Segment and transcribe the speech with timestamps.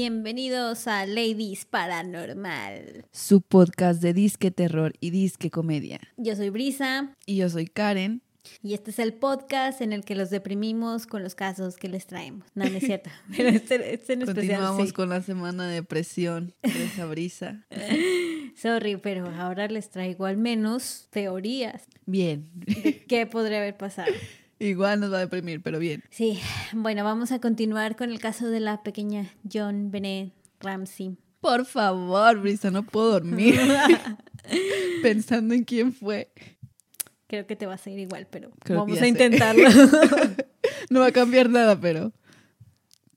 [0.00, 3.04] Bienvenidos a Ladies Paranormal.
[3.10, 5.98] Su podcast de disque terror y disque comedia.
[6.16, 7.16] Yo soy Brisa.
[7.26, 8.22] Y yo soy Karen.
[8.62, 12.06] Y este es el podcast en el que los deprimimos con los casos que les
[12.06, 12.46] traemos.
[12.54, 13.10] No, no es cierto.
[13.36, 14.60] Pero este, este en especial.
[14.60, 17.66] Continuamos con la semana de depresión de esa brisa.
[18.54, 21.88] Sorry, pero ahora les traigo al menos teorías.
[22.06, 22.48] Bien.
[22.54, 24.12] De qué podría haber pasado.
[24.58, 26.02] Igual nos va a deprimir, pero bien.
[26.10, 26.40] Sí,
[26.72, 31.16] bueno, vamos a continuar con el caso de la pequeña John Bennett Ramsey.
[31.40, 33.58] Por favor, Brisa, no puedo dormir.
[35.02, 36.32] Pensando en quién fue.
[37.26, 39.68] Creo que te va a seguir igual, pero vamos a intentarlo.
[40.90, 42.12] no va a cambiar nada, pero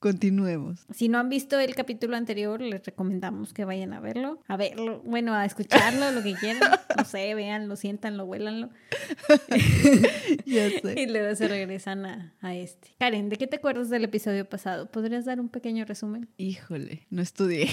[0.01, 0.79] Continuemos.
[0.91, 4.39] Si no han visto el capítulo anterior, les recomendamos que vayan a verlo.
[4.47, 6.71] A verlo, bueno, a escucharlo, lo que quieran.
[6.97, 8.71] No sé, véanlo, siéntanlo, huélanlo.
[10.47, 10.95] ya sé.
[10.97, 12.95] Y luego se regresan a, a, este.
[12.97, 14.89] Karen, ¿de qué te acuerdas del episodio pasado?
[14.89, 16.27] ¿Podrías dar un pequeño resumen?
[16.35, 17.69] Híjole, no estudié.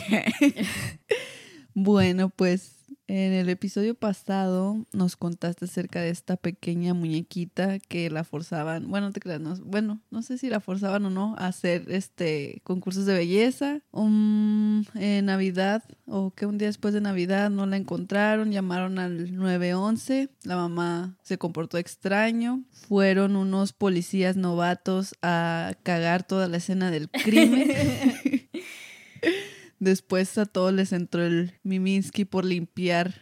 [1.72, 2.77] bueno, pues
[3.08, 9.12] en el episodio pasado nos contaste acerca de esta pequeña muñequita que la forzaban, bueno,
[9.12, 13.06] te creas, no, bueno, no sé si la forzaban o no a hacer este concursos
[13.06, 13.80] de belleza.
[13.92, 19.34] Um, en Navidad o que un día después de Navidad no la encontraron, llamaron al
[19.34, 26.90] 911, la mamá se comportó extraño, fueron unos policías novatos a cagar toda la escena
[26.90, 27.72] del crimen.
[29.78, 33.14] Después a todos les entró el Miminsky por limpiar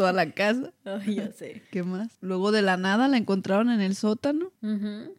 [0.00, 0.72] toda la casa.
[0.86, 1.60] Ay, ya sé.
[1.70, 2.16] ¿Qué más?
[2.22, 4.50] Luego de la nada la encontraron en el sótano.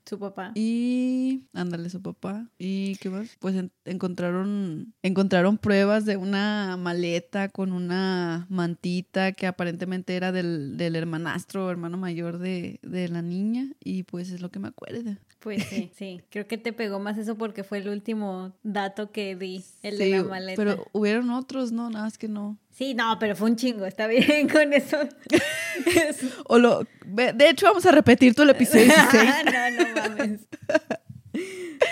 [0.08, 0.54] Su papá.
[0.56, 2.50] Y ándale su papá.
[2.58, 3.38] ¿Y qué más?
[3.40, 3.56] Pues
[3.86, 11.68] encontraron encontraron pruebas de una maleta con una mantita que aparentemente era del, del hermanastro
[11.68, 13.68] o hermano mayor de, de la niña.
[13.84, 15.16] Y pues es lo que me acuerdo.
[15.42, 16.22] Pues sí, sí.
[16.32, 20.10] Creo que te pegó más eso porque fue el último dato que di, el de
[20.10, 20.56] la maleta.
[20.56, 21.92] Pero hubieron otros, ¿no?
[21.92, 22.58] Nada más que no.
[22.72, 24.98] Sí, no, pero fue un chingo, está bien con eso.
[26.48, 29.30] o lo, de hecho, vamos a repetir todo el episodio 16.
[29.46, 30.42] no, no mames.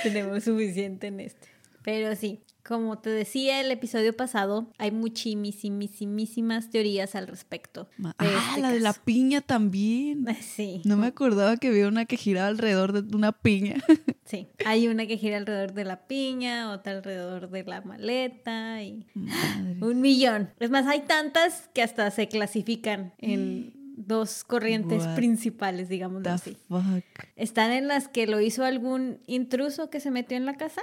[0.03, 1.47] Tenemos suficiente en este.
[1.83, 7.89] Pero sí, como te decía el episodio pasado, hay muchísimas teorías al respecto.
[8.03, 10.25] ah, este la de la piña también.
[10.41, 10.81] Sí.
[10.85, 13.77] No me acordaba que había una que giraba alrededor de una piña.
[14.25, 19.07] Sí, hay una que gira alrededor de la piña, otra alrededor de la maleta y
[19.81, 20.51] un millón.
[20.59, 23.73] Es más, hay tantas que hasta se clasifican en
[24.07, 26.57] dos corrientes principales, digamos así.
[27.35, 30.81] Están en las que lo hizo algún intruso que se metió en la casa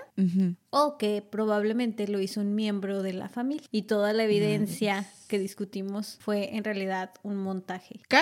[0.70, 3.66] o que probablemente lo hizo un miembro de la familia.
[3.70, 8.00] Y toda la evidencia que discutimos fue en realidad un montaje.
[8.08, 8.20] ¿Qué?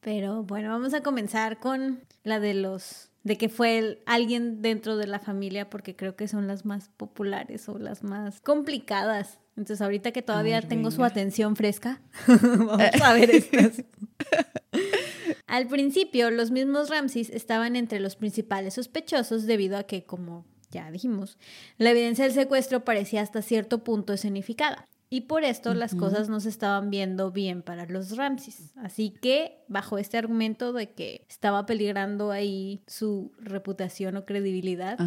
[0.00, 5.06] Pero bueno, vamos a comenzar con la de los de que fue alguien dentro de
[5.06, 9.38] la familia porque creo que son las más populares o las más complicadas.
[9.56, 13.84] Entonces ahorita que todavía tengo su atención fresca, vamos a ver estas.
[15.46, 20.90] Al principio, los mismos Ramses estaban entre los principales sospechosos debido a que, como ya
[20.92, 21.38] dijimos,
[21.76, 24.86] la evidencia del secuestro parecía hasta cierto punto escenificada.
[25.12, 28.70] Y por esto las cosas no se estaban viendo bien para los Ramses.
[28.76, 34.98] Así que, bajo este argumento de que estaba peligrando ahí su reputación o credibilidad,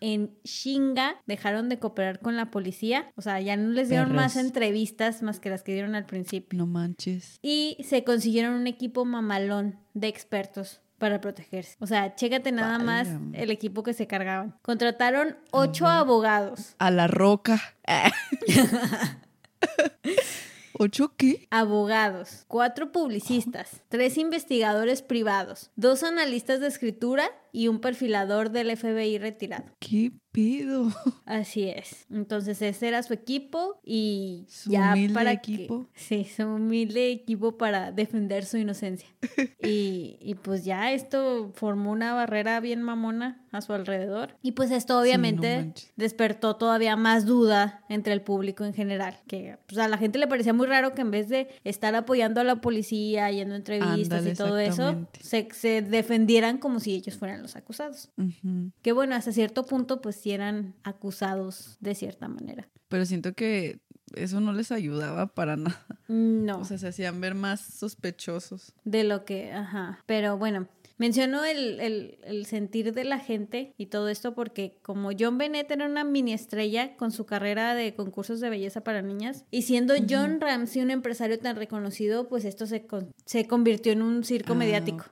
[0.00, 3.12] en Shinga dejaron de cooperar con la policía.
[3.14, 6.58] O sea, ya no les dieron más entrevistas más que las que dieron al principio.
[6.58, 7.38] No manches.
[7.40, 11.76] Y se consiguieron un equipo mamalón de expertos para protegerse.
[11.78, 14.56] O sea, chécate nada más el equipo que se cargaban.
[14.62, 16.74] Contrataron ocho abogados.
[16.78, 17.60] A la roca.
[20.78, 21.46] ¿Ocho qué?
[21.50, 29.16] Abogados, cuatro publicistas, tres investigadores privados, dos analistas de escritura y un perfilador del FBI
[29.16, 29.64] retirado.
[29.78, 30.92] ¿Qué pedo?
[31.24, 32.04] Así es.
[32.10, 35.88] Entonces ese era su equipo y su ya humilde para equipo.
[35.94, 39.08] Que, sí, su humilde equipo para defender su inocencia.
[39.62, 44.36] y, y, pues ya esto formó una barrera bien mamona a su alrededor.
[44.42, 49.18] Y pues esto obviamente sí, no despertó todavía más duda entre el público en general.
[49.26, 52.42] Que pues, a la gente le parecía muy raro que en vez de estar apoyando
[52.42, 57.16] a la policía, yendo a entrevistas y todo eso, se, se defendieran como si ellos
[57.16, 58.10] fueran los acusados.
[58.16, 58.72] Uh -huh.
[58.82, 62.68] Que bueno, hasta cierto punto pues sí eran acusados de cierta manera.
[62.88, 63.80] Pero siento que
[64.14, 65.84] eso no les ayudaba para nada.
[66.08, 66.60] No.
[66.60, 68.74] O sea, se hacían ver más sospechosos.
[68.84, 70.02] De lo que, ajá.
[70.06, 75.10] Pero bueno, Menciono el, el, el, sentir de la gente y todo esto porque como
[75.18, 79.44] John Bennett era una mini estrella con su carrera de concursos de belleza para niñas
[79.50, 82.86] y siendo John Ramsey un empresario tan reconocido, pues esto se,
[83.24, 85.04] se convirtió en un circo Ah, mediático.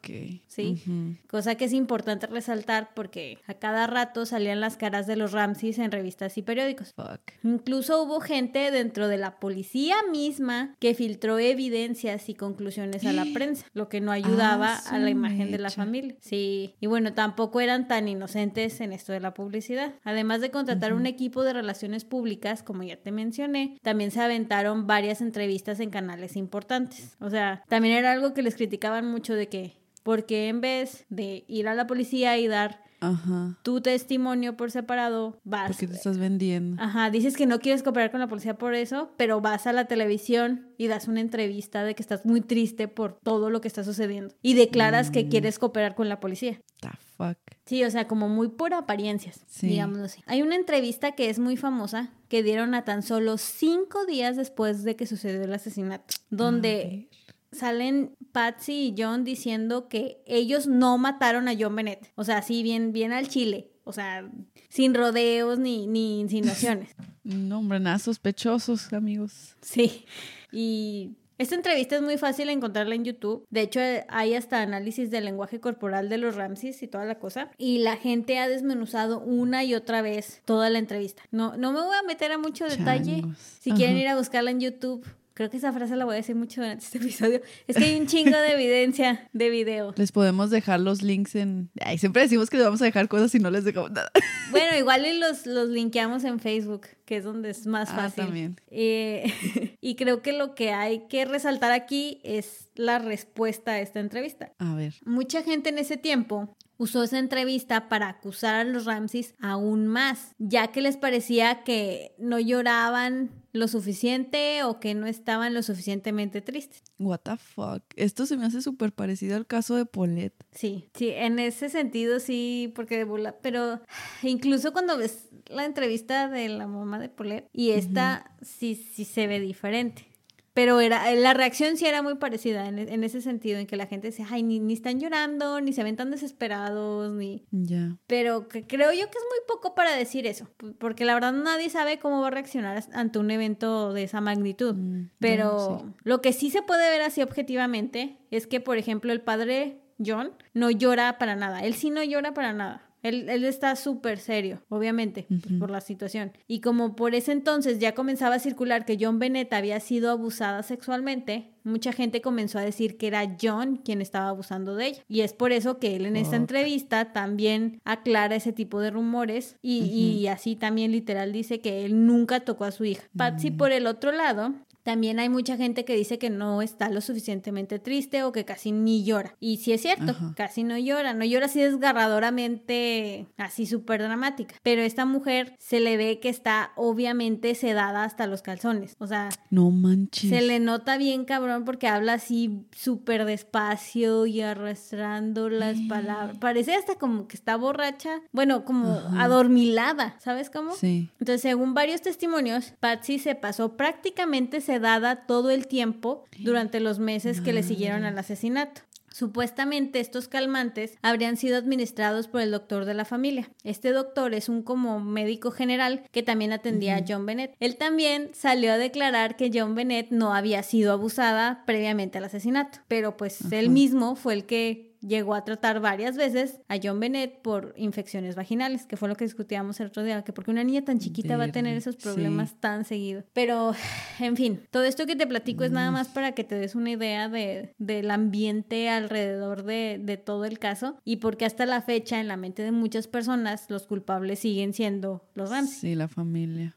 [0.46, 0.82] Sí,
[1.28, 5.78] cosa que es importante resaltar porque a cada rato salían las caras de los Ramseys
[5.78, 6.92] en revistas y periódicos.
[6.94, 7.32] Fuck.
[7.42, 13.25] Incluso hubo gente dentro de la policía misma que filtró evidencias y conclusiones a la
[13.34, 15.74] prensa, lo que no ayudaba Ah, a la imagen de la.
[15.76, 16.15] Familia.
[16.21, 19.94] Sí, y bueno, tampoco eran tan inocentes en esto de la publicidad.
[20.03, 24.87] Además de contratar un equipo de relaciones públicas, como ya te mencioné, también se aventaron
[24.87, 27.17] varias entrevistas en canales importantes.
[27.21, 31.44] O sea, también era algo que les criticaban mucho de que, porque en vez de
[31.49, 33.59] ir a la policía y dar Ajá.
[33.62, 36.83] tu testimonio por separado, vas Porque te estás vendiendo.
[36.83, 39.87] Ajá, dices que no quieres cooperar con la policía por eso, pero vas a la
[39.87, 43.85] televisión y das una entrevista de que estás muy triste por todo lo que está
[43.85, 46.61] sucediendo y declaras que quieres cooperar con la policía.
[46.81, 47.39] The fuck.
[47.67, 49.69] Sí, o sea, como muy por apariencias, Sí.
[49.69, 50.21] digámoslo así.
[50.27, 54.83] Hay una entrevista que es muy famosa que dieron a tan solo cinco días después
[54.85, 57.09] de que sucedió el asesinato, donde
[57.55, 62.12] salen Patsy y John diciendo que ellos no mataron a John Bennett.
[62.15, 63.71] O sea, así bien, bien al chile.
[63.85, 64.31] O sea,
[64.69, 66.91] sin rodeos ni, ni insinuaciones.
[67.25, 69.56] No, hombre, nada sospechosos, amigos.
[69.62, 70.05] Sí.
[70.53, 73.47] Y esta entrevista es muy fácil encontrarla en YouTube.
[73.49, 77.51] De hecho, hay hasta análisis del lenguaje corporal de los Ramses y toda la cosa.
[77.59, 81.23] Y la gente ha desmenuzado una y otra vez toda la entrevista.
[81.31, 83.23] No, no me voy a meter a mucho detalle.
[83.23, 83.39] Changos.
[83.39, 85.05] Si quieren ir a buscarla en YouTube.
[85.34, 87.40] Creo que esa frase la voy a decir mucho durante este episodio.
[87.66, 89.92] Es que hay un chingo de evidencia de video.
[89.96, 91.70] Les podemos dejar los links en.
[91.84, 94.10] Ay, siempre decimos que les vamos a dejar cosas y no les dejamos nada.
[94.50, 98.25] Bueno, igual y los, los linkeamos en Facebook, que es donde es más Ah, fácil.
[98.25, 98.60] también.
[98.70, 103.98] Eh, y creo que lo que hay que resaltar aquí es la respuesta a esta
[103.98, 104.52] entrevista.
[104.58, 104.94] A ver.
[105.04, 110.36] Mucha gente en ese tiempo usó esa entrevista para acusar a los Ramses aún más,
[110.38, 116.43] ya que les parecía que no lloraban lo suficiente o que no estaban lo suficientemente
[116.43, 116.83] tristes.
[116.99, 117.83] What the fuck.
[117.95, 120.35] Esto se me hace súper parecido al caso de Paulette.
[120.51, 123.81] Sí, sí, en ese sentido sí, porque de burla, pero
[124.23, 129.29] incluso cuando ves la entrevista de la mamá de Paulette y esta sí, sí se
[129.29, 130.13] ve diferente.
[130.55, 133.87] Pero era, la reacción sí era muy parecida en, en ese sentido, en que la
[133.87, 137.45] gente decía, ay, ni, ni están llorando, ni se ven tan desesperados, ni...
[137.51, 137.97] Ya.
[138.06, 140.49] Pero que creo yo que es muy poco para decir eso,
[140.79, 144.77] porque la verdad nadie sabe cómo va a reaccionar ante un evento de esa magnitud.
[144.77, 145.87] Mm, Pero sí.
[146.05, 150.33] lo que sí se puede ver así objetivamente es que, por ejemplo, el padre John
[150.53, 151.61] no llora para nada.
[151.61, 152.91] Él sí no llora para nada.
[153.05, 156.33] Él, él está súper serio, obviamente, pues, por la situación.
[156.49, 160.62] Y como por ese entonces ya comenzaba a circular que John Bennett había sido abusada
[160.62, 165.03] sexualmente, mucha gente comenzó a decir que era John quien estaba abusando de ella.
[165.06, 169.56] Y es por eso que él en esta entrevista también aclara ese tipo de rumores
[169.61, 173.05] y, y así también literal dice que él nunca tocó a su hija.
[173.17, 177.00] Patsy, por el otro lado, también hay mucha gente que dice que no está lo
[177.00, 179.34] suficientemente triste o que casi ni llora.
[179.40, 180.34] Y sí es cierto, Ajá.
[180.36, 181.14] casi no llora.
[181.14, 184.54] No llora así desgarradoramente, así súper dramática.
[184.62, 188.94] Pero esta mujer se le ve que está obviamente sedada hasta los calzones.
[188.98, 190.31] O sea, No manches.
[190.31, 196.38] se le nota bien cabrón porque habla así súper despacio y arrastrando las palabras.
[196.38, 198.20] Parece hasta como que está borracha.
[198.32, 199.22] Bueno, como Ajá.
[199.22, 200.72] adormilada, ¿sabes cómo?
[200.74, 201.10] Sí.
[201.20, 207.40] Entonces, según varios testimonios, Patsy se pasó prácticamente sedada todo el tiempo durante los meses
[207.40, 208.81] que le siguieron al asesinato.
[209.14, 213.48] Supuestamente estos calmantes habrían sido administrados por el doctor de la familia.
[213.62, 217.54] Este doctor es un como médico general que también atendía a John Bennett.
[217.60, 222.81] Él también salió a declarar que John Bennett no había sido abusada previamente al asesinato,
[222.88, 227.43] pero pues él mismo fue el que llegó a tratar varias veces a John Bennett
[227.43, 230.84] por infecciones vaginales, que fue lo que discutíamos el otro día, que porque una niña
[230.84, 232.03] tan chiquita va a tener esos sí.
[232.03, 233.25] problemas tan seguido.
[233.32, 233.75] Pero,
[234.20, 236.91] en fin, todo esto que te platico es nada más para que te des una
[236.91, 242.20] idea de, del ambiente alrededor de, de todo el caso y porque hasta la fecha
[242.20, 245.91] en la mente de muchas personas los culpables siguen siendo los Ramsey.
[245.91, 246.75] Sí, la familia.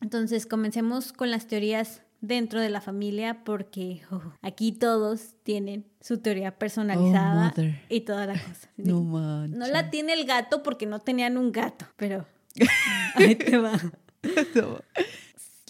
[0.00, 6.18] Entonces, comencemos con las teorías dentro de la familia porque oh, aquí todos tienen su
[6.18, 7.80] teoría personalizada Oh, mother.
[7.90, 8.70] y toda la cosa.
[8.78, 9.58] No manches.
[9.58, 12.26] No la tiene el gato porque no tenían un gato, pero
[13.16, 13.78] ahí te va.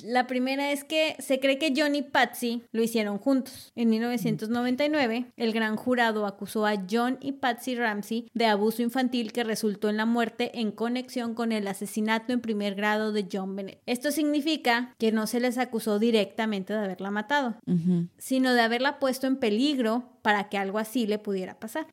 [0.04, 3.72] La primera es que se cree que John y Patsy lo hicieron juntos.
[3.76, 9.44] En 1999, el gran jurado acusó a John y Patsy Ramsey de abuso infantil que
[9.44, 13.80] resultó en la muerte en conexión con el asesinato en primer grado de John Bennett.
[13.86, 17.56] Esto significa que no se les acusó directamente de haberla matado,
[18.18, 21.86] sino de haberla puesto en peligro para que algo así le pudiera pasar.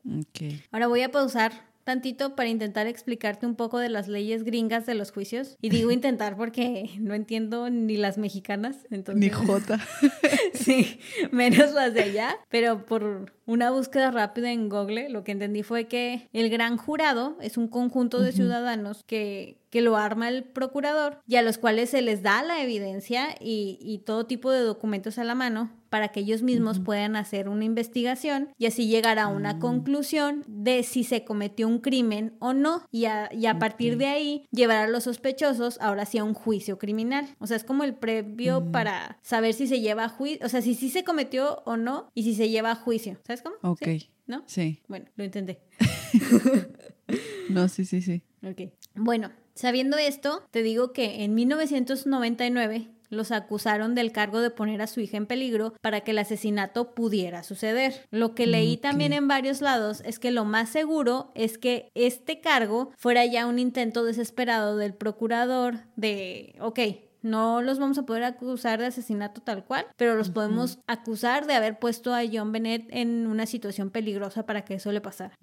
[0.71, 4.95] Ahora voy a pausar tantito para intentar explicarte un poco de las leyes gringas de
[4.95, 5.57] los juicios.
[5.61, 8.85] Y digo intentar porque no entiendo ni las mexicanas.
[8.89, 9.21] Entonces...
[9.21, 9.79] Ni J.
[10.53, 10.99] sí,
[11.31, 12.37] menos las de allá.
[12.49, 17.35] Pero por una búsqueda rápida en Google, lo que entendí fue que el gran jurado
[17.41, 21.89] es un conjunto de ciudadanos que, que, lo arma el procurador y a los cuales
[21.89, 26.09] se les da la evidencia y, y todo tipo de documentos a la mano para
[26.09, 29.59] que ellos mismos puedan hacer una investigación y así llegar a una mm.
[29.59, 34.07] conclusión de si se cometió un crimen o no y a, y a partir de
[34.07, 37.27] ahí llevar a los sospechosos ahora sí a un juicio criminal.
[37.39, 40.61] O sea, es como el previo para saber si se lleva a juicio, o sea,
[40.61, 43.17] si sí se cometió o no y si se lleva a juicio.
[43.25, 43.55] ¿Sabes cómo?
[43.61, 43.87] Ok.
[44.27, 44.43] ¿No?
[44.45, 44.81] Sí.
[44.87, 45.59] Bueno, lo intenté.
[47.49, 48.21] no, sí, sí, sí.
[48.43, 48.71] Ok.
[48.95, 54.87] Bueno, sabiendo esto, te digo que en 1999 los acusaron del cargo de poner a
[54.87, 58.07] su hija en peligro para que el asesinato pudiera suceder.
[58.11, 62.39] Lo que leí también en varios lados es que lo más seguro es que este
[62.39, 66.79] cargo fuera ya un intento desesperado del procurador de, ok,
[67.21, 71.53] no los vamos a poder acusar de asesinato tal cual, pero los podemos acusar de
[71.53, 75.35] haber puesto a John Bennett en una situación peligrosa para que eso le pasara.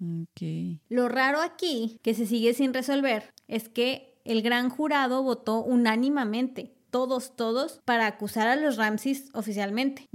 [0.89, 6.73] Lo raro aquí, que se sigue sin resolver, es que el gran jurado votó unánimemente
[6.89, 10.07] todos, todos, para acusar a los Ramses oficialmente.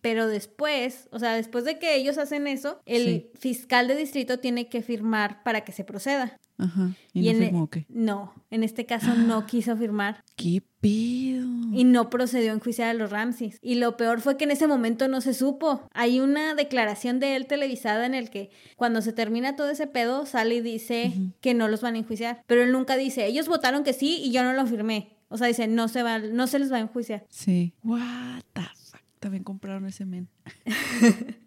[0.00, 4.68] Pero después, o sea, después de que ellos hacen eso, el fiscal de distrito tiene
[4.68, 6.38] que firmar para que se proceda.
[6.58, 6.92] Ajá.
[7.12, 7.86] ¿Y, no firmó qué?
[7.88, 10.22] No, en este caso no quiso firmar.
[10.36, 11.48] ¡Qué pedo!
[11.72, 13.58] Y no procedió a enjuiciar a los Ramses.
[13.60, 15.88] Y lo peor fue que en ese momento no se supo.
[15.92, 20.26] Hay una declaración de él televisada en el que cuando se termina todo ese pedo
[20.26, 22.42] sale y dice que no los van a enjuiciar.
[22.46, 25.16] Pero él nunca dice, ellos votaron que sí y yo no lo firmé.
[25.28, 27.24] O sea, dice, no se va, no se les va a enjuiciar.
[27.28, 27.74] Sí.
[27.82, 29.00] What the fuck?
[29.18, 30.28] También compraron ese men.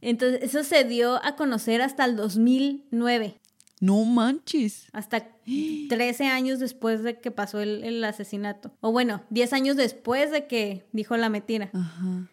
[0.00, 3.40] Entonces, eso se dio a conocer hasta el 2009.
[3.80, 4.88] No manches.
[4.92, 5.26] Hasta
[5.88, 8.72] 13 años después de que pasó el, asesinato.
[8.80, 11.70] O bueno, 10 años después de que dijo la mentira.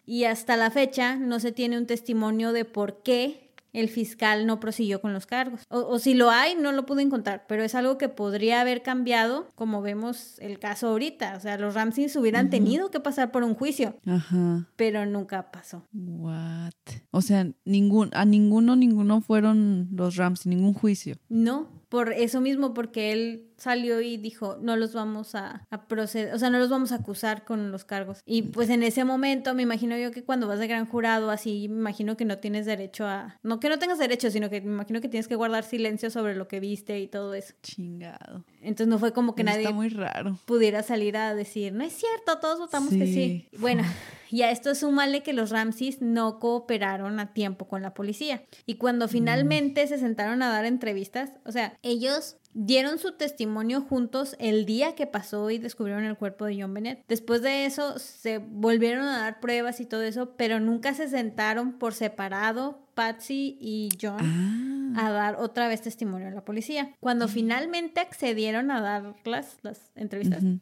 [0.04, 4.60] Y hasta la fecha no se tiene un testimonio de por qué el fiscal no
[4.60, 5.62] prosiguió con los cargos.
[5.68, 9.48] O, si lo hay, no lo pude encontrar, pero es algo que podría haber cambiado,
[9.54, 11.36] como vemos el caso ahorita.
[11.36, 14.68] O sea, los Ramses hubieran tenido que pasar por un juicio, Ajá.
[14.76, 15.86] pero nunca pasó.
[15.92, 16.72] What?
[17.10, 21.16] O sea, ningún, a ninguno, ninguno fueron los Ramses, ningún juicio.
[21.28, 26.38] No, por eso mismo, porque él salió y dijo, no los vamos a, proceder, o
[26.38, 28.20] sea, no los vamos a acusar con los cargos.
[28.24, 31.68] Y pues en ese momento, me imagino yo que cuando vas de gran jurado, así,
[31.68, 34.72] me imagino que no tienes derecho a, no que no tengas derecho, sino que me
[34.72, 37.54] imagino que tienes que guardar silencio sobre lo que viste y todo eso.
[37.62, 38.44] Chingado.
[38.62, 40.38] Entonces no fue como que nadie muy raro.
[40.44, 43.48] pudiera salir a decir, no es cierto, todos votamos que sí.
[43.58, 43.84] Bueno.
[44.30, 48.42] Y a esto súmale que los Ramses no cooperaron a tiempo con la policía.
[48.66, 49.08] Y cuando mm.
[49.08, 54.94] finalmente se sentaron a dar entrevistas, o sea, ellos dieron su testimonio juntos el día
[54.94, 57.04] que pasó y descubrieron el cuerpo de John Bennett.
[57.08, 61.78] Después de eso se volvieron a dar pruebas y todo eso, pero nunca se sentaron
[61.78, 64.67] por separado Patsy y John ah.
[64.96, 66.94] A dar otra vez testimonio a la policía.
[67.00, 69.58] Cuando finalmente accedieron a dar las,
[69.94, 70.42] entrevistas.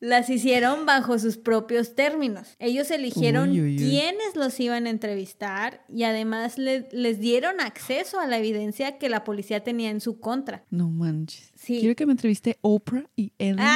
[0.00, 2.54] las hicieron bajo sus propios términos.
[2.58, 8.98] Ellos eligieron quiénes los iban a entrevistar y además les dieron acceso a la evidencia
[8.98, 10.64] que la policía tenía en su contra.
[10.70, 11.52] No manches.
[11.64, 13.58] Quiero que me entreviste Oprah y Ellen.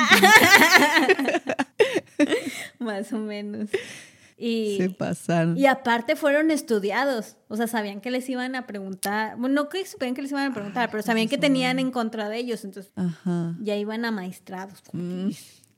[2.79, 3.71] Más o menos.
[4.45, 5.57] Y, Se pasaron.
[5.57, 7.37] Y aparte fueron estudiados.
[7.47, 9.37] O sea, sabían que les iban a preguntar.
[9.37, 12.29] Bueno, no que supieran que les iban a preguntar, pero sabían que tenían en contra
[12.29, 12.65] de ellos.
[12.65, 12.93] Entonces,
[13.61, 14.83] ya iban amaestrados.
[14.93, 15.29] Mm.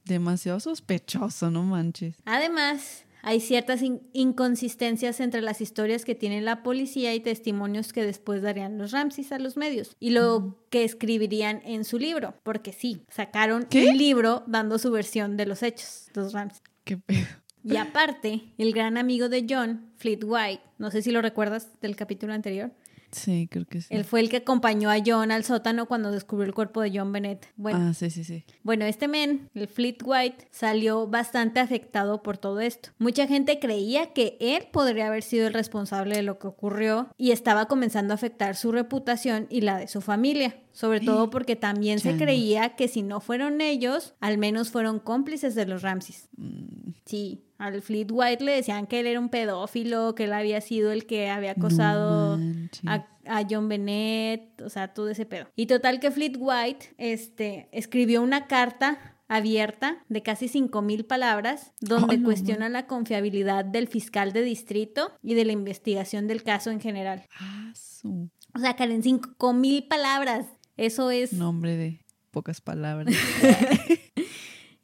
[0.06, 2.16] Demasiado sospechoso, no manches.
[2.24, 3.82] Además, hay ciertas
[4.14, 9.30] inconsistencias entre las historias que tiene la policía y testimonios que después darían los Ramses
[9.32, 14.42] a los medios y lo que escribirían en su libro, porque sí, sacaron un libro
[14.46, 16.62] dando su versión de los hechos, los Ramses.
[16.84, 17.43] Qué pedo.
[17.64, 21.96] Y aparte, el gran amigo de John, Fleet White, no sé si lo recuerdas del
[21.96, 22.70] capítulo anterior,
[23.14, 23.86] Sí, creo que sí.
[23.94, 27.12] Él fue el que acompañó a John al sótano cuando descubrió el cuerpo de John
[27.12, 27.46] Bennett.
[27.54, 28.44] Bueno, Ah, sí, sí, sí.
[28.64, 32.88] bueno, este men, el Fleet White, salió bastante afectado por todo esto.
[32.98, 37.30] Mucha gente creía que él podría haber sido el responsable de lo que ocurrió y
[37.30, 40.56] estaba comenzando a afectar su reputación y la de su familia.
[40.72, 45.54] Sobre todo porque también se creía que si no fueron ellos, al menos fueron cómplices
[45.54, 46.28] de los Ramses.
[46.36, 50.60] Mm, Sí, al Fleet White le decían que él era un pedófilo, que él había
[50.60, 55.46] sido el que había acosado no a, a John Bennett, o sea, todo ese pedo.
[55.56, 62.16] Y total que Fleet White este, escribió una carta abierta de casi 5.000 palabras donde
[62.16, 66.70] Oh, no, cuestiona la confiabilidad del fiscal de distrito y de la investigación del caso
[66.70, 67.26] en general.
[67.40, 70.46] Ah, su O sea, Karen, 5.000 palabras.
[70.76, 71.32] Eso es...
[71.32, 73.14] nombre de pocas palabras.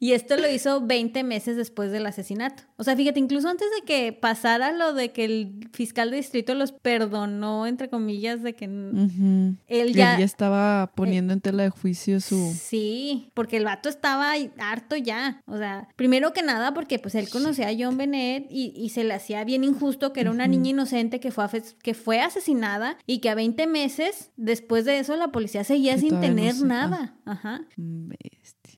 [0.01, 2.63] Y esto lo hizo 20 meses después del asesinato.
[2.75, 6.55] O sea, fíjate, incluso antes de que pasara lo de que el fiscal de distrito
[6.55, 10.13] los perdonó, entre comillas, de que él ya...
[10.13, 12.51] Él ya estaba poniendo en tela de juicio su...
[12.51, 15.43] Sí, porque el vato estaba harto ya.
[15.45, 19.03] O sea, primero que nada porque pues él conocía a John Bennett y, y se
[19.03, 21.45] le hacía bien injusto que era una niña inocente que fue,
[21.83, 25.99] que fue asesinada y que a 20 meses después de eso la policía seguía Que
[26.01, 27.13] sin no tener nada.
[27.25, 27.61] Ajá.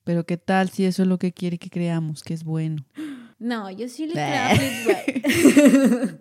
[0.04, 2.84] Pero qué tal si eso es lo que quiere que creamos, que es bueno.
[3.38, 4.50] No, yo sí le creo a.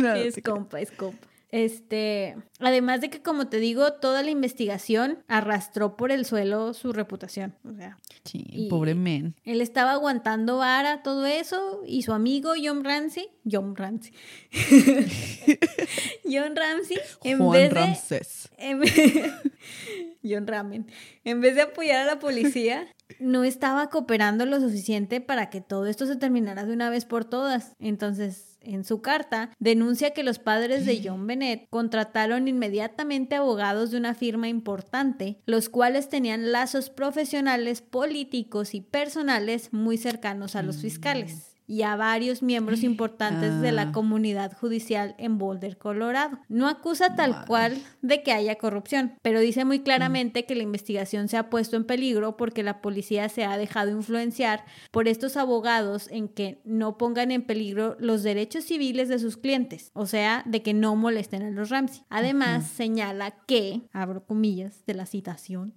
[0.00, 1.28] No, es compa, es compa.
[1.56, 6.92] Este, además de que como te digo, toda la investigación arrastró por el suelo su
[6.92, 7.54] reputación.
[7.64, 7.96] O sea,
[8.26, 9.34] Sí, pobre men.
[9.44, 14.12] él estaba aguantando vara todo eso y su amigo John Ramsey, John Ramsey,
[16.24, 18.48] John Ramsey, en Juan vez de Ramsés.
[18.58, 18.80] en
[20.22, 20.86] John Ramen,
[21.24, 22.86] en vez de apoyar a la policía,
[23.18, 27.24] no estaba cooperando lo suficiente para que todo esto se terminara de una vez por
[27.24, 27.72] todas.
[27.78, 33.98] Entonces, en su carta, denuncia que los padres de John Bennett contrataron inmediatamente abogados de
[33.98, 40.78] una firma importante, los cuales tenían lazos profesionales, políticos y personales muy cercanos a los
[40.78, 43.92] fiscales y a varios miembros importantes de la Ah.
[43.92, 46.38] comunidad judicial en Boulder, Colorado.
[46.48, 51.28] No acusa tal cual de que haya corrupción, pero dice muy claramente que la investigación
[51.28, 56.08] se ha puesto en peligro porque la policía se ha dejado influenciar por estos abogados
[56.10, 60.62] en que no pongan en peligro los derechos civiles de sus clientes, o sea, de
[60.62, 62.02] que no molesten a los Ramsey.
[62.08, 65.74] Además, señala que, abro comillas de la citación,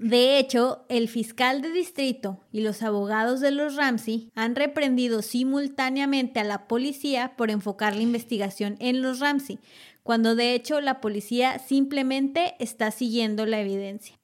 [0.00, 6.40] de hecho, el fiscal de distrito y los abogados de los Ramsey han reprendido simultáneamente
[6.40, 9.58] a la policía por enfocar la investigación en los Ramsey,
[10.02, 14.18] cuando de hecho la policía simplemente está siguiendo la evidencia.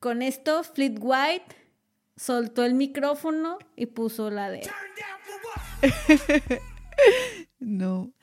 [0.00, 1.56] Con esto, Fleet White
[2.16, 4.68] soltó el micrófono y puso la de...
[7.60, 8.10] No.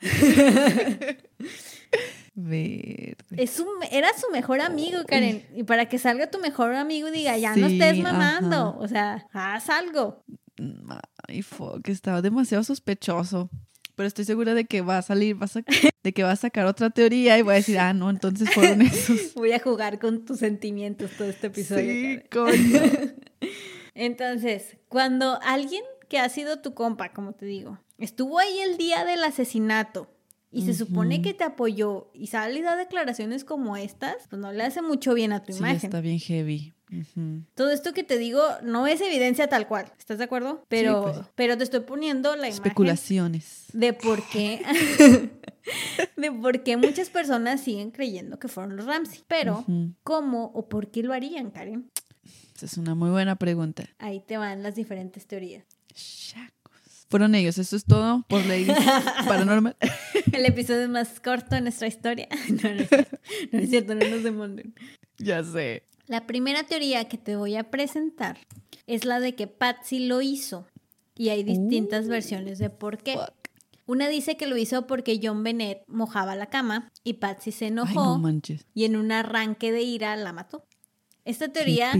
[2.34, 3.16] Verde.
[3.36, 5.46] Es su- era su mejor amigo, Karen.
[5.54, 8.56] Y para que salga tu mejor amigo y diga, ya no estés mamando.
[8.56, 8.78] ajá.
[8.78, 10.22] O sea, haz algo.
[11.28, 13.50] Ay, fuck, estaba demasiado sospechoso.
[13.94, 15.62] Pero estoy segura de que va a salir, va a
[16.02, 18.82] de que va a sacar otra teoría y voy a decir, ah, no, entonces fueron
[18.82, 19.32] esos.
[19.34, 21.92] Voy a jugar con tus sentimientos todo este episodio.
[21.92, 22.82] Sí, coño.
[23.94, 29.04] Entonces, cuando alguien que ha sido tu compa, como te digo, estuvo ahí el día
[29.04, 30.10] del asesinato
[30.50, 34.52] y se supone que te apoyó y sale y da declaraciones como estas, pues no
[34.52, 35.76] le hace mucho bien a tu Sí, imagen.
[35.86, 36.74] está bien heavy.
[37.54, 40.64] Todo esto que te digo no es evidencia tal cual, ¿estás de acuerdo?
[40.68, 41.26] Pero, pues.
[41.34, 43.64] pero te estoy poniendo la imagen Especulaciones.
[43.72, 44.62] de por qué
[46.16, 49.24] de por qué muchas personas siguen creyendo que fueron los Ramsey.
[49.26, 49.64] Pero.
[50.02, 51.90] ¿cómo o por qué lo harían, Karen?
[52.54, 53.84] Esa es una muy buena pregunta.
[53.98, 55.64] Ahí te van las diferentes teorías.
[55.92, 57.06] Chacos.
[57.08, 58.76] Fueron ellos, eso es todo por Ladies
[59.26, 59.76] Paranormal.
[60.32, 62.28] El episodio más corto de nuestra historia.
[62.48, 63.18] No, no es cierto,
[63.52, 64.74] no, es cierto, no nos demonden.
[65.18, 65.82] ya sé.
[66.06, 68.38] La primera teoría que te voy a presentar
[68.86, 70.66] es la de que Patsy lo hizo.
[71.16, 73.14] Y hay distintas Uh, versiones de por qué.
[73.14, 73.32] fuck.
[73.86, 77.70] Una dice que lo hizo porque John Bennett mojaba la cama y Patsy se Ay,
[77.70, 78.40] enojó no
[78.74, 80.64] y en un arranque de ira la mató.
[81.24, 81.92] Esta ¿Qué teoría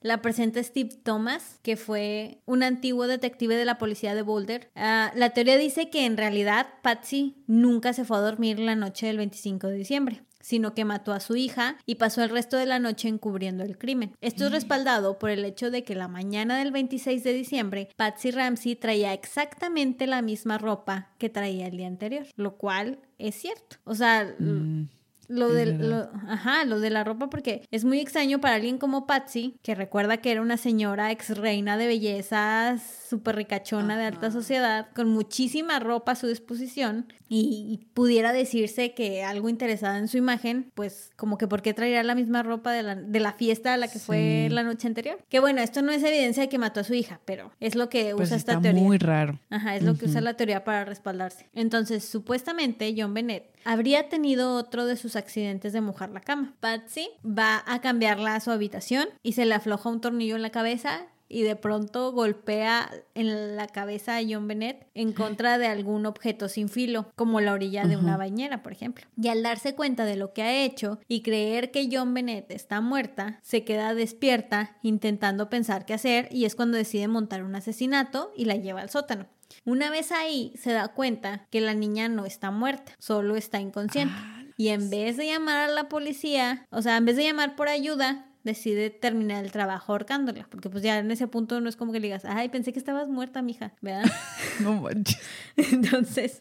[0.00, 4.70] la presenta Steve Thomas, que fue un antiguo detective de la policía de Boulder.
[4.74, 9.06] Ah, la teoría dice que en realidad Patsy nunca se fue a dormir la noche
[9.06, 12.66] del 25 de diciembre sino que mató a su hija y pasó el resto de
[12.66, 14.12] la noche encubriendo el crimen.
[14.20, 18.30] Esto es respaldado por el hecho de que la mañana del 26 de diciembre, Patsy
[18.30, 23.76] Ramsey traía exactamente la misma ropa que traía el día anterior, lo cual es cierto.
[23.84, 24.88] O sea, Mm,
[25.28, 29.06] lo de, lo, ajá, lo de la ropa porque es muy extraño para alguien como
[29.06, 34.30] Patsy, que recuerda que era una señora ex reina de belleza, súper ricachona de alta
[34.30, 40.08] sociedad, con muchísima ropa a su disposición y, y pudiera decirse que algo interesada en
[40.08, 43.32] su imagen, pues como que por qué traería la misma ropa de la, de la
[43.32, 45.18] fiesta a la que fue la noche anterior.
[45.28, 47.88] Que bueno, esto no es evidencia de que mató a su hija, pero es lo
[47.88, 48.82] que Pero usa esta teoría.
[48.82, 49.40] muy raro.
[49.50, 51.48] Ajá, es lo que usa la teoría para respaldarse.
[51.54, 56.54] Entonces, supuestamente John Bennett habría tenido otro de sus accidentes de mojar la cama.
[56.60, 60.50] Patsy va a cambiarla a su habitación y se le afloja un tornillo en la
[60.50, 66.06] cabeza y de pronto golpea en la cabeza a John Bennett en contra de algún
[66.06, 69.06] objeto sin filo, como la orilla de una bañera, por ejemplo.
[69.20, 72.80] Y al darse cuenta de lo que ha hecho y creer que John Bennett está
[72.80, 78.32] muerta, se queda despierta intentando pensar qué hacer y es cuando decide montar un asesinato
[78.36, 79.26] y la lleva al sótano.
[79.64, 84.14] Una vez ahí se da cuenta que la niña no está muerta, solo está inconsciente.
[84.16, 87.56] Ah, Y en vez de llamar a la policía, o sea, en vez de llamar
[87.56, 90.46] por ayuda, decide terminar el trabajo ahorcándola.
[90.50, 92.78] Porque pues ya en ese punto no es como que le digas, ay, pensé que
[92.78, 94.04] estabas muerta, mija, ¿verdad?
[94.60, 95.18] No manches.
[95.56, 96.38] Entonces,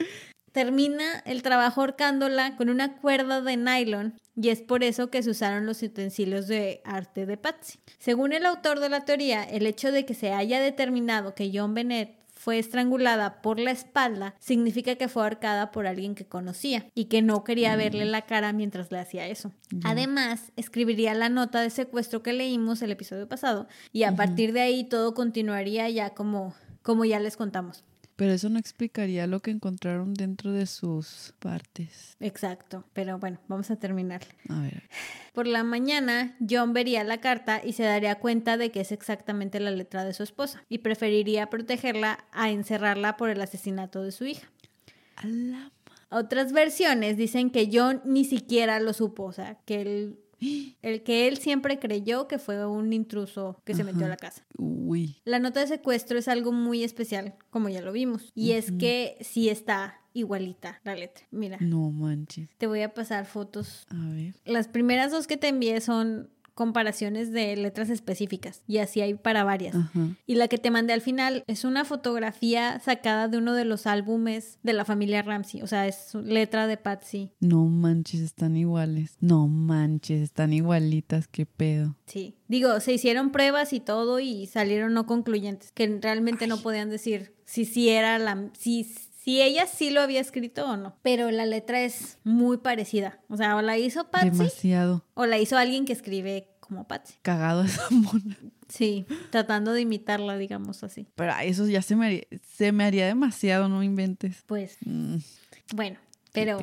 [0.51, 5.29] termina el trabajo ahorcándola con una cuerda de nylon y es por eso que se
[5.29, 7.79] usaron los utensilios de arte de Patsy.
[7.99, 11.73] Según el autor de la teoría, el hecho de que se haya determinado que John
[11.73, 17.05] Bennett fue estrangulada por la espalda significa que fue ahorcada por alguien que conocía y
[17.05, 19.53] que no quería verle la cara mientras le hacía eso.
[19.85, 24.59] Además, escribiría la nota de secuestro que leímos el episodio pasado y a partir de
[24.59, 27.85] ahí todo continuaría ya como, como ya les contamos.
[28.15, 32.15] Pero eso no explicaría lo que encontraron dentro de sus partes.
[32.19, 34.21] Exacto, pero bueno, vamos a terminar.
[34.49, 34.83] A ver.
[35.33, 39.59] Por la mañana, John vería la carta y se daría cuenta de que es exactamente
[39.59, 44.25] la letra de su esposa y preferiría protegerla a encerrarla por el asesinato de su
[44.25, 44.47] hija.
[45.15, 45.71] A la
[46.09, 50.19] Otras versiones dicen que John ni siquiera lo supo, o sea, que él,
[50.81, 54.45] el que él siempre creyó que fue un intruso que se metió a la casa.
[54.57, 55.17] Uy.
[55.25, 59.17] La nota de secuestro es algo muy especial, como ya lo vimos, y es que
[59.21, 61.25] sí está igualita la letra.
[61.31, 62.49] Mira, No manches.
[62.57, 64.35] te voy a pasar fotos A ver.
[64.45, 69.43] Las primeras dos que te envié son comparaciones de letras específicas y así hay para
[69.43, 69.75] varias.
[69.75, 70.09] Ajá.
[70.25, 73.87] Y la que te mandé al final es una fotografía sacada de uno de los
[73.87, 77.31] álbumes de la familia Ramsey, o sea, es letra de Patsy.
[77.39, 79.17] No manches, están iguales.
[79.19, 81.95] No manches, están igualitas, qué pedo.
[82.05, 82.35] Sí.
[82.47, 87.35] Digo, se hicieron pruebas y todo y salieron no concluyentes, que realmente no podían decir
[87.45, 88.83] si sí era la si
[89.23, 93.19] si ella sí lo había escrito o no, pero la letra es muy parecida.
[93.29, 97.15] O sea, o la hizo Patsy Demasiado o la hizo alguien que escribe como Patsy.
[97.21, 98.37] cagado esa mona.
[98.69, 101.05] Sí, tratando de imitarla, digamos así.
[101.13, 102.23] Pero eso ya se me haría,
[102.55, 104.43] se me haría demasiado, no inventes.
[104.47, 105.17] Pues, Mm,
[105.75, 105.99] bueno,
[106.31, 106.57] pero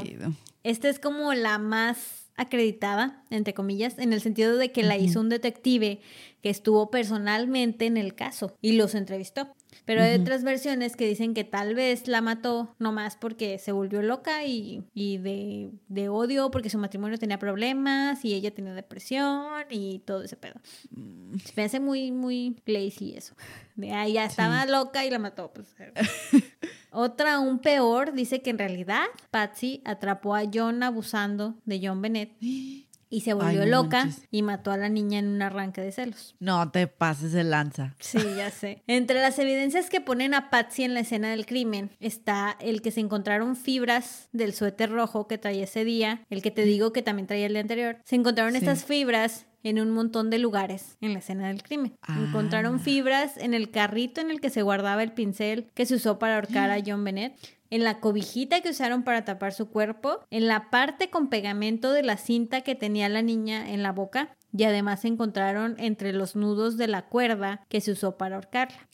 [0.65, 5.21] esta es como la más acreditada, entre comillas, en el sentido de que la hizo
[5.21, 6.01] un detective
[6.43, 9.55] que estuvo personalmente en el caso y los entrevistó.
[9.85, 14.03] Pero hay otras versiones que dicen que tal vez la mató nomás porque se volvió
[14.03, 19.65] loca y, y de, de odio porque su matrimonio tenía problemas y ella tenía depresión
[19.71, 20.55] y todo ese pedo.
[20.91, 23.35] Mm, Se me hace muy, muy lazy eso.
[23.77, 25.53] De ahí ya estaba loca y la mató.
[25.53, 25.75] pues.
[26.93, 32.33] Otra, aún peor, dice que en realidad Patsy atrapó a John abusando de John Bennett
[33.11, 34.23] y se volvió no loca manches.
[34.31, 36.37] y mató a la niña en un arranque de celos.
[36.39, 37.95] No te pases de lanza.
[37.99, 38.83] Sí, ya sé.
[38.87, 42.91] Entre las evidencias que ponen a Patsy en la escena del crimen está el que
[42.93, 47.03] se encontraron fibras del suéter rojo que traía ese día, el que te digo que
[47.03, 47.99] también traía el día anterior.
[48.05, 48.59] Se encontraron Sí.
[48.59, 51.93] estas fibras en un montón de lugares en la escena del crimen.
[52.01, 52.17] Ah.
[52.19, 56.19] Encontraron fibras en el carrito en el que se guardaba el pincel que se usó
[56.19, 57.35] para ahorcar a John Bennett.
[57.71, 62.03] En la cobijita que usaron para tapar su cuerpo, en la parte con pegamento de
[62.03, 66.35] la cinta que tenía la niña en la boca, y además se encontraron entre los
[66.35, 68.89] nudos de la cuerda que se usó para ahorcarla.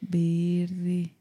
[0.00, 1.14] Verde.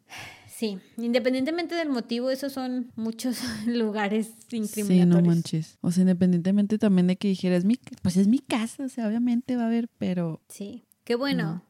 [0.47, 5.23] Sí, independientemente del motivo, esos son muchos lugares Sí, incriminatorios.
[5.23, 5.77] no manches.
[5.81, 9.07] O sea, independientemente también de que dijera, es mi, pues es mi casa, o sea,
[9.07, 11.63] obviamente va a haber, pero Sí, qué bueno.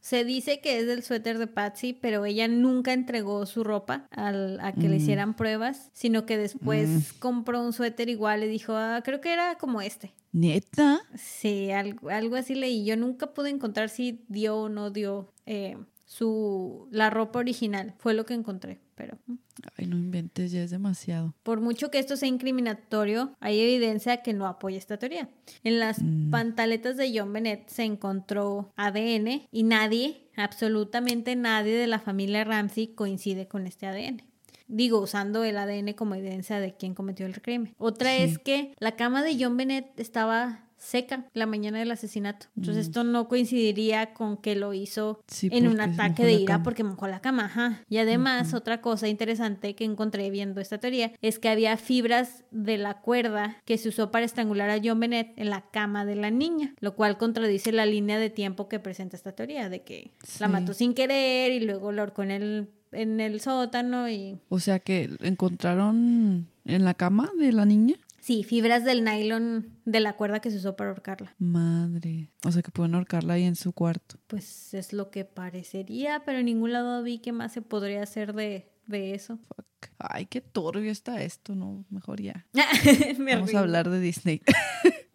[0.00, 4.58] Se dice que es del suéter de Patsy, pero ella nunca entregó su ropa al-
[4.60, 5.00] a que le Mm.
[5.00, 7.00] hicieran pruebas, sino que después Mm.
[7.20, 10.12] compró un suéter igual y dijo, ah, creo que era como este.
[10.32, 11.00] neta.
[11.16, 12.84] Sí, algo, algo así leí.
[12.84, 15.76] Yo nunca pude encontrar si dio o no dio eh,
[16.14, 17.94] su la ropa original.
[17.98, 19.34] Fue lo que encontré, pero mm.
[19.76, 21.34] Ay, no inventes, ya es demasiado.
[21.42, 25.28] por mucho que esto sea incriminatorio, hay evidencia que no apoya esta teoría.
[25.64, 26.30] En las Mm.
[26.30, 32.88] pantaletas de John Bennett se encontró ADN y nadie, absolutamente nadie de la familia Ramsey
[32.94, 34.22] coincide con este ADN.
[34.66, 37.74] digo, usando el ADN como evidencia de quién cometió el crimen.
[37.76, 38.22] Otra Sí.
[38.22, 42.46] es que la cama de John Bennett estaba seca la mañana del asesinato.
[42.56, 42.88] Entonces Mm.
[42.90, 46.84] esto no coincidiría con que lo hizo Sí, en un ataque de la ira porque
[46.84, 47.46] mojó la cama.
[47.46, 47.82] Ajá.
[47.88, 52.78] Y además, otra cosa interesante que encontré viendo esta teoría es que había fibras de
[52.78, 56.30] la cuerda que se usó para estrangular a John Bennett en la cama de la
[56.30, 60.10] niña, lo cual contradice la línea de tiempo que presenta esta teoría de que
[60.40, 64.38] la mató sin querer y luego lo ahorcó en el, en el sótano y...
[64.48, 67.94] O sea que encontraron en la cama de la niña.
[68.24, 71.34] Sí, fibras del nylon de la cuerda que se usó para ahorcarla.
[71.38, 72.30] Madre.
[72.46, 74.18] O sea que pueden ahorcarla ahí en su cuarto.
[74.28, 78.32] Pues es lo que parecería, pero en ningún lado vi qué más se podría hacer
[78.32, 79.36] de, de eso.
[79.36, 79.66] Fuck.
[79.98, 81.84] Ay, qué turbio está esto, ¿no?
[81.90, 82.46] Mejor ya.
[83.18, 83.58] Me Vamos río.
[83.58, 84.40] a hablar de Disney.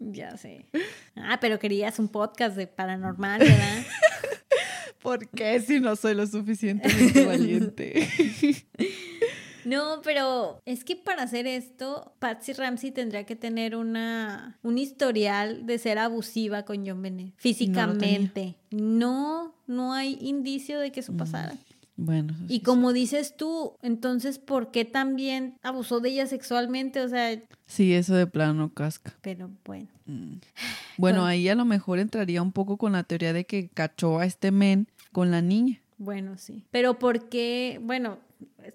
[0.02, 0.66] Ya sé.
[1.18, 3.84] Ah, pero querías un podcast de paranormal, ¿verdad?
[5.02, 8.08] ¿Por qué si no soy lo suficientemente valiente?
[9.70, 15.66] No, pero es que para hacer esto, Patsy Ramsey tendría que tener una un historial
[15.66, 18.56] de ser abusiva con John Bennett físicamente.
[18.72, 21.56] No, no, hay indicio de que eso pasara.
[22.02, 22.34] Bueno.
[22.34, 27.02] eso Y sí como dices tú, entonces, ¿por qué también abusó de ella sexualmente?
[27.02, 29.14] O sea, Sí, eso de plano casca.
[29.22, 29.88] pero bueno.
[30.06, 30.36] Mm.
[30.38, 30.40] Bueno,
[30.98, 31.26] Bueno.
[31.26, 34.52] ahí a lo mejor entraría un poco con la teoría de que cachó a este
[34.52, 35.82] men con la niña.
[35.98, 36.64] Bueno, sí.
[36.72, 37.80] Pero ¿por qué?
[37.84, 38.18] Bueno,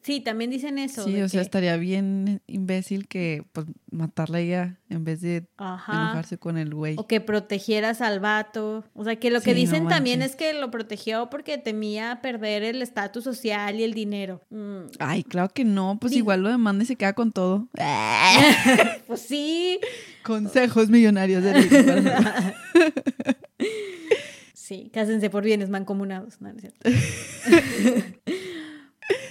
[0.03, 1.05] sí, también dicen eso.
[1.05, 5.93] sí, o sea, estaría bien imbécil que pues matarla a ella en vez de Ajá.
[5.93, 6.95] enojarse con el güey.
[6.99, 8.85] O que protegieras al vato.
[8.95, 12.21] O sea, que lo que Sí, no dicen también es que lo protegió porque temía
[12.23, 14.41] perder el estatus social y el dinero.
[14.51, 17.69] Mm, Ay, claro que no, pues igual lo demanda y se queda con todo.
[19.07, 19.79] Pues sí.
[20.23, 21.53] Consejos millonarios de.
[24.55, 26.41] Sí, cásense por bienes mancomunados.
[26.41, 26.91] No, no es cierto.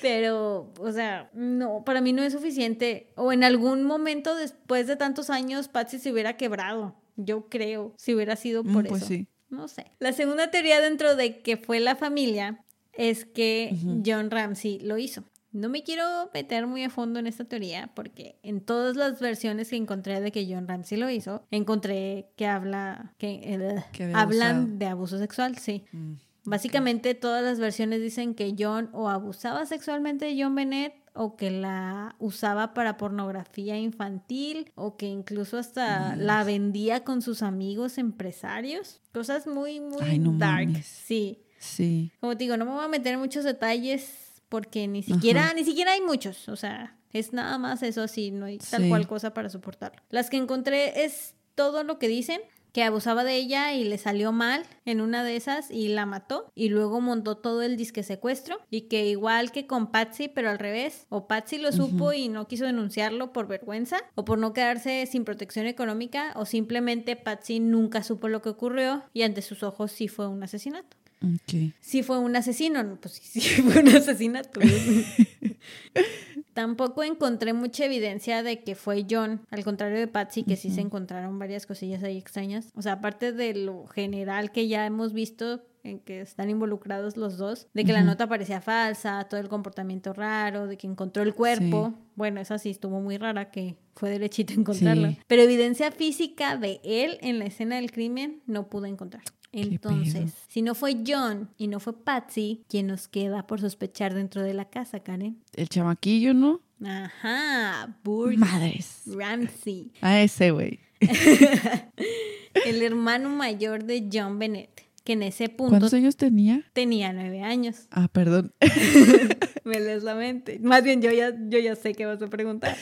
[0.02, 3.08] Pero, o sea, no, para mí no es suficiente.
[3.16, 6.96] O en algún momento después de tantos años, Patsy se hubiera quebrado.
[7.16, 9.08] Yo creo, si hubiera sido por Mm, pues eso.
[9.10, 9.28] sí.
[9.50, 9.92] No sé.
[10.00, 14.02] La segunda teoría dentro de que fue la familia es que Ujú.
[14.06, 15.24] John Ramsey lo hizo.
[15.52, 19.70] No me quiero meter muy a fondo en esta teoría porque en todas las versiones
[19.70, 24.16] que encontré de que John Ramsey lo hizo, encontré que habla que, eh, Que hablan
[24.56, 24.78] abusado.
[24.78, 25.84] de abuso sexual, sí.
[25.92, 26.14] Mm.
[26.46, 31.52] Básicamente todas las versiones dicen que John o abusaba sexualmente de John Bennett o que
[31.52, 39.00] la usaba para pornografía infantil o que incluso hasta la vendía con sus amigos empresarios.
[39.14, 40.68] Cosas muy, muy Ay, no dark.
[40.68, 40.86] mames.
[40.88, 41.40] Sí.
[41.60, 42.12] Sí.
[42.20, 45.54] Como te digo, no me voy a meter en muchos detalles porque ni siquiera, Ajá.
[45.54, 46.50] ni siquiera hay muchos.
[46.50, 50.02] O sea, es nada más eso así, no hay tal cual cosa para soportarlo.
[50.10, 52.42] Las que encontré es todo lo que dicen,
[52.74, 56.52] que abusaba de ella y le salió mal en una de esas y la mató
[56.56, 60.60] y luego montó todo el disque secuestro y que igual que con Patsy pero al
[60.60, 65.06] revés o Patsy lo supo y no quiso denunciarlo por vergüenza o por no quedarse
[65.06, 69.92] sin protección económica o simplemente Patsy nunca supo lo que ocurrió y ante sus ojos
[69.92, 71.74] sí fue un asesinato Ok.
[71.80, 74.60] sí fue un asesino, no, pues sí, sí fue un asesinato.
[76.54, 80.82] Tampoco encontré mucha evidencia de que fue John, al contrario de Patsy, que sí se
[80.82, 82.70] encontraron varias cosillas ahí extrañas.
[82.76, 87.38] O sea, aparte de lo general que ya hemos visto en que están involucrados los
[87.38, 91.34] dos, de que la nota parecía falsa, todo el comportamiento raro, de que encontró el
[91.34, 91.94] cuerpo.
[92.16, 95.12] Bueno, esa sí estuvo muy rara, que fue derechito encontrarla.
[95.12, 95.20] Sí.
[95.28, 99.24] Pero evidencia física de él en la escena del crimen no pude encontrar.
[99.52, 104.42] Entonces, si no fue John y no fue Patsy, ¿quién nos queda por sospechar dentro
[104.42, 105.44] de la casa, Karen?
[105.54, 106.62] El chamaquillo, ¿no?
[106.84, 109.04] Ajá, Burt Madres.
[109.06, 110.80] Ramsey, A ese, güey.
[112.66, 116.64] el hermano mayor de John Bennett, que en ese punto ¿Cuántos años tenía?
[116.74, 117.88] tenía nueve años.
[117.92, 118.54] Ah, perdón.
[119.64, 120.60] Me lees la mente.
[120.60, 122.76] Más bien, yo ya, yo ya sé qué vas a preguntar.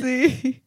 [0.00, 0.62] sí.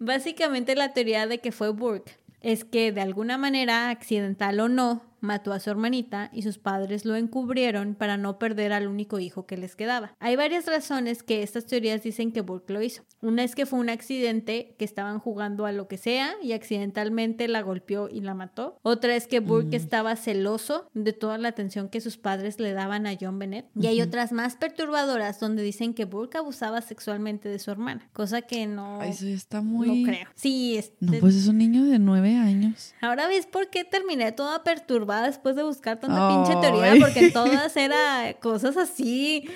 [0.00, 5.02] Básicamente la teoría de que fue Burke es que de alguna manera, accidental o no,
[5.20, 9.46] mató a su hermanita y sus padres lo encubrieron para no perder al único hijo
[9.46, 10.14] que les quedaba.
[10.20, 13.02] Hay varias razones que estas teorías dicen que Burke lo hizo.
[13.20, 17.48] Una es que fue un accidente, que estaban jugando a lo que sea y accidentalmente
[17.48, 18.78] la golpeó y la mató.
[18.82, 19.80] Otra es que Burke Mm.
[19.80, 23.66] estaba celoso de toda la atención que sus padres le daban a John Bennett.
[23.74, 28.42] Y hay otras más perturbadoras donde dicen que Burke abusaba sexualmente de su hermana, cosa
[28.42, 29.02] que no...
[29.02, 30.02] Eso está muy.
[30.02, 30.28] No creo.
[30.34, 32.94] Sí, este, No, pues es un niño de nueve años.
[33.00, 37.76] ahora ves por qué terminé toda perturbada después de buscar tanta pinche teoría, porque todas
[37.76, 39.48] era cosas así.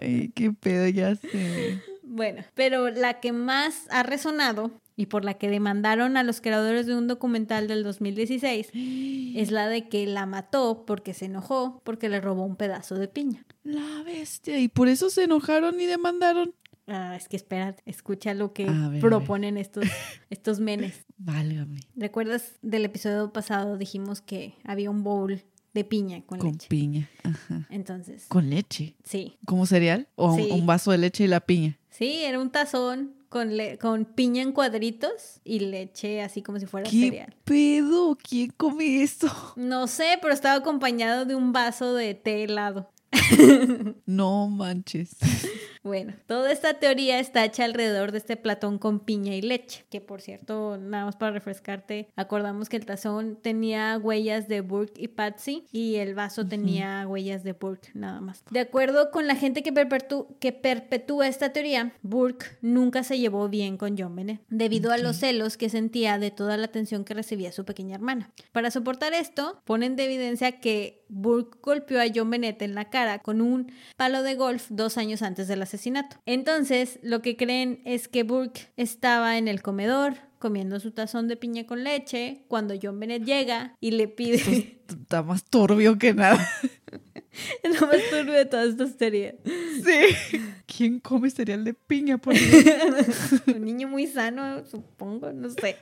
[0.00, 1.80] Ay, qué pedo, ya sé.
[2.12, 6.86] Bueno, pero la que más ha resonado y por la que demandaron a los creadores
[6.86, 12.10] de un documental del 2016 es la de que la mató porque se enojó porque
[12.10, 13.46] le robó un pedazo de piña.
[13.64, 14.58] La bestia.
[14.58, 16.54] Y por eso se enojaron y demandaron.
[16.86, 19.84] Ah, es que espera, escucha lo que ver, proponen estos,
[20.30, 21.06] estos menes.
[21.16, 21.80] Válgame.
[21.96, 23.78] ¿Recuerdas del episodio pasado?
[23.78, 25.42] Dijimos que había un bowl
[25.74, 26.68] de piña con, Con leche.
[26.68, 27.08] piña.
[27.22, 27.66] Ajá.
[27.70, 28.94] Entonces, Con leche.
[29.04, 29.36] sí.
[29.46, 30.08] ¿Como cereal?
[30.16, 30.48] ¿O un- Sí.
[30.50, 31.78] un vaso de leche y la piña?
[31.90, 36.66] Sí, era un tazón con, le- con piña en cuadritos y leche así como si
[36.66, 37.34] fuera ¿Qué cereal.
[37.44, 38.16] pedo?
[38.22, 39.28] ¿Quién come eso?
[39.56, 42.90] No sé, pero estaba acompañado de un vaso de té helado.
[44.06, 45.16] No manches.
[45.82, 50.00] Bueno, toda esta teoría está hecha alrededor de este platón con piña y leche, que
[50.00, 55.08] por cierto, nada más para refrescarte, acordamos que el tazón tenía huellas de Burke y
[55.08, 58.44] Patsy y el vaso tenía huellas de Burke, nada más.
[58.50, 63.48] De acuerdo con la gente que, perpetu- que perpetúa esta teoría, Burke nunca se llevó
[63.48, 67.14] bien con John Bennett, debido a los celos que sentía de toda la atención que
[67.14, 68.30] recibía su pequeña hermana.
[68.52, 73.18] Para soportar esto, ponen de evidencia que Burke golpeó a John Bennett en la cara
[73.18, 76.16] con un palo de golf dos años antes del asesinato.
[76.26, 81.36] Entonces, lo que creen es que Burke estaba en el comedor comiendo su tazón de
[81.36, 84.82] piña con leche cuando John Bennett llega y le pide...
[84.88, 86.46] Está más turbio que nada.
[87.62, 89.36] es lo más turbio de todas estas teorías.
[89.44, 90.40] Sí.
[90.66, 92.18] ¿Quién come cereal de piña?
[92.18, 93.42] Por Dios?
[93.46, 95.76] Un niño muy sano, supongo, no sé.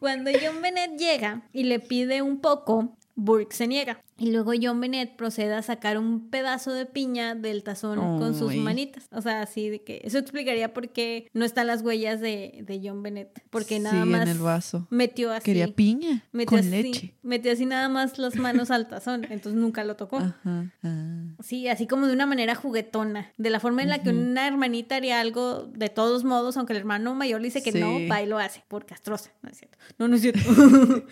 [0.00, 4.00] Cuando John Bennett llega y le pide un poco, Burke se niega.
[4.18, 8.54] Y luego John Bennett procede a sacar un pedazo de piña del tazón con sus
[8.54, 9.08] manitas.
[9.10, 12.80] O sea, así de que eso explicaría por qué no están las huellas de, de
[12.82, 13.42] John Bennett.
[13.50, 14.86] Porque nada sí, más en el vaso.
[14.90, 15.44] metió así.
[15.44, 17.14] Quería piña metió con así, leche.
[17.22, 19.24] Metió así nada más las manos al tazón.
[19.24, 20.18] Entonces nunca lo tocó.
[20.18, 20.72] Ajá.
[20.82, 21.34] ah.
[21.42, 24.96] Sí, así como de una manera juguetona, de la forma en la que una hermanita
[24.96, 28.26] haría algo de todos modos, aunque el hermano mayor le dice que no, va y
[28.26, 29.78] lo hace, por castrosa, no es cierto.
[29.98, 30.40] No, no es cierto.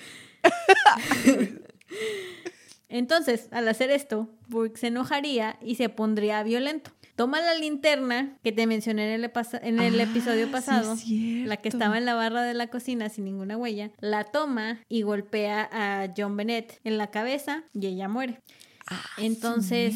[2.88, 6.92] Entonces, al hacer esto, Burke se enojaría y se pondría violento.
[7.16, 10.92] Toma la linterna que te mencioné en el, pasa- en el Ah, episodio sí, pasado,
[10.94, 14.80] es la que estaba en la barra de la cocina sin ninguna huella, la toma
[14.88, 18.40] y golpea a John Bennett en la cabeza y ella muere.
[18.86, 19.94] Ah, Entonces.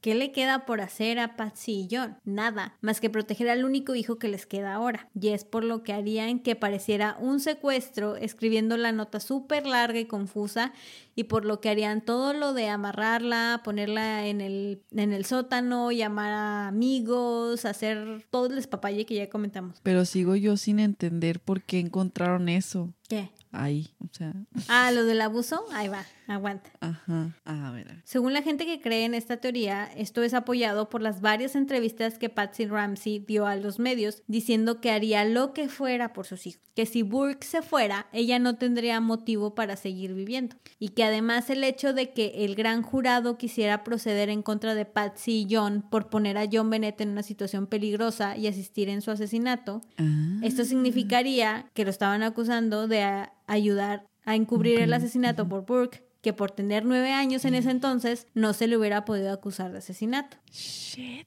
[0.00, 2.16] ¿Qué le queda por hacer a Patsy y John?
[2.24, 5.08] Nada, más que proteger al único hijo que les queda ahora.
[5.18, 9.98] Y es por lo que harían que pareciera un secuestro, escribiendo la nota súper larga
[9.98, 10.72] y confusa,
[11.16, 15.90] y por lo que harían todo lo de amarrarla, ponerla en el, en el sótano,
[15.90, 19.80] llamar a amigos, hacer todo el despapalle que ya comentamos.
[19.82, 23.30] Pero sigo yo sin entender por qué encontraron eso ¿Qué?
[23.52, 23.90] Ahí.
[24.00, 24.32] O sea,
[24.68, 26.70] Ah, lo del abuso, ahí va, aguanta.
[26.80, 27.34] ajá.
[27.44, 27.88] A ver.
[27.88, 28.02] a ver.
[28.04, 32.18] Según la gente que cree en esta teoría, esto es apoyado por las varias entrevistas
[32.18, 36.46] que Patsy Ramsey dio a los medios diciendo que haría lo que fuera por sus
[36.46, 41.04] hijos, que si Burke se fuera, ella no tendría motivo para seguir viviendo y que
[41.04, 45.54] además el hecho de que el gran jurado quisiera proceder en contra de Patsy y
[45.54, 49.80] John por poner a John Bennett en una situación peligrosa y asistir en su asesinato,
[49.96, 56.04] Ah, esto significaría que lo estaban acusando de ayudar a encubrir el asesinato por Burke,
[56.20, 59.78] que por tener nueve años en ese entonces no se le hubiera podido acusar de
[59.78, 60.36] asesinato.
[60.52, 61.26] shit.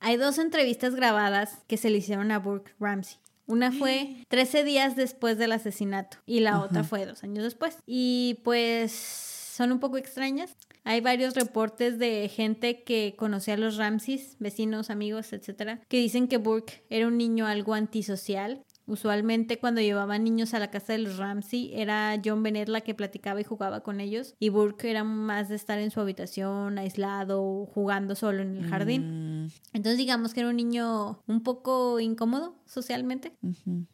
[0.00, 3.16] Hay dos entrevistas grabadas que se le hicieron a Burke Ramsey.
[3.46, 7.78] Una fue 13 días después del asesinato y la otra fue dos años después.
[7.86, 10.56] Y pues son un poco extrañas.
[10.82, 16.28] Hay varios reportes de gente que conocía a los Ramseys, vecinos, amigos, etcétera, que dicen
[16.28, 18.62] que Burke era un niño algo antisocial.
[18.86, 22.94] Usualmente cuando llevaban niños a la casa de los Ramsey era John Bennett la que
[22.94, 27.66] platicaba y jugaba con ellos y Burke era más de estar en su habitación aislado
[27.72, 29.44] jugando solo en el jardín.
[29.44, 33.32] Mm, Entonces digamos que era un niño un poco incómodo socialmente.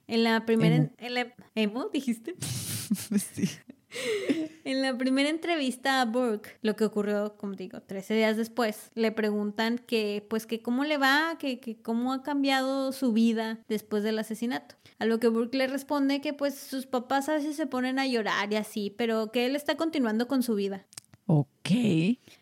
[0.07, 0.77] En la primera...
[0.77, 0.91] Emo.
[0.99, 2.35] En la, ¿Emo dijiste?
[2.41, 3.49] sí.
[4.65, 9.11] En la primera entrevista a Burke, lo que ocurrió, como digo, 13 días después, le
[9.11, 14.03] preguntan que, pues, que cómo le va, que, que cómo ha cambiado su vida después
[14.03, 14.77] del asesinato.
[14.99, 18.07] A lo que Burke le responde que, pues, sus papás a veces se ponen a
[18.07, 20.87] llorar y así, pero que él está continuando con su vida.
[21.27, 21.71] Ok.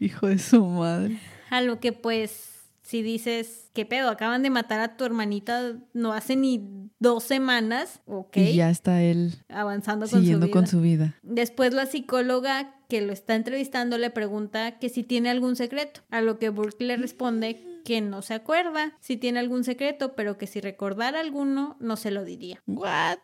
[0.00, 1.18] Hijo de su madre.
[1.50, 2.57] A lo que, pues,
[2.88, 4.08] si dices, ¿qué pedo?
[4.08, 9.02] Acaban de matar a tu hermanita no hace ni dos semanas, ok, Y ya está
[9.02, 10.52] él avanzando con su siguiendo vida.
[10.54, 11.14] con su vida.
[11.22, 16.22] Después la psicóloga que lo está entrevistando le pregunta que si tiene algún secreto, a
[16.22, 20.46] lo que Burke le responde que no se acuerda si tiene algún secreto, pero que
[20.46, 22.62] si recordara alguno no se lo diría.
[22.66, 23.18] What?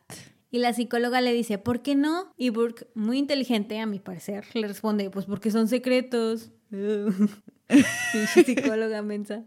[0.51, 2.35] Y la psicóloga le dice, ¿por qué no?
[2.37, 6.53] Y Burke, muy inteligente a mi parecer, le responde, pues porque son secretos.
[8.45, 9.45] Psicóloga mensa.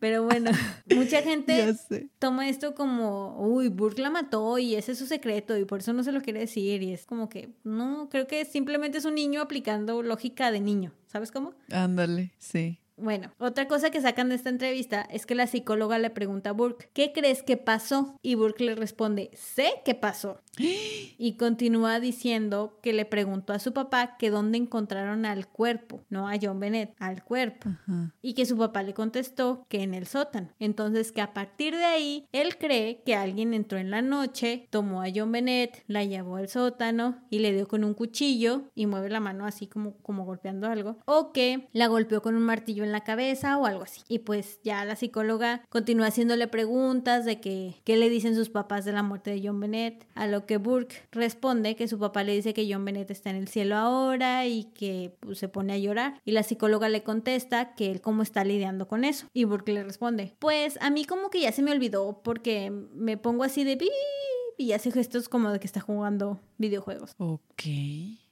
[0.00, 0.50] Pero bueno,
[0.94, 1.74] mucha gente
[2.18, 5.92] toma esto como, uy, Burke la mató y ese es su secreto y por eso
[5.92, 6.82] no se lo quiere decir.
[6.82, 10.92] Y es como que, no, creo que simplemente es un niño aplicando lógica de niño.
[11.06, 11.54] ¿Sabes cómo?
[11.70, 12.78] Ándale, sí.
[13.00, 16.52] Bueno, otra cosa que sacan de esta entrevista es que la psicóloga le pregunta a
[16.52, 18.16] Burke, ¿qué crees que pasó?
[18.22, 20.40] Y Burke le responde, sé qué pasó.
[20.60, 26.28] Y continúa diciendo que le preguntó a su papá que dónde encontraron al cuerpo, no
[26.28, 27.70] a John Bennett, al cuerpo.
[27.70, 28.14] Ajá.
[28.22, 30.48] Y que su papá le contestó que en el sótano.
[30.58, 35.02] Entonces que a partir de ahí, él cree que alguien entró en la noche, tomó
[35.02, 39.10] a John Bennett, la llevó al sótano y le dio con un cuchillo y mueve
[39.10, 40.98] la mano así como, como golpeando algo.
[41.04, 44.02] O que la golpeó con un martillo en la cabeza o algo así.
[44.08, 48.84] Y pues ya la psicóloga continúa haciéndole preguntas de que qué le dicen sus papás
[48.84, 50.06] de la muerte de John Bennett.
[50.14, 53.36] A lo que Burke responde que su papá le dice que John Bennett está en
[53.36, 56.20] el cielo ahora y que pues, se pone a llorar.
[56.24, 59.26] Y la psicóloga le contesta que él cómo está lidiando con eso.
[59.32, 63.16] Y Burke le responde, pues a mí como que ya se me olvidó porque me
[63.16, 63.88] pongo así de "Pi",
[64.56, 67.14] y hace gestos como de que está jugando videojuegos.
[67.18, 67.62] Ok.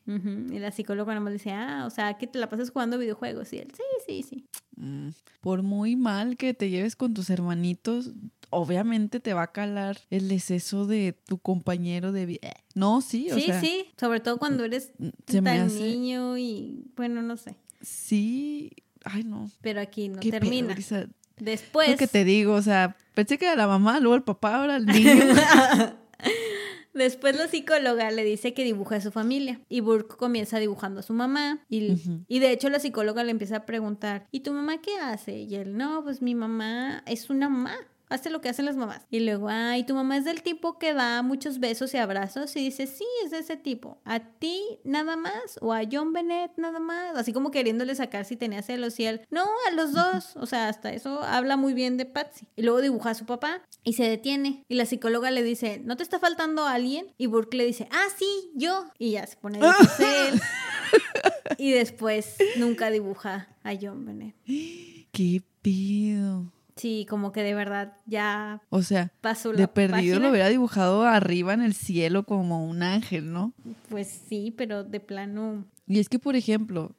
[0.08, 3.52] Y la psicóloga nada más dice, ah, o sea, que te la pasas jugando videojuegos.
[3.52, 4.44] Y él, sí, sí, sí.
[4.76, 5.08] Mm,
[5.40, 8.12] Por muy mal que te lleves con tus hermanitos,
[8.56, 12.54] obviamente te va a calar el exceso de tu compañero de vida.
[12.74, 14.92] No, sí, o sí, sea, sí, sobre todo cuando eres
[15.26, 17.56] se tan hace- niño y bueno, no sé.
[17.82, 18.72] sí.
[19.04, 19.48] Ay, no.
[19.60, 20.74] Pero aquí no qué pedo, termina.
[20.74, 21.06] Brisa.
[21.38, 24.56] Después, Lo que te digo, o sea, pensé que era la mamá, luego el papá,
[24.56, 25.12] ahora el niño.
[26.94, 31.02] después la psicóloga le dice que dibuja a su familia y Burke comienza dibujando a
[31.02, 34.78] su mamá y, y de hecho la psicóloga le empieza a preguntar, ¿y tu mamá
[34.80, 35.38] qué hace?
[35.40, 37.76] Y él, no, pues mi mamá es una mamá.
[38.08, 39.02] Hace lo que hacen las mamás.
[39.10, 42.54] Y luego, ay, tu mamá es del tipo que da muchos besos y abrazos.
[42.56, 43.98] Y dice, sí, es de ese tipo.
[44.04, 45.58] ¿A ti nada más?
[45.60, 47.16] ¿O a John Bennett nada más?
[47.16, 48.98] Así como queriéndole sacar si tenía celos.
[49.00, 50.36] Y él, no, a los dos.
[50.36, 52.46] O sea, hasta eso habla muy bien de Patsy.
[52.54, 54.64] Y luego dibuja a su papá y se detiene.
[54.68, 57.12] Y la psicóloga le dice, ¿no te está faltando alguien?
[57.18, 58.86] Y Burke le dice, ah, sí, yo.
[58.98, 59.74] Y ya se pone a
[60.28, 60.40] él.
[61.58, 64.36] Y después nunca dibuja a John Bennett.
[65.12, 66.52] ¿Qué pido?
[66.76, 70.18] Sí, como que de verdad ya O sea, pasó la de perdido página.
[70.18, 73.54] lo hubiera dibujado arriba en el cielo como un ángel, ¿no?
[73.88, 75.64] Pues sí, pero de plano.
[75.86, 76.92] Y es que, por ejemplo,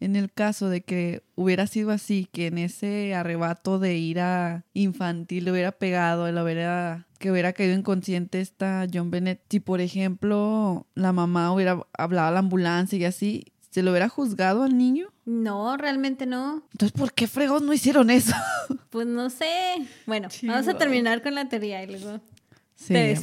[0.00, 5.44] en el caso de que hubiera sido así, que en ese arrebato de ira infantil
[5.44, 10.86] le hubiera pegado, le hubiera, que hubiera caído inconsciente esta John Bennett, si por ejemplo
[10.94, 15.11] la mamá hubiera hablado a la ambulancia y así, ¿se lo hubiera juzgado al niño?
[15.24, 16.64] No, realmente no.
[16.72, 18.34] Entonces, ¿por qué fregos no hicieron eso?
[18.90, 19.76] Pues no sé.
[20.04, 22.20] Bueno, vamos a terminar con la teoría y luego
[22.74, 23.16] Sí, te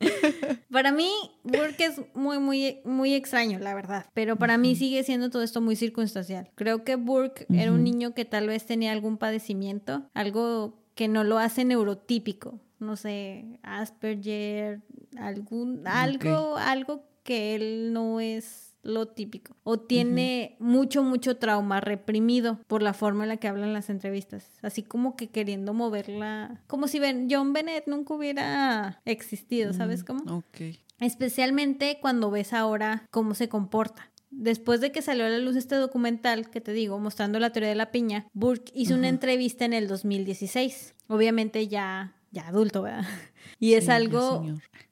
[0.70, 1.10] para mí,
[1.42, 4.06] Burke es muy, muy, muy extraño, la verdad.
[4.14, 6.50] Pero para mí sigue siendo todo esto muy circunstancial.
[6.54, 11.24] Creo que Burke era un niño que tal vez tenía algún padecimiento, algo que no
[11.24, 12.60] lo hace neurotípico.
[12.78, 14.80] No sé, Asperger,
[15.18, 19.56] algún, algo, algo que él no es lo típico.
[19.64, 24.50] O tiene mucho, mucho trauma reprimido por la forma en la que hablan las entrevistas.
[24.62, 26.62] Así como que queriendo moverla.
[26.66, 30.22] Como si Ben- John Bennett nunca hubiera existido, ¿sabes cómo?
[30.38, 30.76] Ok.
[31.00, 34.10] Especialmente cuando ves ahora cómo se comporta.
[34.30, 37.70] Después de que salió a la luz este documental que te digo, mostrando la teoría
[37.70, 40.94] de la piña, Burke hizo una entrevista en el 2016.
[41.08, 43.04] Obviamente ya, ya adulto, ¿verdad?
[43.58, 44.44] Y es Sí, algo.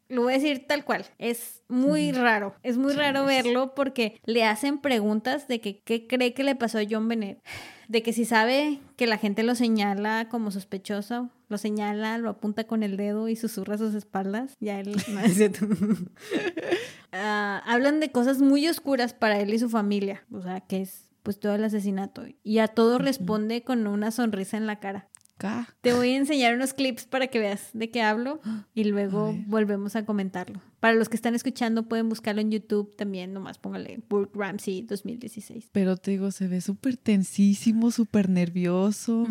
[0.08, 1.04] Lo voy a decir tal cual.
[1.18, 2.54] Es muy raro.
[2.62, 3.44] Es muy Sí, raro es.
[3.44, 7.42] verlo porque le hacen preguntas de que qué cree que le pasó a John Bennett.
[7.88, 12.64] De que si sabe que la gente lo señala como sospechoso, lo señala, lo apunta
[12.64, 14.54] con el dedo y susurra a sus espaldas.
[14.58, 15.66] Ya él no es cierto.
[17.12, 20.24] Ah, hablan de cosas muy oscuras para él y su familia.
[20.32, 22.24] O sea, que es pues todo el asesinato.
[22.42, 25.08] Y a todo responde con una sonrisa en la cara.
[25.82, 28.40] Te voy a enseñar unos clips para que veas de qué hablo
[28.74, 30.60] y luego A volvemos a comentarlo.
[30.80, 35.70] Para los que están escuchando pueden buscarlo en YouTube también, nomás póngale Burke Ramsey 2016.
[35.72, 39.26] Pero te digo, se ve súper tensísimo, súper nervioso.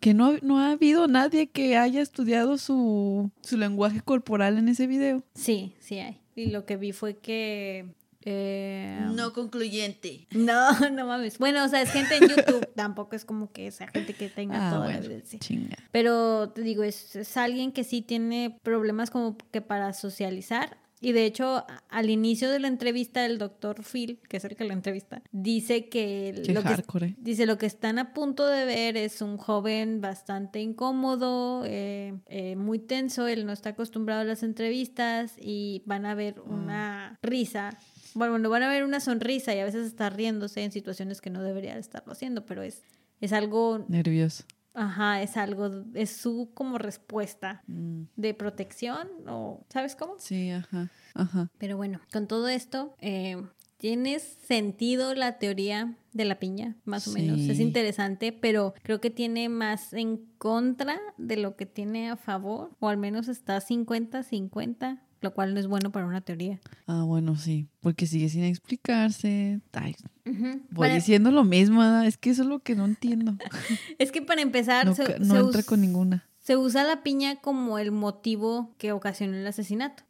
[0.00, 4.86] Que no, no ha habido nadie que haya estudiado su, su lenguaje corporal en ese
[4.86, 5.24] video.
[5.34, 6.20] Sí, sí hay.
[6.36, 7.86] Y lo que vi fue que...
[8.24, 8.98] eh,
[9.34, 10.26] concluyente.
[10.32, 11.38] No, no mames.
[11.38, 12.66] Bueno, o sea, es gente en YouTube.
[12.74, 15.38] Tampoco es como que esa gente que tenga Ah, toda la bueno, evidencia.
[15.38, 15.76] chinga.
[15.90, 20.78] Pero te digo, es, es alguien que sí tiene problemas como que para socializar.
[21.00, 24.64] Y de hecho, al inicio de la entrevista, el doctor Phil, que es el que
[24.64, 26.70] la entrevista, dice que, Qué lo que
[27.04, 27.14] ¿eh?
[27.18, 32.56] dice lo que están a punto de ver es un joven bastante incómodo, eh, eh,
[32.56, 37.76] muy tenso, él no está acostumbrado a las entrevistas y van a ver una risa.
[38.14, 41.30] Bueno, no van a ver una sonrisa y a veces está riéndose en situaciones que
[41.30, 42.82] no debería de estarlo haciendo, pero es,
[43.20, 44.44] es algo Nervioso.
[44.76, 50.14] Ajá, es algo, es su como respuesta Mm, de protección o, ¿sabes cómo?
[50.18, 50.90] Sí, ajá.
[51.14, 51.48] Ajá.
[51.58, 53.36] Pero bueno, con todo esto, eh,
[53.76, 57.38] Tiene sentido la teoría de la piña, más o menos.
[57.40, 62.70] Es interesante, pero creo que tiene más en contra de lo que tiene a favor,
[62.80, 66.60] o al menos está 50-50, lo cual no es bueno para una teoría.
[66.86, 67.66] Ah, bueno, sí.
[67.80, 69.60] Porque sigue sin explicarse.
[69.72, 71.82] Ay, voy Para- diciendo lo mismo.
[72.02, 73.34] Es que eso es lo que no entiendo.
[73.98, 76.24] es que para empezar, No, se, entra con ninguna.
[76.40, 80.04] se usa la piña como el motivo que ocasionó el asesinato.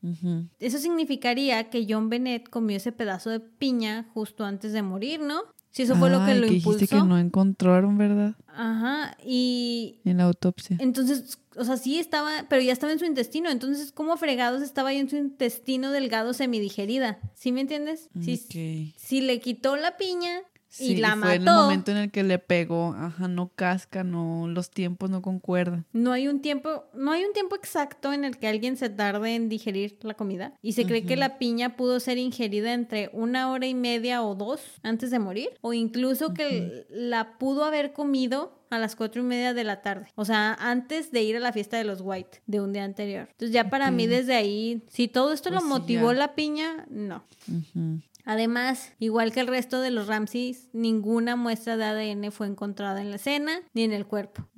[0.60, 5.42] Eso significaría que John Bennett comió ese pedazo de piña justo antes de morir, ¿no?
[5.74, 6.70] Si eso fue lo que lo impulsó.
[6.78, 8.36] dijiste que no encontraron, ¿verdad?
[8.46, 10.76] Ajá, y En la autopsia.
[10.80, 14.90] entonces, o sea, sí estaba, pero ya estaba en su intestino, entonces, ¿cómo fregados estaba
[14.90, 17.18] ahí en su intestino delgado semidigerida?
[17.34, 18.08] ¿Sí me entiendes?
[18.20, 18.94] Si, Ok.
[18.96, 20.40] si le quitó la piña
[20.78, 22.94] y Sí, la fue en el mató, momento en el que le pegó.
[22.98, 25.84] Ajá, no casca, no, los tiempos no concuerdan.
[25.92, 29.34] no hay un tiempo, no hay un tiempo exacto en el que alguien se tarde
[29.34, 30.54] en digerir la comida.
[30.62, 31.20] Y se cree que Ujú.
[31.20, 35.48] la piña pudo ser ingerida entre una hora y media o dos antes de morir.
[35.60, 40.08] O incluso que la pudo haber comido a las cuatro y media de la tarde.
[40.16, 43.28] O sea, antes de ir a la fiesta de los White de un día anterior.
[43.30, 44.10] Entonces ya para mí Ok.
[44.10, 46.18] desde ahí, si todo esto Pues lo sí, motivó ya.
[46.18, 47.22] la piña, no.
[47.48, 48.00] Ujú.
[48.24, 53.10] Además, igual que el resto de los Ramses, ninguna muestra de ADN fue encontrada en
[53.10, 54.48] la escena ni en el cuerpo.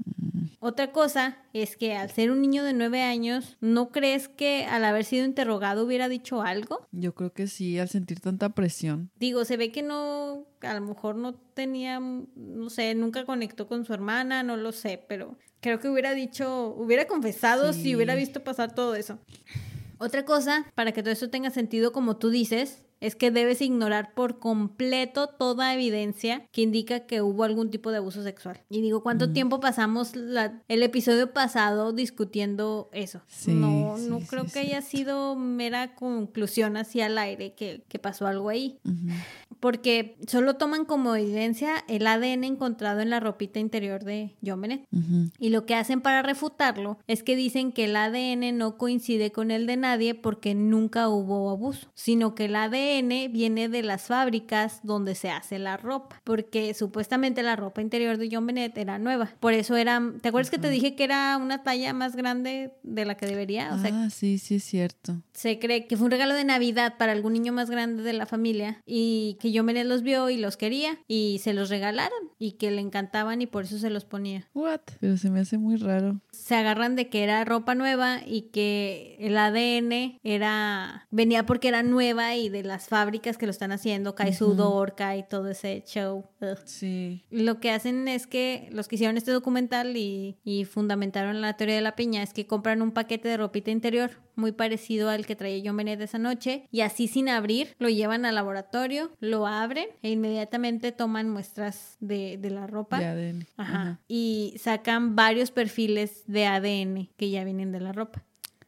[0.60, 4.84] Otra cosa es que al ser un niño de nueve años, ¿no crees que al
[4.84, 6.86] haber sido interrogado hubiera dicho algo?
[6.92, 9.10] Yo creo que sí, al sentir tanta presión.
[9.16, 13.84] Digo, se ve que no, a lo mejor no tenía, no sé, nunca conectó con
[13.84, 17.82] su hermana, no lo sé, pero creo que hubiera dicho, hubiera confesado Sí.
[17.82, 19.18] si hubiera visto pasar todo eso.
[19.98, 24.14] Otra cosa, para que todo esto tenga sentido como tú dices, es que debes ignorar
[24.14, 28.60] por completo toda evidencia que indica que hubo algún tipo de abuso sexual.
[28.70, 29.32] Y digo, ¿cuánto Mm.
[29.32, 33.20] tiempo pasamos la- el episodio pasado discutiendo eso?
[33.26, 37.82] Sí, no, sí, no sí, creo que haya sido mera conclusión hacia el aire que,
[37.88, 38.78] que pasó algo ahí.
[39.60, 44.86] Porque solo toman como evidencia el ADN encontrado en la ropita interior de John Bennett.
[45.38, 49.50] Y lo que hacen para refutarlo es que dicen que el ADN no coincide con
[49.50, 54.80] el de nadie porque nunca hubo abuso, sino que el ADN viene de las fábricas
[54.82, 59.32] donde se hace la ropa, porque supuestamente la ropa interior de John Bennett era nueva.
[59.40, 63.04] Por eso era, ¿te acuerdas que te dije que era una talla más grande de
[63.04, 63.74] la que debería?
[63.74, 65.22] O sea, ah, sí, sí es cierto.
[65.32, 68.26] se cree que fue un regalo de Navidad para algún niño más grande de la
[68.26, 72.52] familia y que John Bennett los vio y los quería y se los regalaron y
[72.52, 74.48] que le encantaban y por eso se los ponía.
[74.54, 74.80] What?
[75.00, 76.20] Pero se me hace muy raro.
[76.32, 81.82] Se agarran de que era ropa nueva y que el ADN era venía porque era
[81.82, 84.38] nueva y de las fábricas que lo están haciendo, cae Ujú.
[84.38, 86.24] sudor, cae todo ese show.
[86.40, 86.58] Ugh.
[86.64, 87.24] Sí.
[87.30, 91.76] Lo que hacen es que los que hicieron este documental y, y fundamentaron la teoría
[91.76, 95.34] de la piña es que compran un paquete de ropita interior muy parecido al que
[95.34, 99.88] traía John Bennett esa noche y así sin abrir lo llevan al laboratorio, lo abren
[100.02, 102.98] e inmediatamente toman muestras de, de la ropa.
[103.00, 103.46] De ADN.
[103.56, 103.72] Ajá.
[103.80, 104.00] Ajá.
[104.06, 108.24] Y sacan varios perfiles de ADN que ya vienen de la ropa.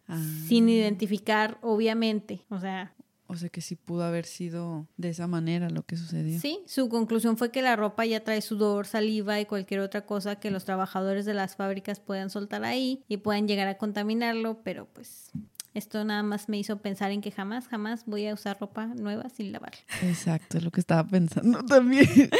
[0.09, 0.23] Ah.
[0.47, 2.45] Sin identificar, obviamente.
[2.49, 2.95] O sea,
[3.27, 6.41] O sea que sí pudo haber sido de esa manera lo que sucedió.
[6.41, 10.37] Sí, su conclusión fue que la ropa ya trae sudor, saliva y cualquier otra cosa
[10.37, 14.87] que los trabajadores de las fábricas puedan soltar ahí y puedan llegar a contaminarlo, pero
[14.87, 15.31] pues
[15.75, 19.29] esto nada más me hizo pensar en que jamás, jamás voy a usar ropa nueva
[19.29, 19.73] sin lavar.
[20.03, 22.09] Exacto, es lo que estaba pensando también.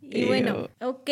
[0.00, 1.10] Y bueno, ok,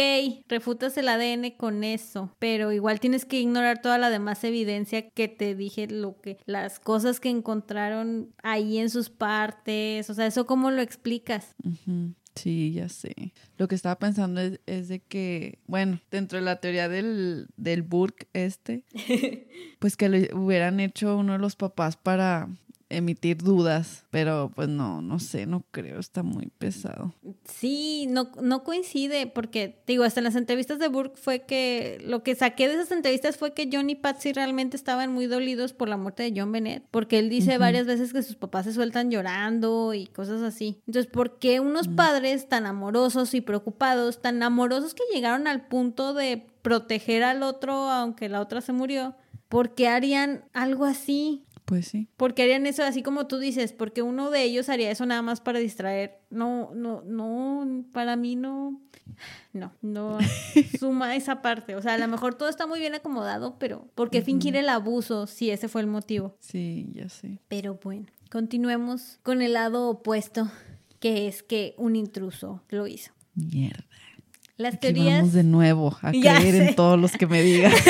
[0.49, 5.27] refutas el ADN con eso, pero igual tienes que ignorar toda la demás evidencia que
[5.27, 10.45] te dije, lo que las cosas que encontraron ahí en sus partes, o sea, eso
[10.45, 11.55] cómo lo explicas.
[11.65, 12.15] Ujú.
[12.41, 13.35] Sí, ya sé.
[13.59, 17.83] Lo que estaba pensando es, es de que, bueno, dentro de la teoría del, del
[17.83, 18.85] Burke este,
[19.79, 22.49] pues que le hubieran hecho uno de los papás para
[22.91, 27.15] emitir dudas, pero pues no, no sé, no creo, está muy pesado.
[27.45, 32.23] Sí, no, no coincide, porque digo, hasta en las entrevistas de Burke fue que lo
[32.23, 35.89] que saqué de esas entrevistas fue que John y Patsy realmente estaban muy dolidos por
[35.89, 39.11] la muerte de John Bennett, porque él dice varias veces que sus papás se sueltan
[39.11, 40.83] llorando y cosas así.
[40.87, 46.13] Entonces, ¿por qué unos padres tan amorosos y preocupados, tan amorosos que llegaron al punto
[46.13, 49.15] de proteger al otro aunque la otra se murió?
[49.49, 51.45] ¿Por qué harían algo así?
[51.71, 52.09] Pues sí.
[52.17, 55.41] Porque harían eso así como tú dices, porque uno de ellos haría eso nada más
[55.41, 56.19] para distraer.
[56.29, 58.81] No, no, no, para mí no,
[59.53, 60.19] no, no
[60.81, 61.77] suma esa parte.
[61.77, 64.69] O sea, a lo mejor todo está muy bien acomodado, pero ¿por qué fingir el
[64.69, 66.35] abuso si ese fue el motivo?
[66.41, 67.39] Sí, ya sé.
[67.47, 70.51] Pero bueno, continuemos con el lado opuesto,
[70.99, 73.13] que es que un intruso lo hizo.
[73.37, 73.85] Mierda.
[74.57, 75.19] Las Aquí teorías...
[75.19, 76.69] vamos de nuevo a Ya creer sé.
[76.71, 77.71] en todos los que me digan.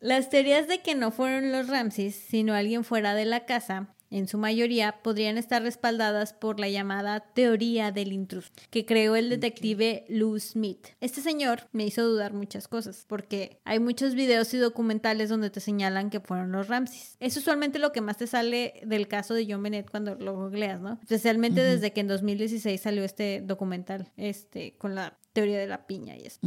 [0.00, 4.26] Las teorías de que no fueron los Ramses, sino alguien fuera de la casa, en
[4.26, 10.04] su mayoría, podrían estar respaldadas por la llamada teoría del intruso, que creó el detective
[10.08, 10.88] Lou Smith.
[11.00, 15.60] Este señor me hizo dudar muchas cosas, porque hay muchos videos y documentales donde te
[15.60, 17.16] señalan que fueron los Ramses.
[17.20, 20.80] Es usualmente lo que más te sale del caso de John Bennett cuando lo googleas,
[20.80, 20.98] ¿no?
[21.02, 26.16] Especialmente desde que en 2016 salió este documental, este, con la teoría de la piña
[26.16, 26.40] y eso.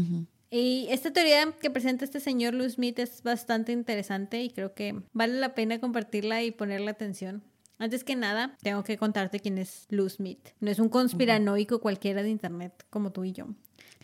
[0.54, 5.02] Y esta teoría que presenta este señor Lou Smith es bastante interesante y creo que
[5.14, 7.42] vale la pena compartirla y ponerle atención.
[7.78, 10.50] Antes que nada, tengo que contarte quién es Lou Smith.
[10.60, 13.48] No es un conspiranoico cualquiera de internet como tú y yo.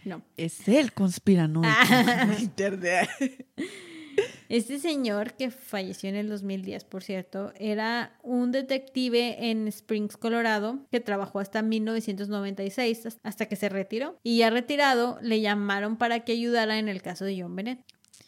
[0.06, 0.24] No.
[0.38, 1.68] Es el conspiranoico
[2.28, 3.10] de internet.
[4.50, 10.80] Este señor, que falleció en el 2010, por cierto, era un detective en Springs, Colorado,
[10.90, 14.18] que trabajó hasta 1996, hasta que se retiró.
[14.24, 17.80] Y ya retirado, le llamaron para que ayudara en el caso de John Bennett.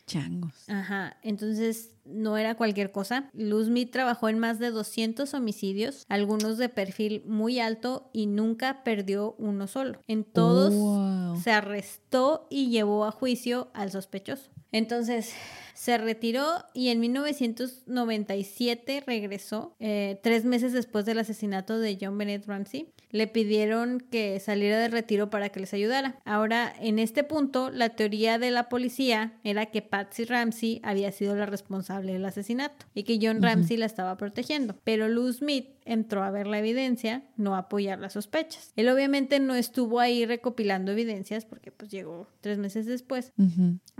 [0.05, 0.67] Changos.
[0.67, 3.29] Ajá, entonces no era cualquier cosa.
[3.33, 8.83] Luz Smith trabajó en más de 200 homicidios, algunos de perfil muy alto y nunca
[8.83, 10.01] perdió uno solo.
[10.07, 11.39] En todos Wow.
[11.39, 14.49] se arrestó y llevó a juicio al sospechoso.
[14.71, 15.31] Entonces
[15.79, 22.45] se retiró y en 1997 regresó, eh, tres meses después del asesinato de John Bennett
[22.45, 22.89] Ramsey.
[23.11, 26.19] Le pidieron que saliera de retiro para que les ayudara.
[26.25, 31.33] Ahora, en este punto, la teoría de la policía era que Patsy Ramsey había sido
[31.37, 34.75] la responsable del asesinato y que John Ramsey la estaba protegiendo.
[34.83, 38.73] Pero Lou Smith entró a ver la evidencia, no a apoyar las sospechas.
[38.75, 43.31] Él obviamente no estuvo ahí recopilando evidencias porque pues llegó tres meses después,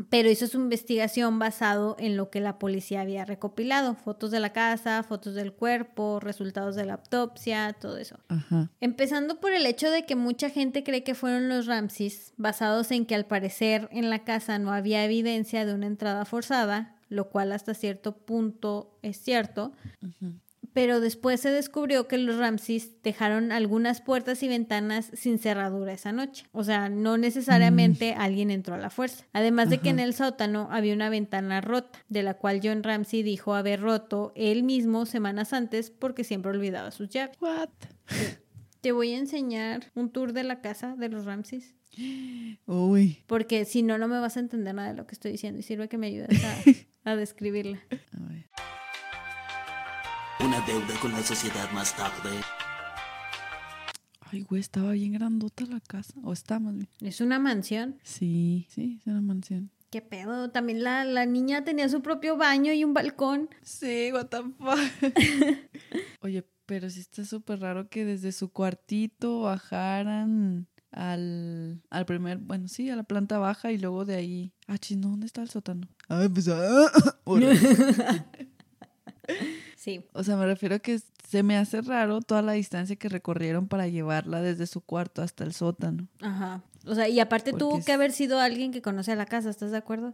[0.10, 4.52] pero hizo su investigación basado en lo que la policía había recopilado, fotos de la
[4.54, 8.18] casa, fotos del cuerpo, resultados de la autopsia, todo eso.
[8.28, 8.70] Ajá.
[8.80, 13.06] Empezando por el hecho de que mucha gente cree que fueron los Ramses, basados en
[13.06, 17.52] que al parecer en la casa no había evidencia de una entrada forzada, lo cual
[17.52, 19.72] hasta cierto punto es cierto.
[20.80, 26.14] Pero después se descubrió que los Ramses dejaron algunas puertas y ventanas sin cerradura esa
[26.14, 26.46] noche.
[26.54, 29.26] O sea, no necesariamente alguien entró a la fuerza.
[29.34, 33.24] Además de que en el sótano había una ventana rota, de la cual John Ramsey
[33.24, 37.36] dijo haber roto él mismo semanas antes porque siempre olvidaba sus llaves.
[37.42, 37.68] What?
[38.80, 41.76] Te voy a enseñar un tour de la casa de los Ramses,
[42.66, 43.22] Uy.
[43.28, 45.64] porque si no, no me vas a entender nada de lo que estoy diciendo y
[45.64, 46.56] sirve que me ayudes a,
[47.12, 47.80] a describirla.
[48.14, 48.46] A ver.
[50.40, 52.30] Una deuda con la sociedad más tarde.
[54.22, 56.14] Ay, güey, estaba bien grandota la casa.
[56.24, 56.88] O está más bien.
[57.02, 57.98] Es una mansión.
[58.04, 59.70] Sí, sí, es una mansión.
[59.90, 60.50] ¿Qué pedo?
[60.50, 63.50] También la, la niña tenía su propio baño y un balcón.
[63.64, 64.80] Sí, what the fuck.
[66.22, 72.68] Oye, pero sí está súper raro que desde su cuartito bajaran al, al primer, bueno,
[72.70, 74.54] sí, a la planta baja y luego de ahí.
[74.68, 75.90] Ah, chino, ¿dónde está el sótano?
[76.08, 76.92] Ay, pues, ah.
[79.80, 80.04] Sí.
[80.12, 83.70] O sea, me refiero a que se me hace raro toda la distancia que recorrieron
[83.70, 86.10] para llevarla desde su cuarto hasta el sótano.
[86.20, 86.62] Ajá.
[86.86, 89.50] O sea, y aparte Porque tuvo que haber sido alguien que conoce a la casa,
[89.50, 90.14] ¿estás de acuerdo?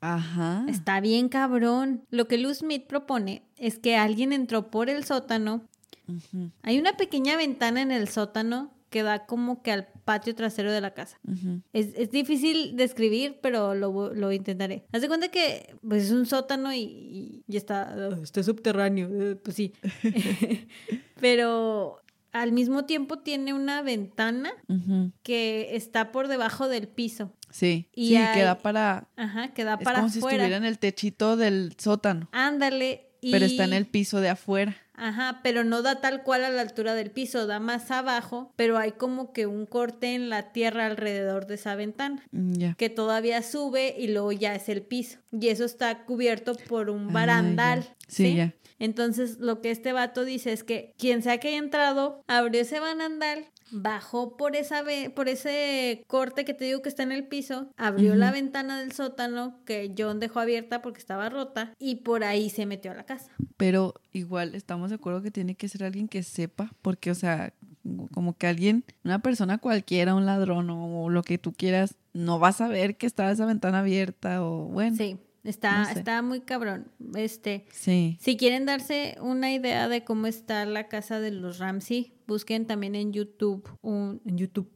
[0.00, 0.64] Ajá.
[0.68, 2.06] Está bien cabrón.
[2.08, 5.68] Lo que Lou Smith propone es que alguien entró por el sótano.
[6.08, 10.70] Ujú, Hay una pequeña ventana en el sótano que da como que al patio trasero
[10.72, 11.18] de la casa.
[11.72, 14.84] Es, es difícil describir, pero lo, lo intentaré.
[14.92, 19.08] Haz de cuenta que pues, es un sótano y, y- y está, está subterráneo.
[19.12, 19.72] eh, Pues sí.
[21.20, 22.00] pero
[22.32, 24.52] al mismo tiempo tiene una ventana
[25.22, 27.32] que está por debajo del piso.
[27.50, 29.08] Sí, Y sí, hay- que da para...
[29.16, 33.06] Ajá, que da Es para como si estuviera en el techito del sótano, Ándale.
[33.24, 34.76] Y- pero está en el piso de afuera.
[34.96, 38.78] Ajá, pero no da tal cual a la altura del piso, da más abajo, pero
[38.78, 42.22] hay como que un corte en la tierra alrededor de esa ventana.
[42.30, 45.18] Mm, que todavía sube y luego ya es el piso.
[45.32, 47.84] Y eso está cubierto por un Ah, barandal.
[48.06, 48.38] Sí.
[48.78, 52.80] Entonces, lo que este vato dice es que quien sea que haya entrado, abrió ese
[52.80, 54.82] barandal, bajó por, esa
[55.14, 58.92] por ese corte que te digo que está en el piso, abrió la ventana del
[58.92, 63.04] sótano que John dejó abierta porque estaba rota y por ahí se metió a la
[63.04, 63.30] casa.
[63.56, 67.52] Pero igual estamos de acuerdo que tiene que ser alguien que sepa, porque, o sea,
[68.12, 72.48] como que alguien, una persona cualquiera, un ladrón o lo que tú quieras, no va
[72.48, 74.96] a saber que estaba esa ventana abierta o bueno.
[74.96, 75.98] Sí, está, No sé.
[75.98, 76.90] está muy cabrón.
[77.14, 78.18] Este, Sí.
[78.20, 82.94] Si quieren darse una idea de cómo está la casa de los Ramsey, busquen también
[82.94, 84.72] en YouTube un en YouTube.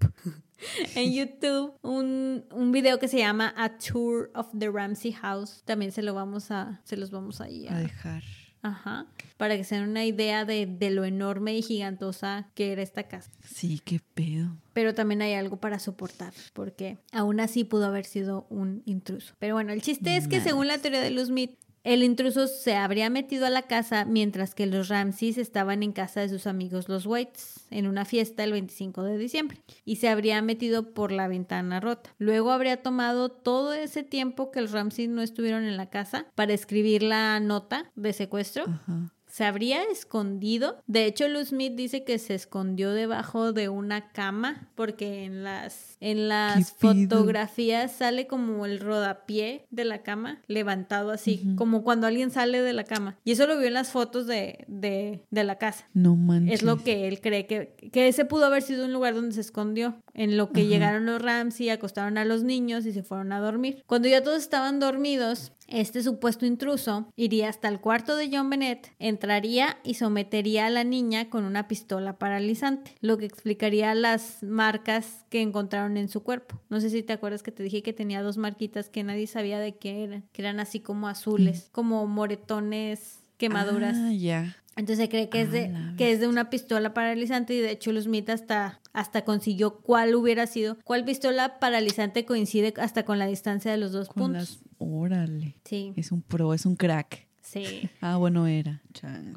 [0.94, 5.62] en YouTube un, un video que se llama A Tour of the Ramsey House.
[5.64, 8.22] También se lo vamos a se los vamos a ir A a, dejar.
[8.62, 9.06] Ajá,
[9.36, 13.04] para que se den una idea de, de lo enorme y gigantosa que era esta
[13.04, 13.30] casa.
[13.44, 14.56] Sí, qué pedo.
[14.72, 19.34] Pero también hay algo para soportar, porque aún así pudo haber sido un intruso.
[19.38, 20.48] Pero bueno, el chiste es que Nice.
[20.50, 21.58] según la teoría de Lou Smith,
[21.88, 26.20] El intruso se habría metido a la casa mientras que los Ramses estaban en casa
[26.20, 30.42] de sus amigos los Whites en una fiesta el 25 de diciembre y se habría
[30.42, 32.10] metido por la ventana rota.
[32.18, 36.52] Luego habría tomado todo ese tiempo que los Ramses no estuvieron en la casa para
[36.52, 39.10] escribir la nota de secuestro Ajá.
[39.38, 40.82] Se habría escondido.
[40.88, 45.96] De hecho, Lou Smith dice que se escondió debajo de una cama porque en las,
[46.00, 52.32] en las fotografías sale como el rodapié de la cama levantado así, como cuando alguien
[52.32, 53.16] sale de la cama.
[53.22, 55.88] Y eso lo vio en las fotos de, de, de la casa.
[55.94, 56.54] No manches.
[56.54, 59.40] Es lo que él cree que, que ese pudo haber sido un lugar donde se
[59.40, 60.02] escondió.
[60.18, 63.84] En lo que llegaron los Ramsey, acostaron a los niños y se fueron a dormir.
[63.86, 68.90] Cuando ya todos estaban dormidos, este supuesto intruso iría hasta el cuarto de John Bennett,
[68.98, 75.24] entraría y sometería a la niña con una pistola paralizante, lo que explicaría las marcas
[75.28, 76.60] que encontraron en su cuerpo.
[76.68, 79.60] No sé si te acuerdas que te dije que tenía dos marquitas que nadie sabía
[79.60, 83.96] de qué eran, que eran así como azules, como moretones, quemaduras.
[83.96, 84.56] Ah, ya.
[84.78, 87.72] Entonces se cree que es Ah, de, que es de una pistola paralizante y de
[87.72, 93.18] hecho Lou Smith hasta, hasta consiguió cuál hubiera sido, cuál pistola paralizante coincide hasta con
[93.18, 94.60] la distancia de los dos Con puntos.
[94.62, 94.68] las...
[94.78, 95.56] Órale.
[95.64, 97.26] Sí, Es un pro, es un crack.
[97.42, 97.90] sí.
[98.00, 98.80] Ah, bueno, era.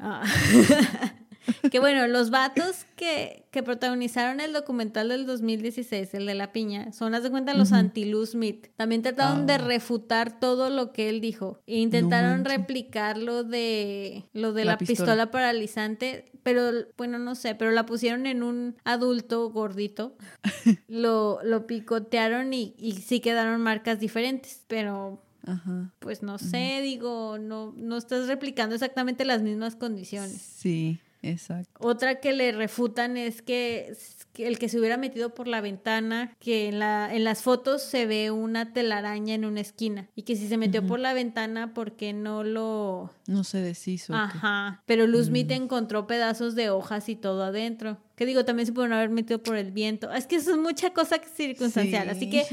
[0.00, 0.22] Ah.
[1.70, 6.92] que bueno, los vatos que, que protagonizaron el documental del 2016, el de la piña,
[6.92, 7.78] son, haz de cuenta, los Ujú.
[7.78, 8.68] anti-Lou Smith.
[8.76, 9.58] También trataron de Ah.
[9.58, 11.60] refutar todo lo que él dijo.
[11.66, 12.58] E intentaron manches.
[12.58, 14.96] replicar lo de, lo de La la, pistola.
[14.98, 15.30] pistola.
[15.30, 20.16] paralizante, pero bueno, no sé, pero la pusieron en un adulto gordito.
[20.88, 25.92] lo, lo picotearon y, y sí quedaron marcas diferentes, pero Ajá.
[25.98, 30.40] pues no sé, digo, no, no estás replicando exactamente las mismas condiciones.
[30.40, 31.72] Sí, exacto.
[31.86, 33.94] Otra que le refutan es que,
[34.32, 37.82] que el que se hubiera metido por la ventana, que en, la, en las fotos
[37.82, 41.74] se ve una telaraña en una esquina y que si se metió por la ventana
[41.74, 43.10] porque no lo...
[43.26, 44.12] No se deshizo.
[44.12, 44.22] ¿o qué?
[44.22, 45.62] Ajá, pero Luz Smith Mm.
[45.64, 47.98] encontró pedazos de hojas y todo adentro.
[48.16, 50.12] Que digo, también se pudieron haber metido por el viento.
[50.12, 52.30] Es que eso es mucha cosa circunstancial, así Sí.
[52.30, 52.44] que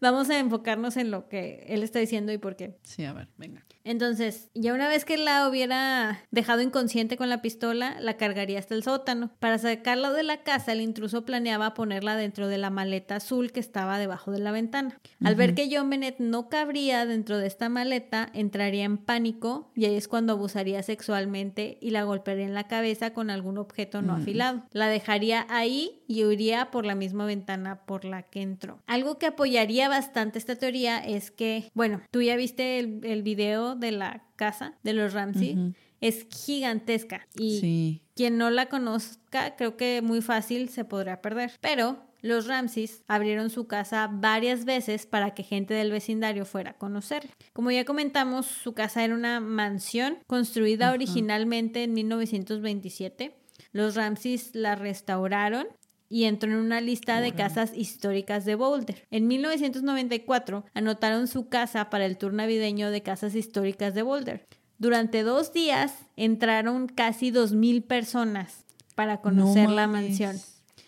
[0.00, 2.78] vamos a enfocarnos en lo que él está diciendo y por qué.
[2.82, 3.64] Sí, a ver, venga.
[3.88, 8.74] Entonces, ya una vez que la hubiera dejado inconsciente con la pistola, la cargaría hasta
[8.74, 9.30] el sótano.
[9.38, 13.60] Para sacarla de la casa, el intruso planeaba ponerla dentro de la maleta azul que
[13.60, 14.98] estaba debajo de la ventana.
[15.24, 19.94] Al ver que Bennett no cabría dentro de esta maleta, entraría en pánico y ahí
[19.94, 24.20] es cuando abusaría sexualmente y la golpearía en la cabeza con algún objeto no Mm.
[24.20, 24.62] afilado.
[24.72, 28.82] La dejaría ahí y huiría por la misma ventana por la que entró.
[28.86, 33.77] Algo que apoyaría bastante esta teoría es que, bueno, tú ya viste el, el video
[33.78, 35.52] de la casa de los Ramsey.
[35.54, 35.74] Ujú.
[36.00, 38.02] Es gigantesca y Sí.
[38.14, 41.52] quien no la conozca, creo que muy fácil se podrá perder.
[41.60, 46.78] Pero los Ramses abrieron su casa varias veces para que gente del vecindario fuera a
[46.78, 47.28] conocer.
[47.52, 50.94] Como ya comentamos, su casa era una mansión construida Ajá.
[50.94, 53.34] originalmente en 1927.
[53.72, 55.66] Los Ramses la restauraron
[56.08, 59.06] y entró en una lista de casas históricas de Boulder.
[59.10, 64.46] En 1994 anotaron su casa para el tour navideño de casas históricas de Boulder.
[64.78, 70.36] Durante dos días entraron casi 2.000 personas para conocer No la mansión.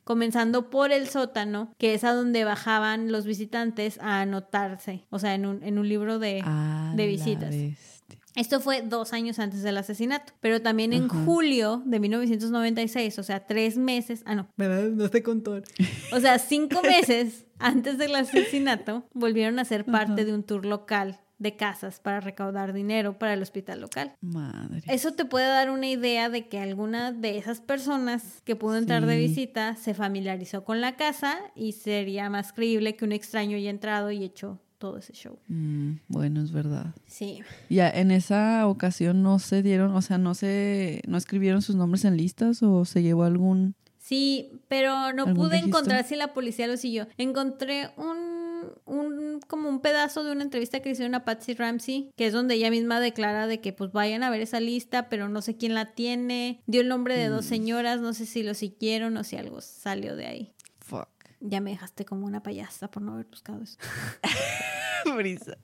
[0.04, 5.34] Comenzando por el sótano, que es a donde bajaban los visitantes a anotarse, o sea,
[5.34, 7.54] en un, en un libro de, de la visitas.
[8.36, 13.46] Esto fue dos años antes del asesinato, pero también en julio de 1996, o sea,
[13.46, 14.90] tres meses, ah, no, ¿verdad?
[14.90, 15.60] No te contó.
[16.12, 21.20] O sea, cinco meses antes del asesinato, volvieron a ser parte de un tour local
[21.40, 24.14] de casas para recaudar dinero para el hospital local.
[24.20, 24.82] Madre.
[24.88, 29.06] Eso te puede dar una idea de que alguna de esas personas que pudo entrar
[29.06, 33.70] de visita se familiarizó con la casa y sería más creíble que un extraño haya
[33.70, 35.38] entrado y hecho todo ese show.
[35.46, 36.94] Mm, bueno, es verdad.
[37.06, 37.40] Sí.
[37.68, 42.04] Ya en esa ocasión no se dieron, o sea, no se, no escribieron sus nombres
[42.04, 43.76] en listas o se llevó algún.
[43.98, 45.68] Sí, pero no ¿Algún pude registro?
[45.68, 47.06] encontrar si la policía lo siguió.
[47.18, 48.16] Encontré un,
[48.86, 52.54] un como un pedazo de una entrevista que hicieron a Patsy Ramsey, que es donde
[52.54, 55.74] ella misma declara de que pues vayan a ver esa lista, pero no sé quién
[55.74, 56.62] la tiene.
[56.66, 57.48] Dio el nombre de dos Mm.
[57.50, 60.52] señoras, no sé si lo siguieron o si algo salió de ahí.
[60.80, 61.08] Fuck.
[61.42, 63.78] Ya me dejaste como una payasa por no haber buscado eso.
[65.16, 65.58] Brisa.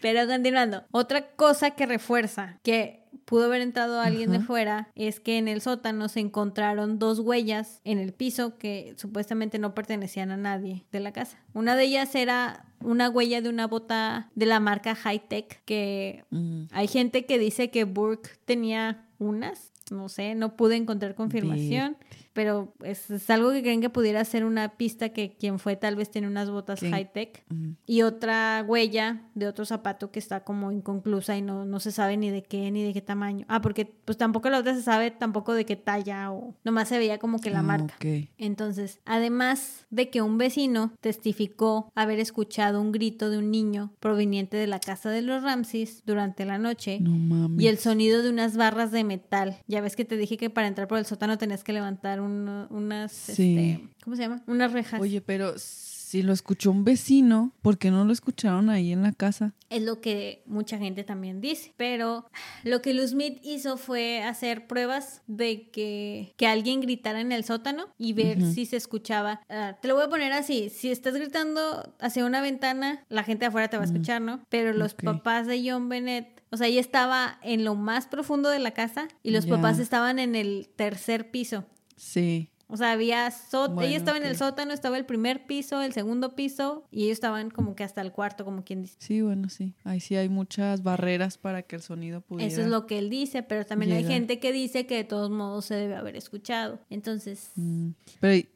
[0.00, 5.38] Pero continuando, otra cosa que refuerza que pudo haber entrado alguien de fuera es que
[5.38, 10.36] en el sótano se encontraron dos huellas en el piso que supuestamente no pertenecían a
[10.36, 11.38] nadie de la casa.
[11.52, 16.64] Una de ellas era una huella de una bota de la marca Hightech que Mm,
[16.70, 21.96] hay gente que dice que Burke tenía unas, no sé, no pude encontrar confirmación.
[22.36, 25.96] Pero es, es algo que creen que pudiera ser una pista que quien fue tal
[25.96, 26.92] vez tiene unas botas ¿Quién?
[26.92, 27.44] high-tech.
[27.50, 27.74] Ujú.
[27.86, 32.16] Y otra huella de otro zapato que está como inconclusa y no, no se sabe
[32.16, 33.46] ni de qué ni de qué tamaño.
[33.48, 36.98] Ah, porque pues tampoco la otra se sabe tampoco de qué talla o nomás se
[36.98, 37.94] veía como que la Ah, marca.
[38.38, 44.56] Entonces, además de que un vecino testificó haber escuchado un grito de un niño proveniente
[44.58, 47.16] de la casa de los Ramses durante la noche No
[47.58, 49.56] y el sonido de unas barras de metal.
[49.66, 52.25] Ya ves que te dije que para entrar por el sótano tenías que levantar un-
[52.26, 53.56] unas, Sí.
[53.58, 54.42] este, ¿cómo se llama?
[54.46, 55.00] Unas rejas.
[55.00, 59.10] Oye, pero si lo escuchó un vecino, ¿por qué no lo escucharon ahí en la
[59.12, 59.54] casa?
[59.70, 61.74] Es lo que mucha gente también dice.
[61.76, 62.30] Pero
[62.62, 67.42] lo que Luz Smith hizo fue hacer pruebas de que, que alguien gritara en el
[67.42, 69.40] sótano y ver si se escuchaba.
[69.48, 70.70] Ah, te lo voy a poner así.
[70.70, 74.40] Si estás gritando hacia una ventana, la gente de afuera te va a escuchar, ¿no?
[74.48, 76.36] Pero los papás de John Bennett...
[76.52, 80.20] O sea, ella estaba en lo más profundo de la casa y los papás estaban
[80.20, 81.64] en el tercer piso.
[81.96, 82.50] Sí.
[82.68, 83.76] O sea, había sótano.
[83.76, 87.12] Bueno, ella estaba en el sótano, estaba el primer piso, el segundo piso y ellos
[87.12, 88.96] estaban como que hasta el cuarto, como quien dice.
[88.98, 89.74] Sí, bueno, sí.
[89.84, 92.52] Ahí sí hay muchas barreras para que el sonido pudiera.
[92.52, 95.30] Eso es lo que él dice, pero también hay gente que dice que de todos
[95.30, 96.80] modos se debe haber escuchado.
[96.90, 97.90] Entonces, Mm.
[98.18, 98.48] Pero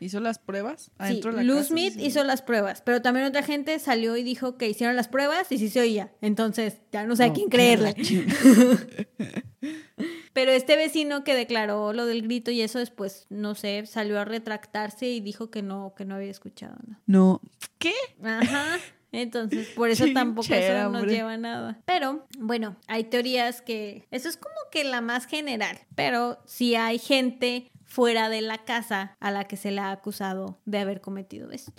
[0.00, 2.06] hizo las pruebas sí, adentro de la casa, Smith sí.
[2.06, 5.58] hizo las pruebas, pero también otra gente salió y dijo que hicieron las pruebas y
[5.58, 6.10] sí se oía.
[6.22, 7.94] Entonces, ya no sé a quién creerle.
[10.32, 14.24] Pero este vecino que declaró lo del grito y eso después, no sé, salió a
[14.24, 17.00] retractarse y dijo que no, que no había escuchado nada.
[17.06, 17.40] No.
[17.78, 17.94] ¿Qué?
[18.22, 18.78] Ajá.
[19.12, 21.16] Entonces, por eso tampoco Chinchera, eso nos hombre.
[21.16, 21.80] lleva a nada.
[21.84, 24.06] Pero, bueno, hay teorías que.
[24.10, 25.78] Eso es como que la más general.
[25.94, 30.60] Pero si hay gente fuera de la casa a la que se le ha acusado
[30.64, 31.72] de haber cometido esto.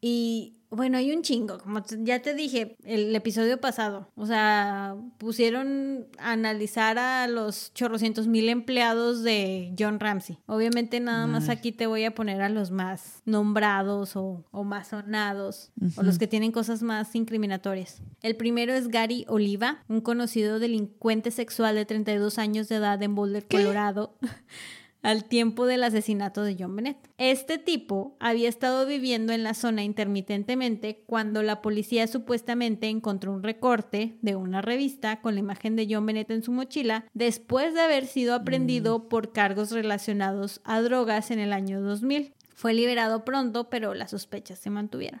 [0.00, 4.08] Y bueno, hay un chingo, como ya te dije el episodio pasado.
[4.16, 10.38] O sea, pusieron a analizar a los chorrocientos mil empleados de John Ramsey.
[10.46, 14.88] Obviamente nada más aquí te voy a poner a los más nombrados o, o más
[14.88, 18.02] sonados o los que tienen cosas más incriminatorias.
[18.22, 23.14] El primero es Gary Oliva, un conocido delincuente sexual de 32 años de edad en
[23.14, 24.16] Boulder, Colorado.
[25.02, 26.98] al tiempo del asesinato de John Bennett.
[27.18, 33.42] Este tipo había estado viviendo en la zona intermitentemente cuando la policía supuestamente encontró un
[33.42, 37.80] recorte de una revista con la imagen de John Bennett en su mochila después de
[37.80, 42.34] haber sido aprendido por cargos relacionados a drogas en el año 2000.
[42.54, 45.20] Fue liberado pronto, pero las sospechas se mantuvieron.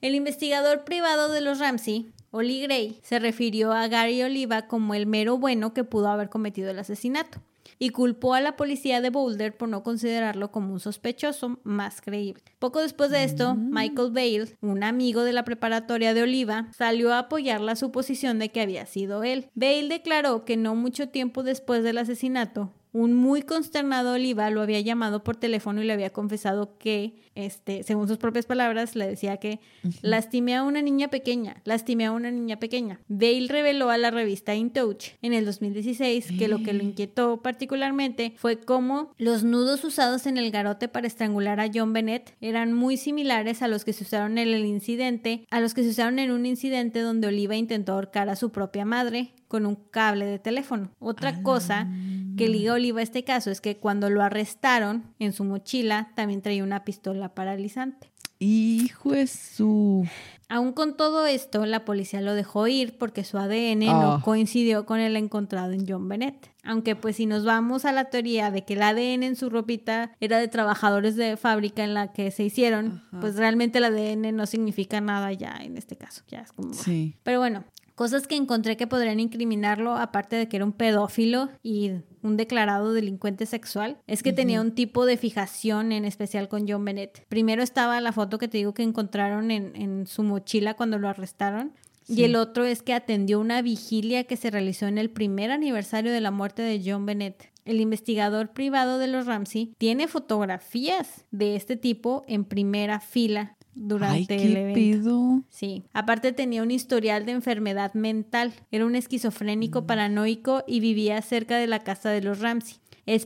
[0.00, 5.06] El investigador privado de los Ramsey, Oli Gray, se refirió a Gary Oliva como el
[5.06, 7.42] mero bueno que pudo haber cometido el asesinato
[7.78, 12.42] y culpó a la policía de Boulder por no considerarlo como un sospechoso más creíble.
[12.58, 17.20] Poco después de esto, Michael Bale, un amigo de la preparatoria de Oliva, salió a
[17.20, 19.50] apoyar la suposición de que había sido él.
[19.54, 24.80] Bale declaró que no mucho tiempo después del asesinato, un muy consternado Oliva lo había
[24.80, 29.36] llamado por teléfono y le había confesado que, este, según sus propias palabras, le decía
[29.36, 29.60] que
[30.02, 33.00] lastimé a una niña pequeña, lastimé a una niña pequeña.
[33.08, 37.42] Bale reveló a la revista In Touch en el 2016 que lo que lo inquietó
[37.42, 42.72] particularmente fue cómo los nudos usados en el garote para estrangular a John Bennett eran
[42.72, 46.18] muy similares a los que se usaron en el incidente, a los que se usaron
[46.18, 50.38] en un incidente donde Oliva intentó ahorcar a su propia madre con un cable de
[50.38, 50.90] teléfono.
[50.98, 51.88] Otra cosa
[52.36, 56.42] que liga Oliva a este caso es que cuando lo arrestaron en su mochila también
[56.42, 58.10] traía una pistola paralizante.
[58.38, 60.06] Hijo de su.
[60.48, 63.92] Aún con todo esto, la policía lo dejó ir porque su ADN Ah.
[64.18, 66.50] no coincidió con el encontrado en John Bennett.
[66.62, 70.12] Aunque pues si nos vamos a la teoría de que el ADN en su ropita
[70.20, 73.20] era de trabajadores de fábrica en la que se hicieron, Ajá.
[73.20, 76.22] pues realmente el ADN no significa nada ya en este caso.
[76.28, 76.74] Ya es como...
[76.74, 77.16] Sí.
[77.22, 77.64] Pero bueno,
[77.94, 81.92] cosas que encontré que podrían incriminarlo, aparte de que era un pedófilo y
[82.26, 86.84] un declarado delincuente sexual, es que tenía un tipo de fijación en especial con John
[86.84, 87.24] Bennett.
[87.28, 91.08] Primero estaba la foto que te digo que encontraron en, en su mochila cuando lo
[91.08, 91.72] arrestaron.
[92.08, 96.12] Y el otro es que atendió una vigilia que se realizó en el primer aniversario
[96.12, 97.50] de la muerte de John Bennett.
[97.64, 104.34] El investigador privado de los Ramsey tiene fotografías de este tipo en primera fila durante
[104.34, 104.74] Ay, el evento.
[105.04, 105.42] pedo.
[105.50, 109.86] Sí, aparte tenía un historial de enfermedad mental, era un esquizofrénico Mm.
[109.86, 112.78] paranoico y vivía cerca de la casa de los Ramsey.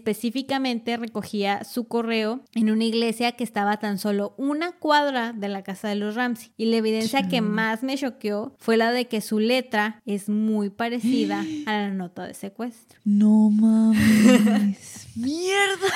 [0.05, 5.63] Específicamente recogía su correo en una iglesia que estaba tan solo una cuadra de la
[5.63, 6.51] casa de los Ramsey.
[6.59, 10.69] Y la evidencia que más me choqueó fue la de que su letra es muy
[10.69, 12.99] parecida a la nota de secuestro.
[13.05, 15.07] No mames.
[15.17, 15.95] Mierda.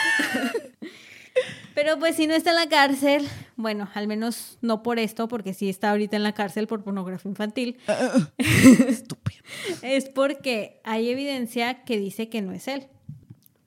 [1.75, 5.55] Pero pues si no está en la cárcel, bueno, al menos no por esto, porque
[5.55, 7.77] sí está ahorita en la cárcel por pornografía infantil,
[8.39, 9.43] Estúpido.
[9.83, 12.87] es porque hay evidencia que dice que no es él.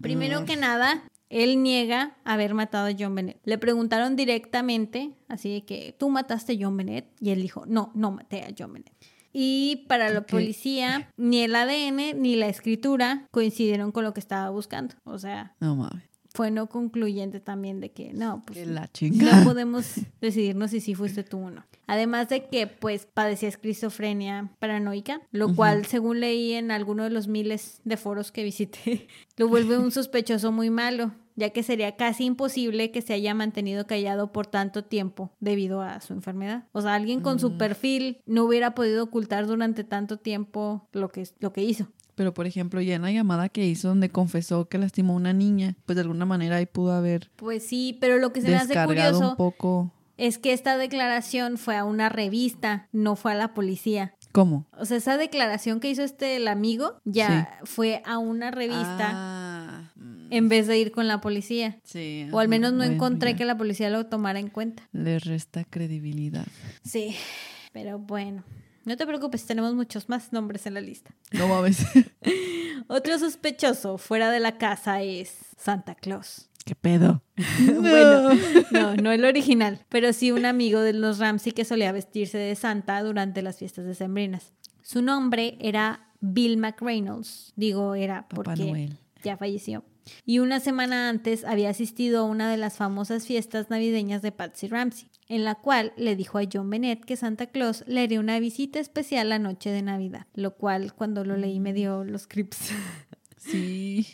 [0.01, 0.45] Primero Ah.
[0.45, 3.37] que nada, Él niega haber matado a John Bennett.
[3.43, 7.05] Le preguntaron directamente, así de que, ¿tú mataste a John Bennett?
[7.19, 8.93] Y él dijo, no, no maté a John Bennett.
[9.33, 14.49] Y para la policía, ni el ADN ni la escritura coincidieron con lo que estaba
[14.51, 14.95] buscando.
[15.03, 16.05] O sea, No mames.
[16.37, 20.93] Fue no concluyente también de que, no, pues Que la no podemos decidirnos si sí
[20.93, 21.65] fuiste tú o no.
[21.87, 27.27] Además de que, pues, padecía esquizofrenia paranoica, lo cual, según leí en alguno de los
[27.27, 29.07] miles de foros que visité,
[29.37, 33.87] lo vuelve un sospechoso muy malo, ya que sería casi imposible que se haya mantenido
[33.87, 36.65] callado por tanto tiempo debido a su enfermedad.
[36.71, 41.27] O sea, alguien con su perfil no hubiera podido ocultar durante tanto tiempo lo que,
[41.39, 41.87] lo que hizo.
[42.17, 45.33] Pero, por ejemplo, ya en la llamada que hizo donde confesó que lastimó a una
[45.33, 48.55] niña, pues de alguna manera ahí pudo haber Pues sí, pero lo que se me
[48.55, 49.91] hace descargado curioso un poco.
[50.17, 54.15] es que esta declaración fue a una revista, no fue a la policía.
[54.31, 54.65] ¿Cómo?
[54.79, 59.91] O sea, esa declaración que hizo este el amigo ya fue a una revista Ah,
[59.95, 61.77] mm, en vez de ir con la policía.
[61.83, 62.27] sí.
[62.31, 63.37] O al menos no bueno, encontré ya.
[63.37, 64.89] que la policía lo tomara en cuenta.
[64.91, 66.45] Le resta credibilidad.
[66.83, 67.15] Sí,
[67.73, 68.43] pero bueno.
[68.87, 71.13] No te preocupes, tenemos muchos más nombres en la lista.
[71.33, 71.85] No mames.
[72.87, 76.49] Otro sospechoso fuera de la casa es Santa Claus.
[76.63, 77.21] ¿Qué pedo?
[77.81, 78.29] Bueno,
[78.71, 82.55] no, no el original, pero sí un amigo de los Ramsey que solía vestirse de
[82.55, 84.53] Santa durante las fiestas decembrinas.
[84.83, 87.51] Su nombre era Bill McReynolds.
[87.57, 89.83] Digo, era porque ya falleció.
[90.25, 94.67] Y una semana antes había asistido a una de las famosas fiestas navideñas de Patsy
[94.67, 98.39] Ramsey, en la cual le dijo a John Bennett que Santa Claus le haría una
[98.39, 102.71] visita especial la noche de Navidad, lo cual cuando lo leí me dio los creeps.
[103.37, 104.05] Sí.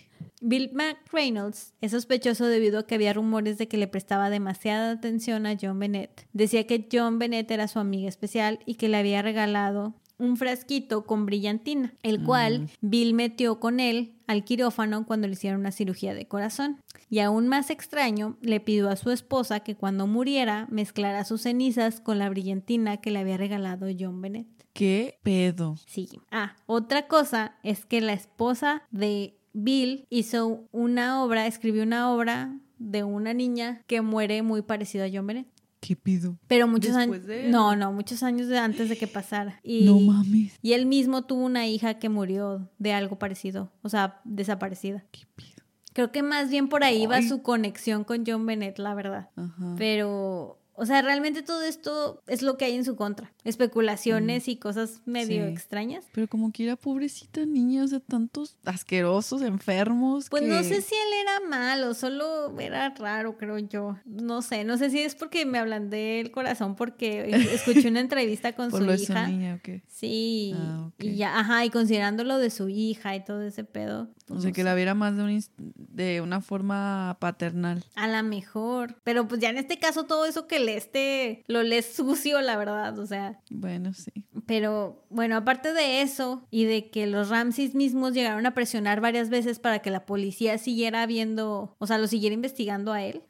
[0.42, 5.46] Bill McReynolds es sospechoso debido a que había rumores de que le prestaba demasiada atención
[5.46, 6.28] a John Bennett.
[6.34, 11.06] Decía que John Bennett era su amiga especial y que le había regalado un frasquito
[11.06, 16.14] con brillantina, el cual Bill metió con él al quirófano cuando le hicieron una cirugía
[16.14, 16.80] de corazón.
[17.10, 22.00] Y aún más extraño, le pidió a su esposa que cuando muriera mezclara sus cenizas
[22.00, 24.48] con la brillantina que le había regalado John Bennett.
[24.74, 25.76] ¿Qué pedo?
[25.86, 26.10] Sí.
[26.32, 32.58] Ah, otra cosa es que la esposa de Bill hizo una obra, escribió una obra
[32.80, 35.48] de una niña que muere muy parecida a John Bennett.
[35.86, 36.38] ¿Qué pido?
[36.48, 37.26] Pero muchos años.
[37.26, 37.52] De él.
[37.52, 39.60] No, no, muchos años de- antes de que pasara.
[39.64, 40.58] Y, No mames.
[40.62, 45.04] y él mismo tuvo una hija que murió de algo parecido, o sea, desaparecida.
[45.12, 45.50] ¿Qué pido?
[45.92, 47.28] Creo que más bien por ahí va Ay.
[47.28, 49.30] su conexión con John Bennett, la verdad.
[49.36, 49.76] Ajá.
[49.78, 53.32] Pero, o sea, realmente todo esto es lo que hay en su contra.
[53.44, 55.52] Especulaciones y cosas medio Sí.
[55.52, 56.06] extrañas.
[56.14, 60.28] Pero como quiera, pobrecita niña, o sea, tantos asquerosos, enfermos.
[60.30, 63.98] Pues que- no sé si él era malo, solo era raro, creo yo.
[64.06, 67.30] No sé, no sé si es porque me hablan del corazón, porque
[67.84, 69.28] escuché una entrevista con Por su lo de su hija.
[69.28, 69.84] niña, ¿o qué?
[69.88, 71.04] Sí, Ah, ok.
[71.04, 74.10] y ya, ajá, y considerándolo de su hija y todo ese pedo.
[74.30, 75.44] O sea, que la viera más de, un
[75.76, 77.84] de una forma paternal.
[77.96, 78.96] A la mejor.
[79.04, 82.58] Pero pues ya en este caso todo eso que lees te lo lees sucio, la
[82.58, 82.98] verdad.
[83.00, 84.12] O sea, Bueno, sí.
[84.46, 89.30] Pero bueno, aparte de eso y de que los Ramses mismos llegaron a presionar varias
[89.30, 93.24] veces para que la policía siguiera viendo, o sea, lo siguiera investigando a él,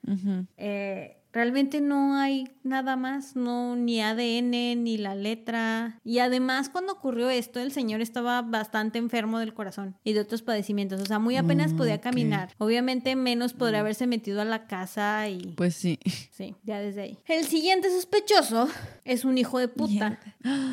[0.58, 4.52] eh, realmente no hay nada más, no ni ADN
[4.84, 6.00] ni la letra.
[6.06, 10.42] Y además cuando ocurrió esto, el señor estaba bastante enfermo del corazón y de otros
[10.42, 12.54] padecimientos, o sea, muy apenas Mm, podía caminar.
[12.58, 16.00] Obviamente menos podría haberse metido a la casa y Pues sí.
[16.32, 17.18] Sí, ya desde ahí.
[17.28, 18.68] El siguiente sospechoso
[19.06, 20.20] es un hijo de puta.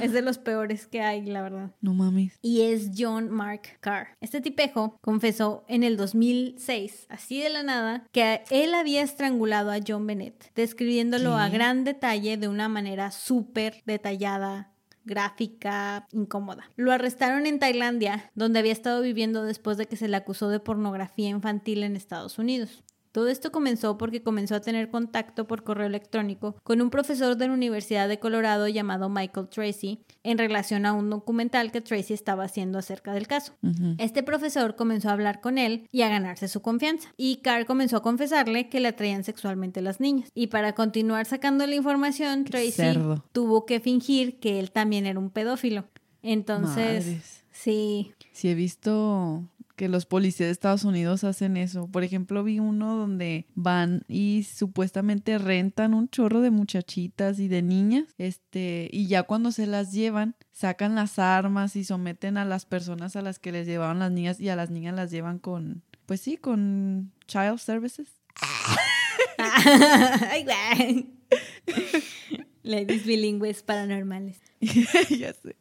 [0.00, 1.70] Es de los peores que hay, la verdad.
[1.80, 2.38] No mames.
[2.42, 4.08] Y es John Mark Carr.
[4.20, 9.78] Este tipejo confesó en el 2006, así de la nada, que él había estrangulado a
[9.86, 14.72] John Bennett, describiéndolo a gran detalle de una manera súper detallada
[15.04, 16.70] gráfica, incómoda.
[16.76, 20.60] Lo arrestaron en Tailandia, donde había estado viviendo después de que se le acusó de
[20.60, 22.82] pornografía infantil en Estados Unidos.
[23.12, 27.48] Todo esto comenzó porque comenzó a tener contacto por correo electrónico con un profesor de
[27.48, 32.44] la Universidad de Colorado llamado Michael Tracy en relación a un documental que Tracy estaba
[32.44, 33.52] haciendo acerca del caso.
[33.98, 37.08] Este profesor comenzó a hablar con él y a ganarse su confianza.
[37.16, 40.30] Y Carr comenzó a confesarle que le atraían sexualmente las niñas.
[40.34, 43.24] Y para continuar sacando la información, Tracy cerdo.
[43.32, 45.88] tuvo que fingir que él también era un pedófilo.
[46.22, 47.44] Entonces, Madres.
[47.50, 49.42] sí, Sí, he visto
[49.80, 51.88] que los policías de Estados Unidos hacen eso.
[51.88, 57.62] Por ejemplo, vi uno donde van y supuestamente rentan un chorro de muchachitas y de
[57.62, 62.66] niñas, este, y ya cuando se las llevan, sacan las armas y someten a las
[62.66, 65.82] personas a las que les llevaban las niñas y a las niñas las llevan con,
[66.04, 68.20] pues sí, con child services.
[69.38, 71.06] Ay, güey.
[72.64, 74.42] Ladies bilingües paranormales.
[74.60, 75.56] ya sé.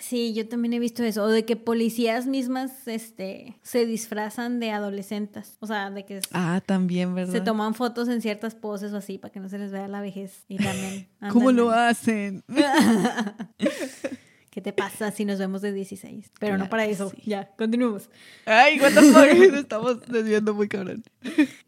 [0.00, 1.24] Sí, yo también he visto eso.
[1.24, 5.56] O de que policías mismas este, se disfrazan de adolescentes.
[5.60, 7.32] O sea, de que Ah, también, ¿verdad?
[7.32, 10.00] se toman fotos en ciertas poses o así para que no se les vea la
[10.00, 10.44] vejez.
[10.48, 11.08] Y también.
[11.32, 12.44] ¿Cómo lo hacen?
[14.50, 16.32] ¿Qué te pasa si nos vemos de 16?
[16.40, 17.10] Pero no para eso.
[17.10, 17.22] sí.
[17.26, 18.08] Ya, continuemos.
[18.46, 21.02] Ay, what the fuck, estamos desviando muy cabrón.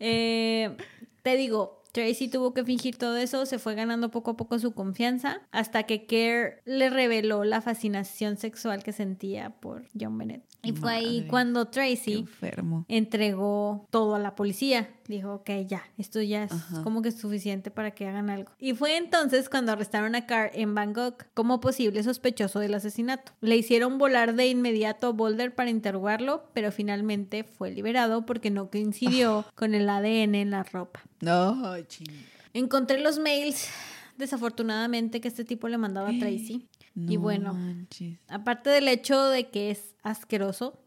[0.01, 0.77] Eh,
[1.23, 4.73] te digo, Tracy tuvo que fingir todo eso, se fue ganando poco a poco su
[4.73, 10.50] confianza, hasta que Kerr le reveló la fascinación sexual que sentía por John Bennett.
[10.63, 12.85] Y fue ahí cuando Tracy enfermo.
[12.89, 14.91] entregó todo a la policía.
[15.09, 16.83] Dijo, ok, ya, esto ya es Ajá.
[16.85, 18.53] como que suficiente para que hagan algo.
[18.59, 23.33] Y fue entonces cuando arrestaron a Carr en Bangkok como posible sospechoso del asesinato.
[23.41, 28.71] Le hicieron volar de inmediato a Boulder para interrogarlo, pero finalmente fue liberado porque no
[28.71, 31.01] coincidió con el ADN en la ropa.
[31.21, 32.07] No, ching.
[32.53, 33.69] Encontré los mails,
[34.17, 36.69] desafortunadamente, que este tipo le mandaba a Tracy.
[36.95, 38.19] Y No bueno, manches.
[38.29, 40.79] aparte del hecho de que es asqueroso,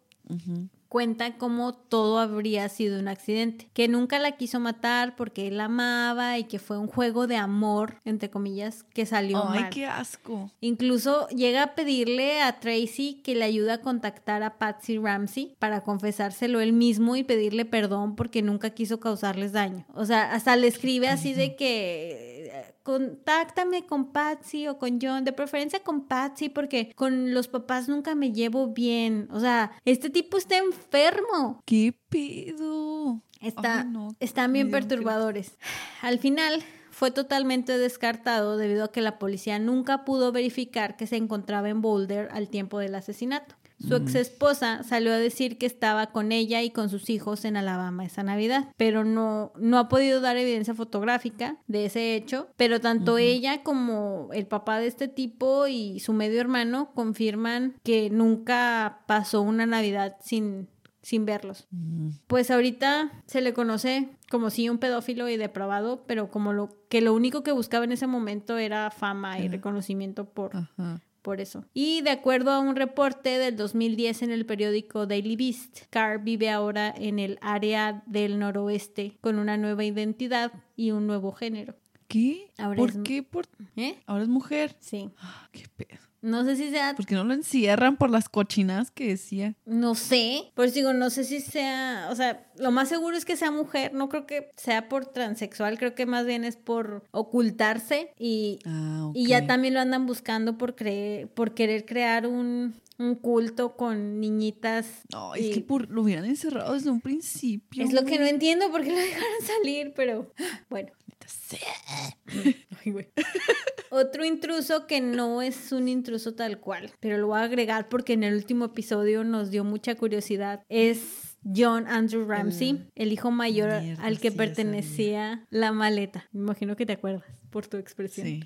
[0.90, 5.66] cuenta cómo todo habría sido un accidente, que nunca la quiso matar porque él la
[5.66, 9.70] amaba y que fue un juego de amor, entre comillas, que salió Ay, mal.
[9.72, 10.52] qué asco.
[10.62, 15.82] Incluso llega a pedirle a Tracy que le ayude a contactar a Patsy Ramsey para
[15.82, 19.86] confesárselo él mismo y pedirle perdón porque nunca quiso causarles daño.
[19.96, 25.34] O sea, hasta le escribe así de que contáctame con Patsy o con John, de
[25.34, 29.28] preferencia con Patsy porque con los papás nunca me llevo bien.
[29.32, 31.62] O sea, este tipo está enfermo.
[31.66, 33.22] ¿Qué pedo?
[33.42, 35.58] Está, no, están bien perturbadores.
[36.02, 41.18] Al final fue totalmente descartado debido a que la policía nunca pudo verificar que se
[41.18, 43.56] encontraba en Boulder al tiempo del asesinato.
[43.80, 47.58] Su ex esposa salió a decir que estaba con ella y con sus hijos en
[47.58, 52.48] Alabama esa Navidad, pero no, no ha podido dar evidencia fotográfica de ese hecho.
[52.56, 58.10] Pero tanto ella como el papá de este tipo y su medio hermano confirman que
[58.10, 60.70] nunca pasó una Navidad sin,
[61.02, 61.68] sin verlos.
[61.72, 66.70] Mm, Pues ahorita se le conoce como si un pedófilo y depravado, pero como lo
[66.90, 71.02] que lo único que buscaba en ese momento era fama y reconocimiento por, Ajá.
[71.24, 71.66] Por eso.
[71.74, 76.52] Y de acuerdo a un reporte del 2010 en el periódico Daily Beast, Carr vive
[76.52, 81.76] ahora en el área del noroeste con una nueva identidad y un nuevo género.
[82.08, 82.52] ¿Qué?
[82.60, 83.24] Ahora ¿Por es- qué?
[83.24, 83.48] Por...
[83.76, 83.98] ¿Eh?
[84.06, 84.76] Ahora es mujer.
[84.80, 85.10] Sí.
[85.18, 86.00] Ah, qué pedo.
[86.24, 89.56] No sé si sea ¿Por qué no lo encierran por las cochinas que decía?
[89.66, 93.26] No sé, por eso digo, no sé si sea, o sea, lo más seguro es
[93.26, 97.04] que sea mujer, no creo que sea por transexual, creo que más bien es por
[97.12, 102.74] ocultarse y, Ah, y ya también lo andan buscando por creer, por querer crear un,
[102.98, 104.88] un culto con niñitas.
[105.12, 107.84] No, y es que por, lo hubieran encerrado desde un principio.
[107.84, 110.32] es lo que no entiendo por qué lo dejaron salir, pero
[110.70, 110.92] bueno.
[113.90, 118.14] Otro intruso que no es un intruso tal cual, pero lo voy a agregar porque
[118.14, 123.82] en el último episodio nos dio mucha curiosidad, es John Andrew Ramsey, el hijo mayor
[123.82, 126.28] Mierda, al que sí, pertenecía la maleta.
[126.32, 128.26] Me imagino que te acuerdas por tu expresión.
[128.26, 128.44] Sí.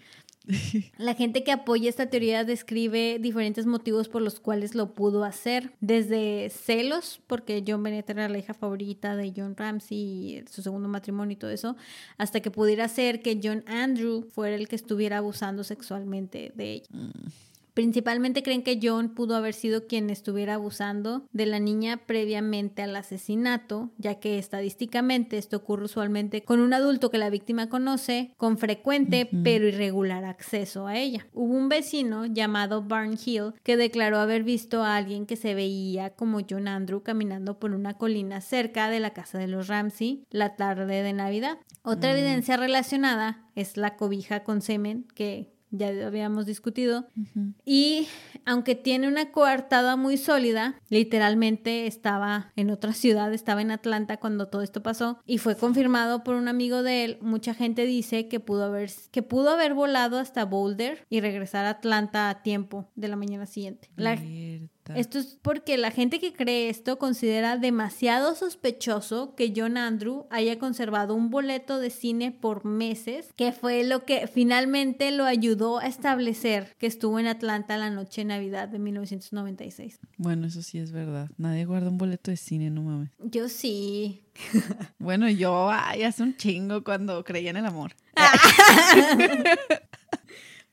[0.98, 5.72] La gente que apoya esta teoría describe diferentes motivos por los cuales lo pudo hacer,
[5.82, 10.88] desde celos, porque John Bennett era la hija favorita de John Ramsey y su segundo
[10.88, 11.76] matrimonio y todo eso,
[12.18, 16.88] hasta que pudiera ser que John Andrew fuera el que estuviera abusando sexualmente de ella.
[17.78, 22.96] Principalmente creen que John pudo haber sido quien estuviera abusando de la niña previamente al
[22.96, 28.58] asesinato, ya que estadísticamente esto ocurre usualmente con un adulto que la víctima conoce con
[28.58, 31.28] frecuente pero irregular acceso a ella.
[31.36, 36.16] Hubo un vecino llamado Barn Hill que declaró haber visto a alguien que se veía
[36.16, 40.56] como John Andrew caminando por una colina cerca de la casa de los Ramsey la
[40.56, 41.60] tarde de Navidad.
[41.84, 47.08] Otra evidencia relacionada es la cobija con semen que ya habíamos discutido.
[47.66, 48.08] Y
[48.46, 54.48] aunque tiene una coartada muy sólida, literalmente estaba en otra ciudad, estaba en Atlanta cuando
[54.48, 57.18] todo esto pasó y fue confirmado por un amigo de él.
[57.22, 61.72] Mucha gente dice que pudo haber que pudo haber volado hasta Boulder y regresar a
[61.72, 63.90] Atlanta a tiempo de la mañana siguiente.
[63.96, 64.68] La- Mierda.
[64.96, 70.60] Esto es porque la gente que cree esto considera demasiado sospechoso que John Andrew haya
[70.60, 75.88] conservado un boleto de cine por meses, que fue lo que finalmente lo ayudó a
[75.88, 80.00] establecer que estuvo en Atlanta la noche de Navidad de 1996.
[80.18, 81.30] Bueno, eso sí es verdad.
[81.38, 83.12] Nadie guarda un boleto de cine, no mames.
[83.20, 84.24] Yo sí.
[85.00, 87.96] Bueno, yo ay, hace un chingo cuando creía en el amor.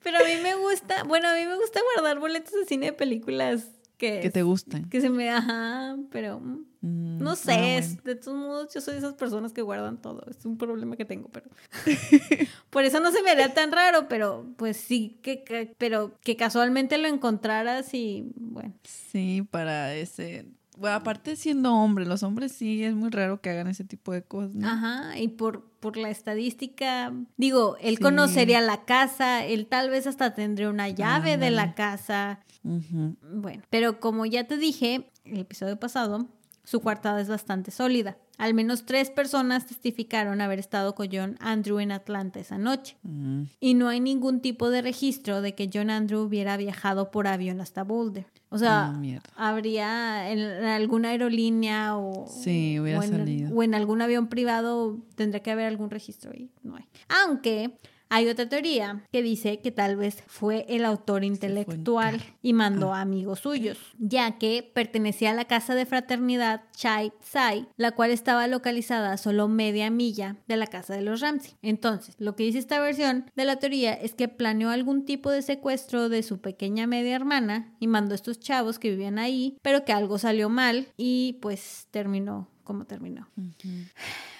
[0.04, 2.92] Pero a mí me gusta, bueno, a mí me gusta guardar boletos de cine de
[2.92, 4.88] películas que, Que te gustan.
[4.90, 7.66] que se me, ajá, pero mm, Mm, no ah, sé, bueno.
[7.78, 10.96] es- de todos modos yo soy de esas personas que guardan todo, es un problema
[10.98, 11.46] que tengo, pero
[12.70, 16.36] por eso no se me haría tan raro, pero pues sí que, que- pero que
[16.36, 20.44] casualmente lo encontraras y bueno, Sí, para ese...
[20.76, 24.22] Bueno, aparte siendo hombre, los hombres sí es muy raro que hagan ese tipo de
[24.22, 24.66] cosas, ¿no?
[24.68, 28.02] ajá, y por por la estadística, digo, él Sí.
[28.02, 32.40] conocería la casa, él tal vez hasta tendría una llave de la casa.
[32.62, 36.26] Bueno, pero como ya te dije el episodio pasado,
[36.64, 38.16] su coartada es bastante sólida.
[38.38, 42.96] Al menos tres personas testificaron haber estado con John Andrew en Atlanta esa noche.
[43.02, 47.26] Mm, Y no hay ningún tipo de registro de que John Andrew hubiera viajado por
[47.26, 48.26] avión hasta Boulder.
[48.50, 49.28] O sea, mierda.
[49.36, 55.50] habría en alguna aerolínea o, Sí, o en, o en algún avión privado tendría que
[55.50, 56.84] haber algún registro y no hay.
[57.24, 57.76] Aunque
[58.14, 63.00] hay otra teoría que dice que tal vez fue el autor intelectual y mandó a
[63.00, 68.46] amigos suyos, ya que pertenecía a la casa de fraternidad Chai Tsai, la cual estaba
[68.46, 71.54] localizada a solo media milla de la casa de los Ramsey.
[71.60, 75.42] Entonces, lo que dice esta versión de la teoría es que planeó algún tipo de
[75.42, 79.84] secuestro de su pequeña media hermana y mandó a estos chavos que vivían ahí, pero
[79.84, 83.28] que algo salió mal y pues terminó como terminó.
[83.36, 83.68] Ujú.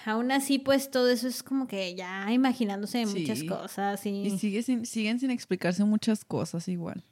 [0.05, 3.45] Aún así, pues todo eso es como que ya imaginándose muchas Sí.
[3.47, 4.09] cosas y...
[4.27, 7.03] Y sigue sin, siguen sin explicarse muchas cosas igual.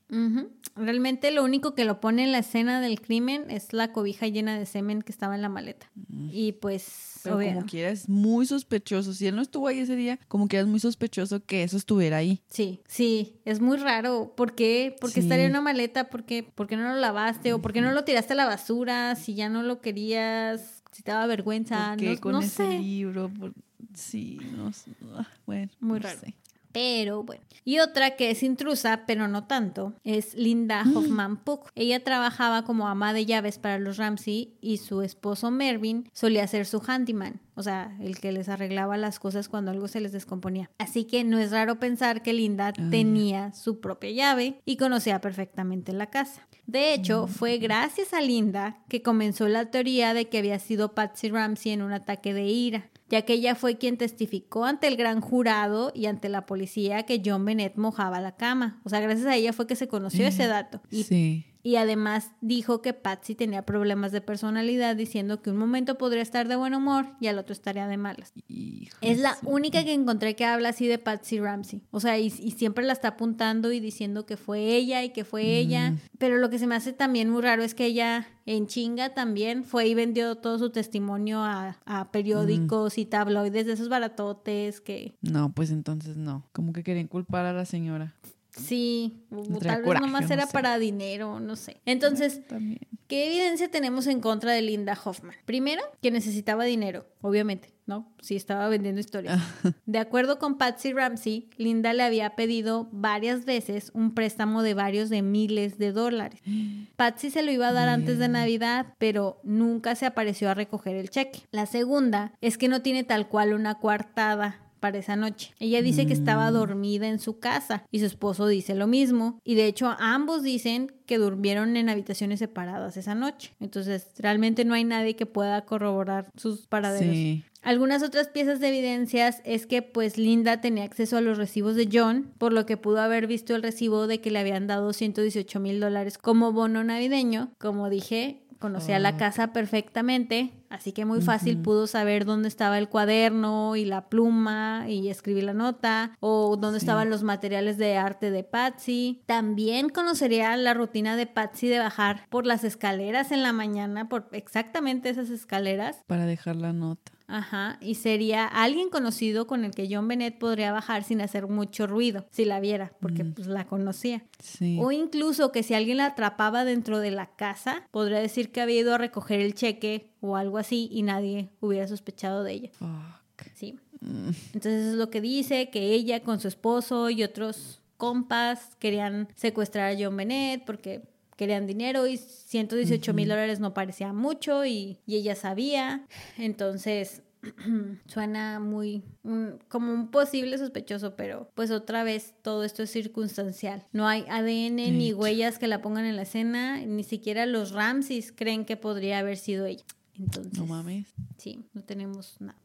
[0.76, 4.57] Realmente lo único que lo pone en la escena del crimen es la cobija llena
[4.60, 5.90] de semen que estaba en la maleta.
[6.31, 9.14] Y pues, Pero como quiera es muy sospechoso.
[9.14, 12.18] Si él no estuvo ahí ese día, como quiera es muy sospechoso que eso estuviera
[12.18, 12.44] ahí.
[12.48, 14.34] sí, sí, es muy raro.
[14.38, 14.95] ¿Por qué?
[14.99, 15.27] ¿Por qué Sí.
[15.27, 16.10] estaría en una maleta?
[16.10, 16.44] ¿Por qué?
[16.44, 17.53] ¿Por qué no lo lavaste?
[17.53, 19.15] ¿O por qué no lo tiraste a la basura?
[19.15, 22.65] Si ya no lo querías, si te daba vergüenza, ¿Por qué no, con no ese
[22.67, 22.79] sé.
[22.79, 23.29] libro?
[23.29, 23.53] Por-
[23.93, 24.71] Sí, no.
[25.17, 26.19] Ah, Bueno, Muy no raro.
[26.19, 26.33] sé.
[26.71, 27.43] Pero bueno.
[27.65, 30.97] Y otra que es intrusa, pero no tanto, es Linda Mm.
[30.97, 31.69] Hoffman Puck.
[31.75, 36.65] Ella trabajaba como ama de llaves para los Ramsey y su esposo Mervyn solía ser
[36.65, 40.69] su handyman, o sea, el que les arreglaba las cosas cuando algo se les descomponía.
[40.77, 45.21] Así que no es raro pensar que Linda Ah, tenía su propia llave y conocía
[45.21, 46.47] perfectamente la casa.
[46.65, 51.30] De hecho, fue gracias a Linda que comenzó la teoría de que había sido Patsy
[51.30, 55.21] Ramsey en un ataque de ira ya que ella fue quien testificó ante el gran
[55.21, 58.81] jurado y ante la policía que John Bennett mojaba la cama.
[58.85, 60.81] O sea, gracias a ella fue que se conoció ese dato.
[60.89, 61.45] Y, Sí.
[61.64, 66.49] Y además dijo que Patsy tenía problemas de personalidad, diciendo que un momento podría estar
[66.49, 68.34] de buen humor y al otro estaría de malas.
[68.49, 71.81] Hijo Es la única que encontré que habla así de Patsy Ramsey.
[71.91, 75.23] O sea, y, y siempre la está apuntando y diciendo que fue ella y que
[75.23, 75.95] fue ella.
[76.18, 79.64] Pero lo que se me hace también muy raro es que ella en chinga también
[79.64, 85.15] fue y vendió todo su testimonio a, a periódicos y tabloides de esos baratotes que
[85.22, 86.45] No, pues entonces no.
[86.52, 88.15] Como que querían culpar a la señora.
[88.55, 89.25] Sí,
[89.61, 90.53] tal vez coraje, nomás no era sé.
[90.53, 91.81] para dinero, no sé.
[91.85, 92.80] Entonces, También.
[93.13, 95.35] ¿Qué evidencia tenemos en contra de Linda Hoffman?
[95.45, 98.11] Primero, que necesitaba dinero, obviamente, ¿no?
[98.21, 99.39] Si estaba vendiendo historias.
[99.85, 105.09] De acuerdo con Patsy Ramsey, Linda le había pedido varias veces un préstamo de varios
[105.09, 106.41] de miles de dólares.
[106.95, 110.95] Patsy se lo iba a dar antes de Navidad, pero nunca se apareció a recoger
[110.95, 111.41] el cheque.
[111.51, 115.53] La segunda es que no tiene tal cual una coartada para esa noche.
[115.60, 119.39] Ella dice que estaba dormida en su casa y su esposo dice lo mismo.
[119.45, 123.55] Y de hecho ambos dicen que durmieron en habitaciones separadas esa noche.
[123.61, 127.15] Entonces realmente no hay nadie que pueda corroborar sus paraderos.
[127.15, 127.45] Sí.
[127.61, 131.88] Algunas otras piezas de evidencias es que pues Linda tenía acceso a los recibos de
[131.91, 135.61] John, por lo que pudo haber visto el recibo de que le habían dado 118
[135.61, 137.53] mil dólares como bono navideño.
[137.60, 139.18] Como dije, conocía la Oh.
[139.18, 144.85] casa perfectamente, así que muy fácil pudo saber dónde estaba el cuaderno y la pluma
[144.88, 146.85] y escribir la nota, o dónde Sí.
[146.85, 149.22] estaban los materiales de arte de Patsy.
[149.26, 154.27] También conocería la rutina de Patsy de bajar por las escaleras en la mañana, por
[154.31, 156.03] exactamente esas escaleras.
[156.07, 157.12] Para dejar la nota.
[157.27, 161.87] Ajá, y sería alguien conocido con el que John Bennett podría bajar sin hacer mucho
[161.87, 164.23] ruido, si la viera, porque pues la conocía.
[164.39, 164.77] Sí.
[164.81, 168.81] O incluso que si alguien la atrapaba dentro de la casa, podría decir que había
[168.81, 172.69] ido a recoger el cheque o algo así y nadie hubiera sospechado de ella.
[172.73, 173.47] Fuck.
[173.55, 173.79] Sí.
[174.01, 174.29] Mm.
[174.53, 179.95] Entonces es lo que dice, que ella con su esposo y otros compas querían secuestrar
[179.95, 181.03] a John Bennett porque
[181.38, 186.05] querían dinero y 118 mil dólares no parecía mucho y, y ella sabía.
[186.38, 187.22] Entonces
[188.07, 193.85] suena muy un- como un posible sospechoso, pero pues otra vez todo esto es circunstancial.
[193.91, 198.31] No hay ADN ni huellas que la pongan en la escena, ni siquiera los Ramses
[198.31, 199.84] creen que podría haber sido ella.
[200.18, 201.07] Entonces, No mames.
[201.38, 202.60] Sí, no tenemos nada.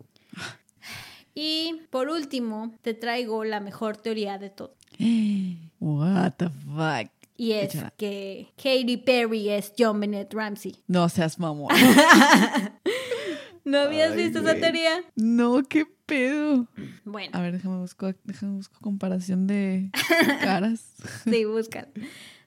[1.34, 4.74] Y por último, te traigo la mejor teoría de todo.
[5.80, 7.10] What the fuck.
[7.40, 7.94] Y es Échala.
[7.96, 10.74] que Katy Perry es John Bennett Ramsey.
[10.88, 11.68] No seas mamón.
[13.64, 15.04] ¿No habías Ay, visto esa teoría?
[15.14, 16.66] no, qué pedo.
[17.04, 19.90] Bueno, A ver, déjame busco, déjame busco comparación de
[20.40, 20.94] caras.
[21.24, 21.86] sí, buscan.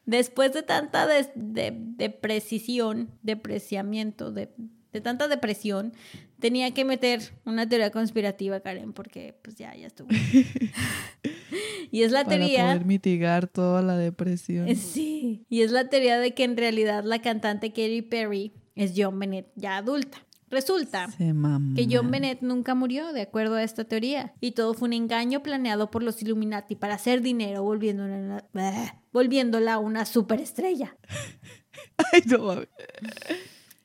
[0.05, 4.49] Después de tanta des- de, deprecisión, depreciamiento, de,
[4.91, 5.93] de tanta depresión,
[6.39, 10.09] tenía que meter una teoría conspirativa, Karen, porque pues ya, ya estuvo.
[11.91, 12.65] y es la para teoría...
[12.65, 14.67] poder mitigar toda la depresión.
[14.67, 18.93] Eh, Sí, y es la teoría de que en realidad la cantante Katy Perry es
[18.95, 20.25] John Bennett ya adulta.
[20.49, 24.93] Resulta que John Bennett nunca murió, de acuerdo a esta teoría, y todo fue un
[24.93, 30.97] engaño planeado por los Illuminati para hacer dinero volviéndola una, bleh, volviéndola una superestrella.
[32.11, 32.67] Ay, no mames.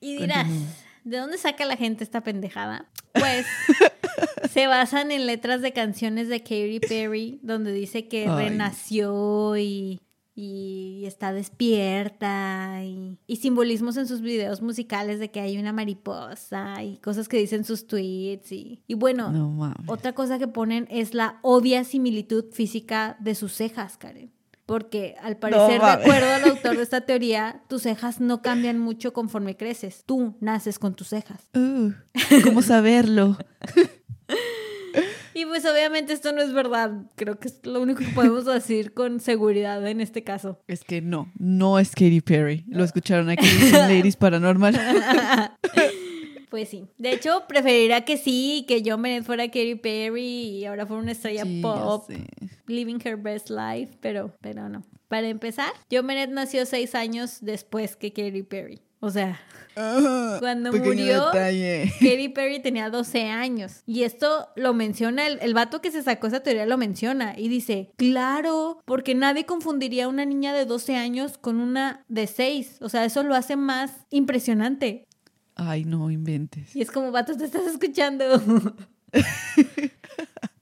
[0.01, 0.86] Y dirás, Continúa.
[1.07, 2.89] ¿De dónde saca la gente esta pendejada?
[3.13, 3.45] Pues
[4.51, 8.49] se basan en letras de canciones de Katy Perry, donde dice que Ay.
[8.49, 10.01] renació y,
[10.35, 16.83] y está despierta, y, y simbolismos en sus videos musicales de que hay una mariposa
[16.83, 18.51] y cosas que dicen sus tweets.
[18.51, 23.53] Y, y bueno, No otra cosa que ponen es la obvia similitud física de sus
[23.53, 24.36] cejas, Karen.
[24.67, 29.13] Porque al parecer, de acuerdo al autor de esta teoría, tus cejas no cambian mucho
[29.13, 30.03] conforme creces.
[30.05, 31.49] Tú naces con tus cejas.
[31.55, 31.91] Uh,
[32.43, 33.37] ¿Cómo saberlo?
[35.37, 36.91] Y pues obviamente esto no es verdad.
[37.15, 40.63] Creo que es lo único que podemos decir con seguridad en este caso.
[40.67, 42.65] Es que no, no es Katy Perry.
[42.67, 44.73] Lo escucharon aquí en Ladies Paranormal.
[46.57, 46.87] Pues sí.
[46.97, 51.11] De hecho, preferiría que sí, que John Bennett fuera Katy Perry y ahora fuera una
[51.11, 52.09] estrella Sí, pop.
[52.65, 54.83] living her best life, pero, pero no.
[55.07, 58.81] Para empezar, John Bennett nació seis años después que Katy Perry.
[59.01, 59.39] O sea,
[59.79, 61.93] Ah, Cuando murió- detalle.
[61.99, 63.83] Katy Perry tenía 12 años.
[63.85, 67.35] Y esto lo menciona, el, el vato que se sacó esa teoría lo menciona.
[67.37, 72.25] Y dice, claro, porque nadie confundiría a una niña de 12 años con una de
[72.25, 72.79] 6.
[72.81, 75.06] O sea, eso lo hace más impresionante.
[75.57, 76.75] Ay, no inventes.
[76.75, 78.41] Y es como, vato, te estás escuchando.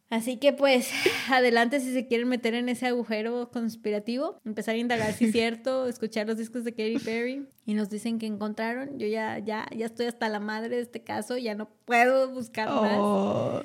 [0.10, 0.90] Así que pues,
[1.30, 5.88] adelante si se quieren meter en ese agujero conspirativo, empezar a indagar si es cierto,
[5.90, 8.98] escuchar los discos de Katy Perry y nos dicen que encontraron.
[8.98, 12.70] Yo ya, ya, ya estoy hasta la madre de este caso, ya no puedo buscar
[12.70, 12.98] más.
[12.98, 13.62] Oh.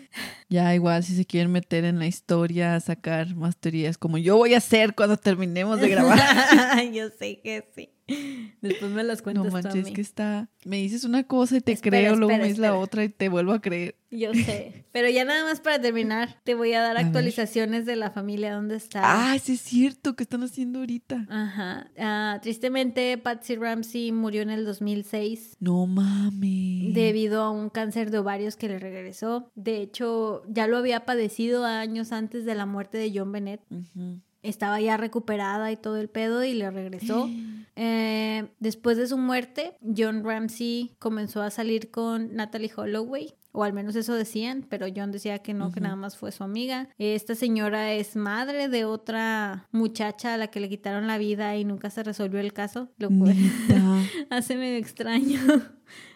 [0.49, 4.37] Ya igual si se quieren meter en la historia, a sacar más teorías, como yo
[4.37, 6.19] voy a hacer cuando terminemos de grabar.
[6.93, 7.91] Yo sé que sí.
[8.61, 9.93] Después me las cuentas No tú a manches, mí.
[9.93, 10.49] que está.
[10.65, 13.09] Me dices una cosa y te Espera, creo, luego espera, me dices la otra y
[13.09, 13.97] te vuelvo a creer.
[14.11, 14.85] Yo sé.
[14.93, 17.07] Pero ya nada más para terminar, te voy a dar A ver.
[17.07, 19.01] actualizaciones de la familia donde está.
[19.33, 21.27] Ah, sí es cierto, ¿qué están haciendo ahorita?
[21.31, 21.91] Ajá.
[21.99, 26.93] Ah, tristemente, Patsy Ramsey murió en el 2006 No mames.
[26.95, 29.51] debido a un cáncer de ovarios que le regresó.
[29.55, 33.61] De hecho, ya lo había padecido años antes de la muerte de John Bennett.
[33.71, 34.21] Ujú.
[34.43, 37.29] Estaba ya recuperada y todo el pedo y le regresó.
[37.83, 43.33] Eh, después de su muerte, John Ramsey comenzó a salir con Natalie Holloway.
[43.53, 45.85] O al menos eso decían, pero John decía que no, que Ujú.
[45.85, 46.91] nada más fue su amiga.
[46.99, 51.65] Esta señora es madre de otra muchacha a la que le quitaron la vida y
[51.65, 52.91] nunca se resolvió el caso.
[52.99, 53.35] Lo cual
[54.31, 55.41] hace medio extraño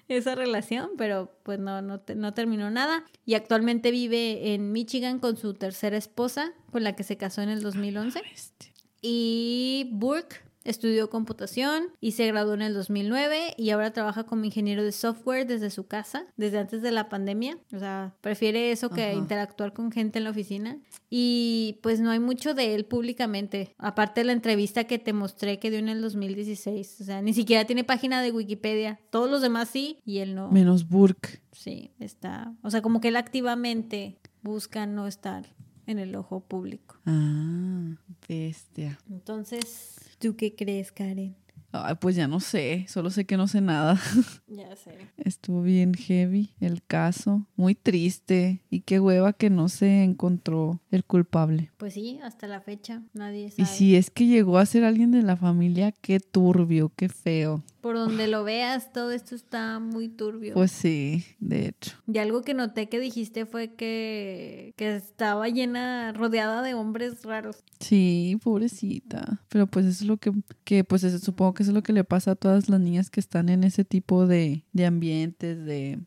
[0.08, 3.04] esa relación, pero pues no, no, no terminó nada.
[3.24, 7.48] Y actualmente vive en Michigan con su tercera esposa, con la que se casó en
[7.48, 8.22] el 2011.
[8.32, 8.72] Este.
[9.00, 14.82] Y Burke estudió computación y se graduó en el 2009 y ahora trabaja como ingeniero
[14.82, 17.58] de software desde su casa, desde antes de la pandemia.
[17.72, 19.12] O sea, prefiere eso que Ajá.
[19.12, 20.78] interactuar con gente en la oficina.
[21.10, 25.58] Y pues no hay mucho de él públicamente, aparte de la entrevista que te mostré
[25.58, 27.00] que dio en el 2016.
[27.00, 29.00] O sea, ni siquiera tiene página de Wikipedia.
[29.10, 30.50] Todos los demás sí y él no.
[30.50, 31.42] Menos Burke.
[31.52, 32.52] Sí, está.
[32.62, 35.46] O sea, como que él activamente busca no estar
[35.86, 36.96] en el ojo público.
[37.06, 37.96] Ah,
[38.28, 38.98] bestia.
[39.10, 41.36] Entonces, ¿tú qué crees, Karen?
[41.70, 44.00] Ay, pues ya no sé, solo sé que no sé nada.
[44.48, 44.92] Ya sé.
[45.18, 51.04] Estuvo bien heavy el caso, muy triste y qué hueva que no se encontró el
[51.04, 51.72] culpable.
[51.76, 53.66] Pues sí, hasta la fecha nadie Y sabe.
[53.66, 57.62] si es que llegó a ser alguien de la familia, qué turbio, qué feo.
[57.84, 60.54] Por donde lo veas, todo esto está muy turbio.
[60.54, 61.98] Pues sí, de hecho.
[62.10, 67.62] y algo que noté que dijiste fue que, que estaba llena, rodeada de hombres raros.
[67.80, 69.42] Sí, pobrecita.
[69.50, 70.32] Pero pues eso es lo que,
[70.64, 73.10] que pues eso, supongo que eso es lo que le pasa a todas las niñas
[73.10, 75.98] que están en ese tipo de, de ambientes, de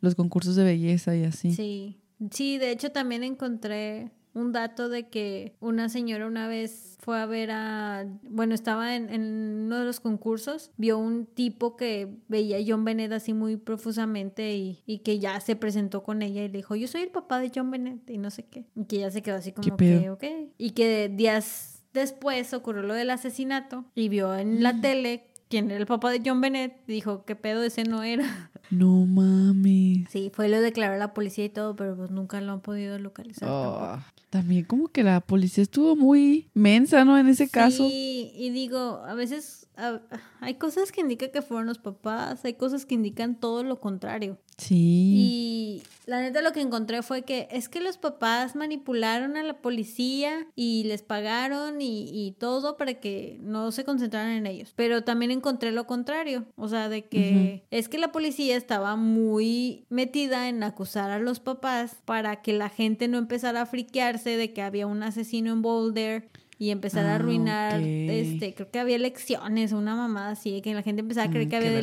[0.00, 1.54] los concursos de belleza y así.
[1.54, 1.96] Sí.
[2.32, 7.26] Sí, de hecho también encontré un dato de que una señora una vez fue a
[7.26, 9.22] ver a, bueno, estaba en, en
[9.66, 14.54] uno de los concursos, vio un tipo que veía a John Bennett así muy profusamente
[14.54, 17.40] y, y que ya se presentó con ella y le dijo, yo soy el papá
[17.40, 18.66] de John Bennett y no sé qué.
[18.76, 20.24] Y que ella se quedó así como que, ok.
[20.58, 25.80] Y que días después ocurrió lo del asesinato y vio en la tele quién era
[25.80, 26.86] el papá de John Bennett.
[26.86, 28.49] Dijo, ¿qué pedo ese no era?
[28.70, 30.08] No mames.
[30.10, 32.98] Sí, fue lo declaró a la policía y todo, pero pues nunca lo han podido
[32.98, 33.48] localizar.
[33.50, 33.98] Oh,
[34.30, 37.18] también como que la policía estuvo muy mensa, ¿no?
[37.18, 37.88] En ese caso.
[37.88, 40.02] Sí, y digo, a veces a-
[40.40, 44.38] hay cosas que indican que fueron los papás, hay cosas que indican todo lo contrario.
[44.56, 44.76] Sí.
[44.76, 49.54] Y la neta lo que encontré fue que es que los papás manipularon a la
[49.62, 54.72] policía y les pagaron y, y todo para que no se concentraran en ellos.
[54.76, 59.86] Pero también encontré lo contrario, o sea, de que es que la policía estaba muy
[59.88, 64.52] metida en acusar a los papás para que la gente no empezara a friquearse de
[64.52, 66.28] que había un asesino en Boulder.
[66.60, 70.82] Y empezar a Ah, arruinar, este, creo que había elecciones, una mamada así, que la
[70.82, 71.82] gente empezaba a creer Mm, que que había chingada.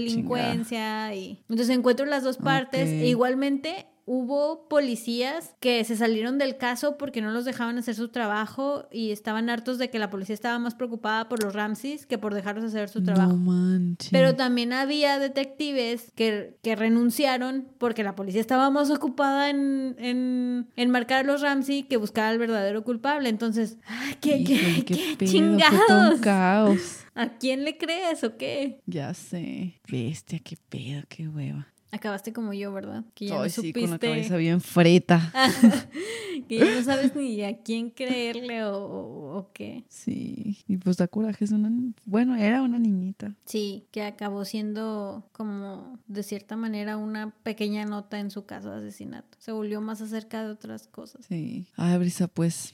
[0.53, 6.55] delincuencia y entonces encuentro las dos partes e igualmente hubo policías que se salieron del
[6.55, 10.33] caso porque no los dejaban hacer su trabajo y estaban hartos de que la policía
[10.33, 13.33] estaba más preocupada por los Ramses que por dejarlos hacer su trabajo.
[13.33, 14.09] No manches.
[14.11, 20.69] Pero también había detectives que, que renunciaron porque la policía estaba más ocupada en, en,
[20.77, 23.27] en marcar a los Ramsey que buscar al verdadero culpable.
[23.27, 26.19] Entonces, ¡ay, ¿qué, qué, Híjole, qué pedo, fue todo chingados?
[26.21, 26.79] caos.
[27.13, 28.79] ¿A quién le crees o qué?
[28.85, 29.81] Ya sé.
[29.91, 31.67] Bestia, qué pedo, qué hueva.
[31.97, 33.03] Acabaste como yo, ¿verdad?
[33.13, 33.81] Que ya Ay, no sí, supiste.
[33.81, 35.31] con la cabeza bien freta.
[36.47, 39.83] que ya no sabes ni a quién creerle o, o- o qué.
[39.89, 40.57] Sí.
[40.67, 41.69] Y pues da coraje, es una...
[42.05, 43.35] Bueno, era una niñita.
[43.45, 48.77] Sí, que acabó siendo como de cierta manera una pequeña nota en su caso de
[48.87, 49.37] asesinato.
[49.39, 51.25] Se volvió más acerca de otras cosas.
[51.27, 51.67] Sí.
[51.75, 52.73] Ay, Brisa, pues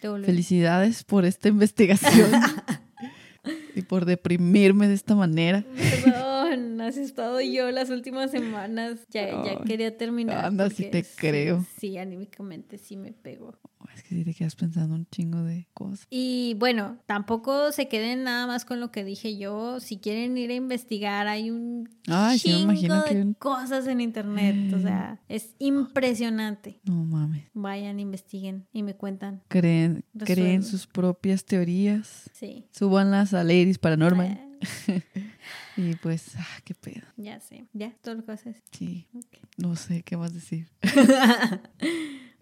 [0.00, 2.30] felicidades por esta investigación.
[3.74, 5.64] y por deprimirme de esta manera.
[6.80, 9.00] Así he estado yo las últimas semanas.
[9.10, 10.44] Ya, ya quería terminar.
[10.44, 11.64] anda, sí porque te creo.
[11.78, 13.58] Sí, anímicamente sí me pegó.
[13.94, 16.06] Es que sí te quedas pensando un chingo de cosas.
[16.10, 19.80] Y bueno, tampoco se queden nada más con lo que dije yo.
[19.80, 23.86] Si quieren ir a investigar, hay un Ay, sí me chingo imagino de que cosas
[23.86, 24.74] en internet.
[24.74, 26.80] O sea, es impresionante.
[26.84, 27.44] No mames.
[27.54, 29.42] Vayan, investiguen y me cuentan.
[29.48, 32.28] Creen, creen sus propias teorías.
[32.32, 32.66] Sí.
[32.72, 34.26] Súbanlas a Ladies Paranormal.
[34.88, 35.02] Eh,
[35.76, 37.06] Y pues, ah, qué pedo.
[37.16, 37.66] ya sé.
[37.72, 38.62] Ya, todo lo que haces.
[38.72, 39.06] Sí.
[39.14, 39.38] Ok.
[39.58, 40.68] No sé qué más decir.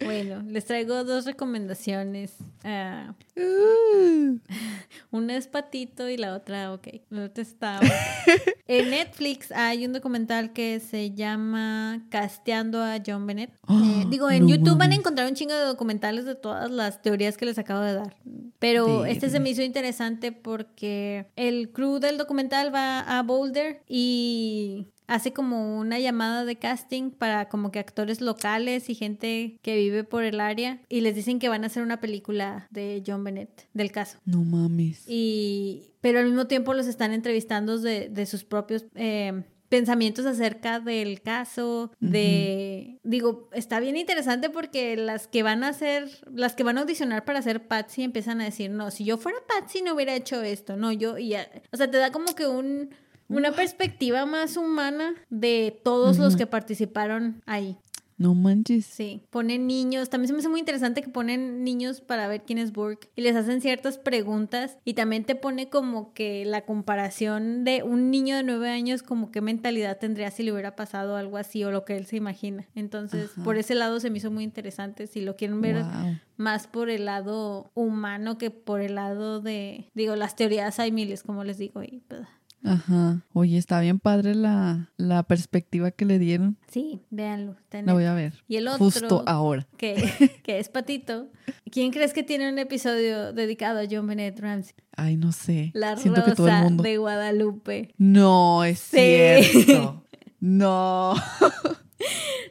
[0.02, 2.34] Bueno, les traigo dos recomendaciones.
[2.64, 4.38] Ah, Uh,
[5.10, 6.86] una es Patito y la otra, ok.
[7.10, 7.80] La otra está.
[8.68, 13.50] en Netflix hay un documental que se llama Casteando a John Bennett.
[13.66, 16.70] Ah, Eh, digo, en no YouTube van a encontrar un chingo de documentales de todas
[16.70, 18.16] las teorías que les acabo de dar.
[18.58, 24.86] Pero este se me hizo interesante porque el crew del documental va a Boulder y
[25.06, 30.02] hace como una llamada de casting para como que actores locales y gente que vive
[30.04, 33.68] por el área y les dicen que van a hacer una película de John Bennett
[33.74, 34.18] del caso.
[34.24, 35.04] no mames.
[35.06, 40.78] Y, pero al mismo tiempo los están entrevistando de, de sus propios eh, pensamientos acerca
[40.80, 42.98] del caso, de...
[43.02, 47.24] Digo, está bien interesante porque las que van a hacer, las que van a audicionar
[47.24, 50.76] para hacer Patsy empiezan a decir, no, si yo fuera Patsy no hubiera hecho esto,
[50.76, 52.90] no, yo, y ya- o sea, te da como que un...
[53.28, 57.76] Una perspectiva más humana de todos los que participaron ahí.
[58.16, 58.86] No manches.
[58.86, 60.08] Sí, ponen niños.
[60.08, 63.22] También se me hace muy interesante que ponen niños para ver quién es Burke y
[63.22, 68.36] les hacen ciertas preguntas y también te pone como que la comparación de un niño
[68.36, 71.84] de nueve años como qué mentalidad tendría si le hubiera pasado algo así o lo
[71.84, 72.68] que él se imagina.
[72.76, 73.42] Entonces, Ajá.
[73.42, 75.08] por ese lado se me hizo muy interesante.
[75.08, 76.16] Si lo quieren ver Wow.
[76.36, 81.24] más por el lado humano que por el lado de, digo, las teorías hay miles,
[81.24, 81.82] como les digo.
[81.82, 82.20] Y, pues,
[82.64, 83.20] Ajá.
[83.34, 86.56] Oye, está bien padre la, la perspectiva que le dieron.
[86.68, 87.56] sí, véanlo.
[87.70, 88.32] La voy a ver.
[88.48, 88.78] Y el otro...
[88.86, 89.66] Justo ahora.
[89.76, 91.28] que, que es Patito.
[91.70, 94.74] ¿Quién crees que tiene un episodio dedicado a John Bennett Ramsey?
[94.96, 95.72] Ay, no sé.
[95.74, 96.82] La Siento que todo el Rosa mundo.
[96.82, 97.94] de Guadalupe.
[97.98, 98.96] No, es Sí.
[98.96, 100.00] cierto.
[100.40, 101.14] No.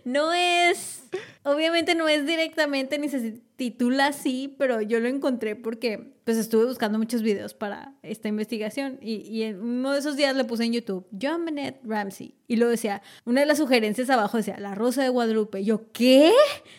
[0.06, 1.03] No es,
[1.44, 6.66] obviamente no es directamente ni se titula así, pero yo lo encontré porque pues estuve
[6.66, 10.64] buscando muchos videos para esta investigación y, y en uno de esos días le puse
[10.64, 14.76] en YouTube John Bennett Ramsey y luego decía, una de las sugerencias abajo decía La
[14.76, 15.62] Rosa de Guadalupe.
[15.62, 16.32] Y yo, ¿qué?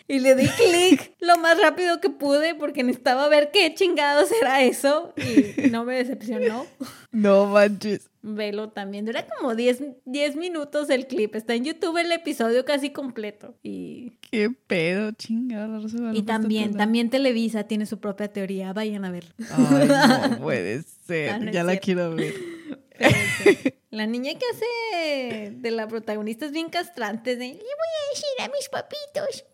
[0.07, 4.61] Y le di clic lo más rápido que pude porque necesitaba ver qué chingados era
[4.63, 6.65] eso y no me decepcionó.
[7.11, 8.09] No manches.
[8.25, 9.05] Velo también.
[9.05, 11.35] Dura como 10, 10 minutos el clip.
[11.35, 13.55] Está en YouTube el episodio casi completo.
[13.61, 15.79] Y, Qué pedo, chingada.
[16.13, 18.73] y también, también Televisa tiene su propia teoría.
[18.73, 19.31] Vayan a verlo.
[19.51, 19.87] Ay,
[20.31, 21.29] no puede ser.
[21.29, 21.85] Ah, no ya la cierto.
[21.85, 22.33] quiero ver.
[23.91, 27.37] La niña que hace de la protagonista es bien castrante.
[27.37, 29.45] De, Le voy a decir a mis papitos.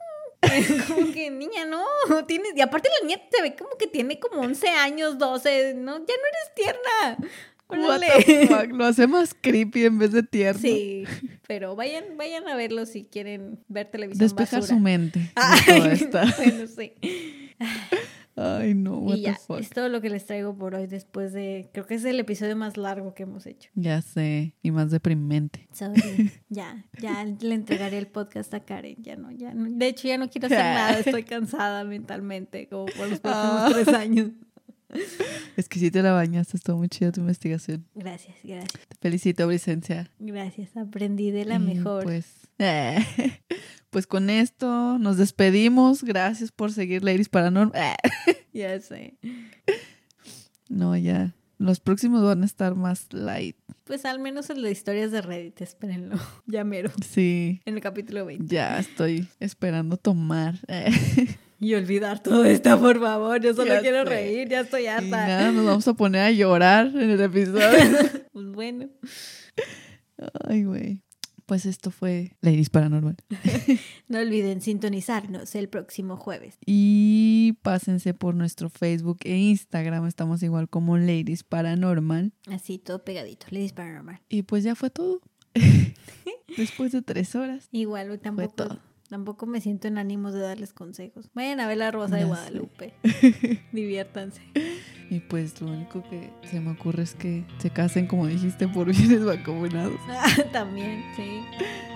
[0.87, 1.85] como que, niña, no,
[2.25, 2.53] tienes...
[2.55, 5.99] Y aparte la niña se ve como que tiene como 11 años, 12, no, ya
[5.99, 7.31] no eres tierna.
[7.71, 8.07] What Órale.
[8.25, 10.61] the fuck, Lo hace más creepy en vez de tierno.
[10.61, 11.03] Sí,
[11.47, 14.77] pero vayan, vayan a verlo si quieren ver televisión Despejar basura.
[14.77, 15.31] su mente.
[15.35, 16.93] Ay, bueno, sí.
[18.37, 19.59] Ay, no, what Y ya, the fuck.
[19.59, 21.69] es todo lo que les traigo por hoy después de...
[21.73, 23.69] Creo que es el episodio más largo que hemos hecho.
[23.75, 25.67] Ya sé, y más deprimente.
[25.73, 26.31] Sorry.
[26.49, 28.95] ya, ya le entregaré el podcast a Karen.
[29.03, 29.69] Ya no, ya no.
[29.69, 30.99] De hecho, ya no quiero hacer nada.
[30.99, 33.69] Estoy cansada mentalmente, como por los próximos Ah.
[33.73, 34.29] tres años.
[35.57, 37.85] Es que sí te la bañaste, estuvo muy chida tu investigación.
[37.93, 38.71] Gracias, gracias.
[38.87, 40.09] Te felicito, Bricencia.
[40.19, 42.03] Gracias, aprendí de la mejor.
[42.03, 42.25] Pues,
[42.57, 42.97] eh,
[43.89, 46.03] pues con esto nos despedimos.
[46.03, 47.95] Gracias por seguir Ladies Paranormal.
[48.53, 49.17] Ya sé.
[50.67, 51.35] No, ya.
[51.57, 53.55] Los próximos van a estar más light.
[53.85, 56.17] Pues al menos en las historias de Reddit, espérenlo.
[56.47, 56.91] Ya mero.
[57.07, 58.53] Sí, En el capítulo 20.
[58.53, 60.55] ya estoy esperando tomar.
[61.61, 63.39] Y olvidar todo esto, por favor.
[63.39, 64.09] Yo solo Ya quiero sé.
[64.09, 65.05] reír, ya estoy Y harta.
[65.27, 67.61] nada, nos vamos a poner a llorar en el episodio.
[68.33, 68.89] Pues bueno.
[70.47, 71.03] Ay, güey.
[71.45, 73.15] Pues esto fue Ladies Paranormal.
[74.07, 76.57] No olviden sintonizarnos el próximo jueves.
[76.65, 80.05] Y pásense por nuestro Facebook e Instagram.
[80.07, 82.33] Estamos igual como Ladies Paranormal.
[82.51, 83.45] Así, todo pegadito.
[83.51, 84.19] Ladies Paranormal.
[84.29, 85.21] Y pues ya fue todo.
[86.57, 87.67] Después de tres horas.
[87.71, 88.79] Igual, tampoco, todo.
[89.11, 91.29] Tampoco me siento en ánimos de darles consejos.
[91.35, 92.23] Vayan a ver la Rosa de.
[92.23, 92.93] Guadalupe.
[93.73, 94.41] Diviértanse.
[95.09, 98.87] Y pues lo único que se me ocurre es que se casen, como dijiste, por
[98.95, 99.99] bienes mancomunados.
[100.53, 101.41] También, sí.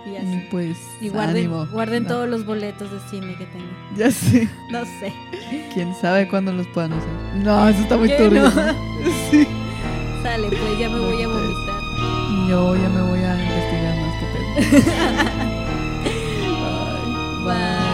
[0.06, 0.48] Y Y así.
[0.52, 1.66] pues, Y guarden, ánimo.
[1.72, 3.98] guarden No, todos los boletos de cine que tengan.
[3.98, 4.50] Ya sé.
[4.70, 5.14] No sé.
[5.74, 7.10] ¿Quién sabe cuándo los puedan usar?
[7.38, 8.44] No, eso está muy ¿Qué turbio.
[8.44, 8.52] no?
[9.32, 9.48] Sí.
[10.22, 11.82] Sale, pues ya me voy a vomitar.
[12.50, 15.65] Yo ya me voy a investigar más que pedo.
[17.46, 17.85] when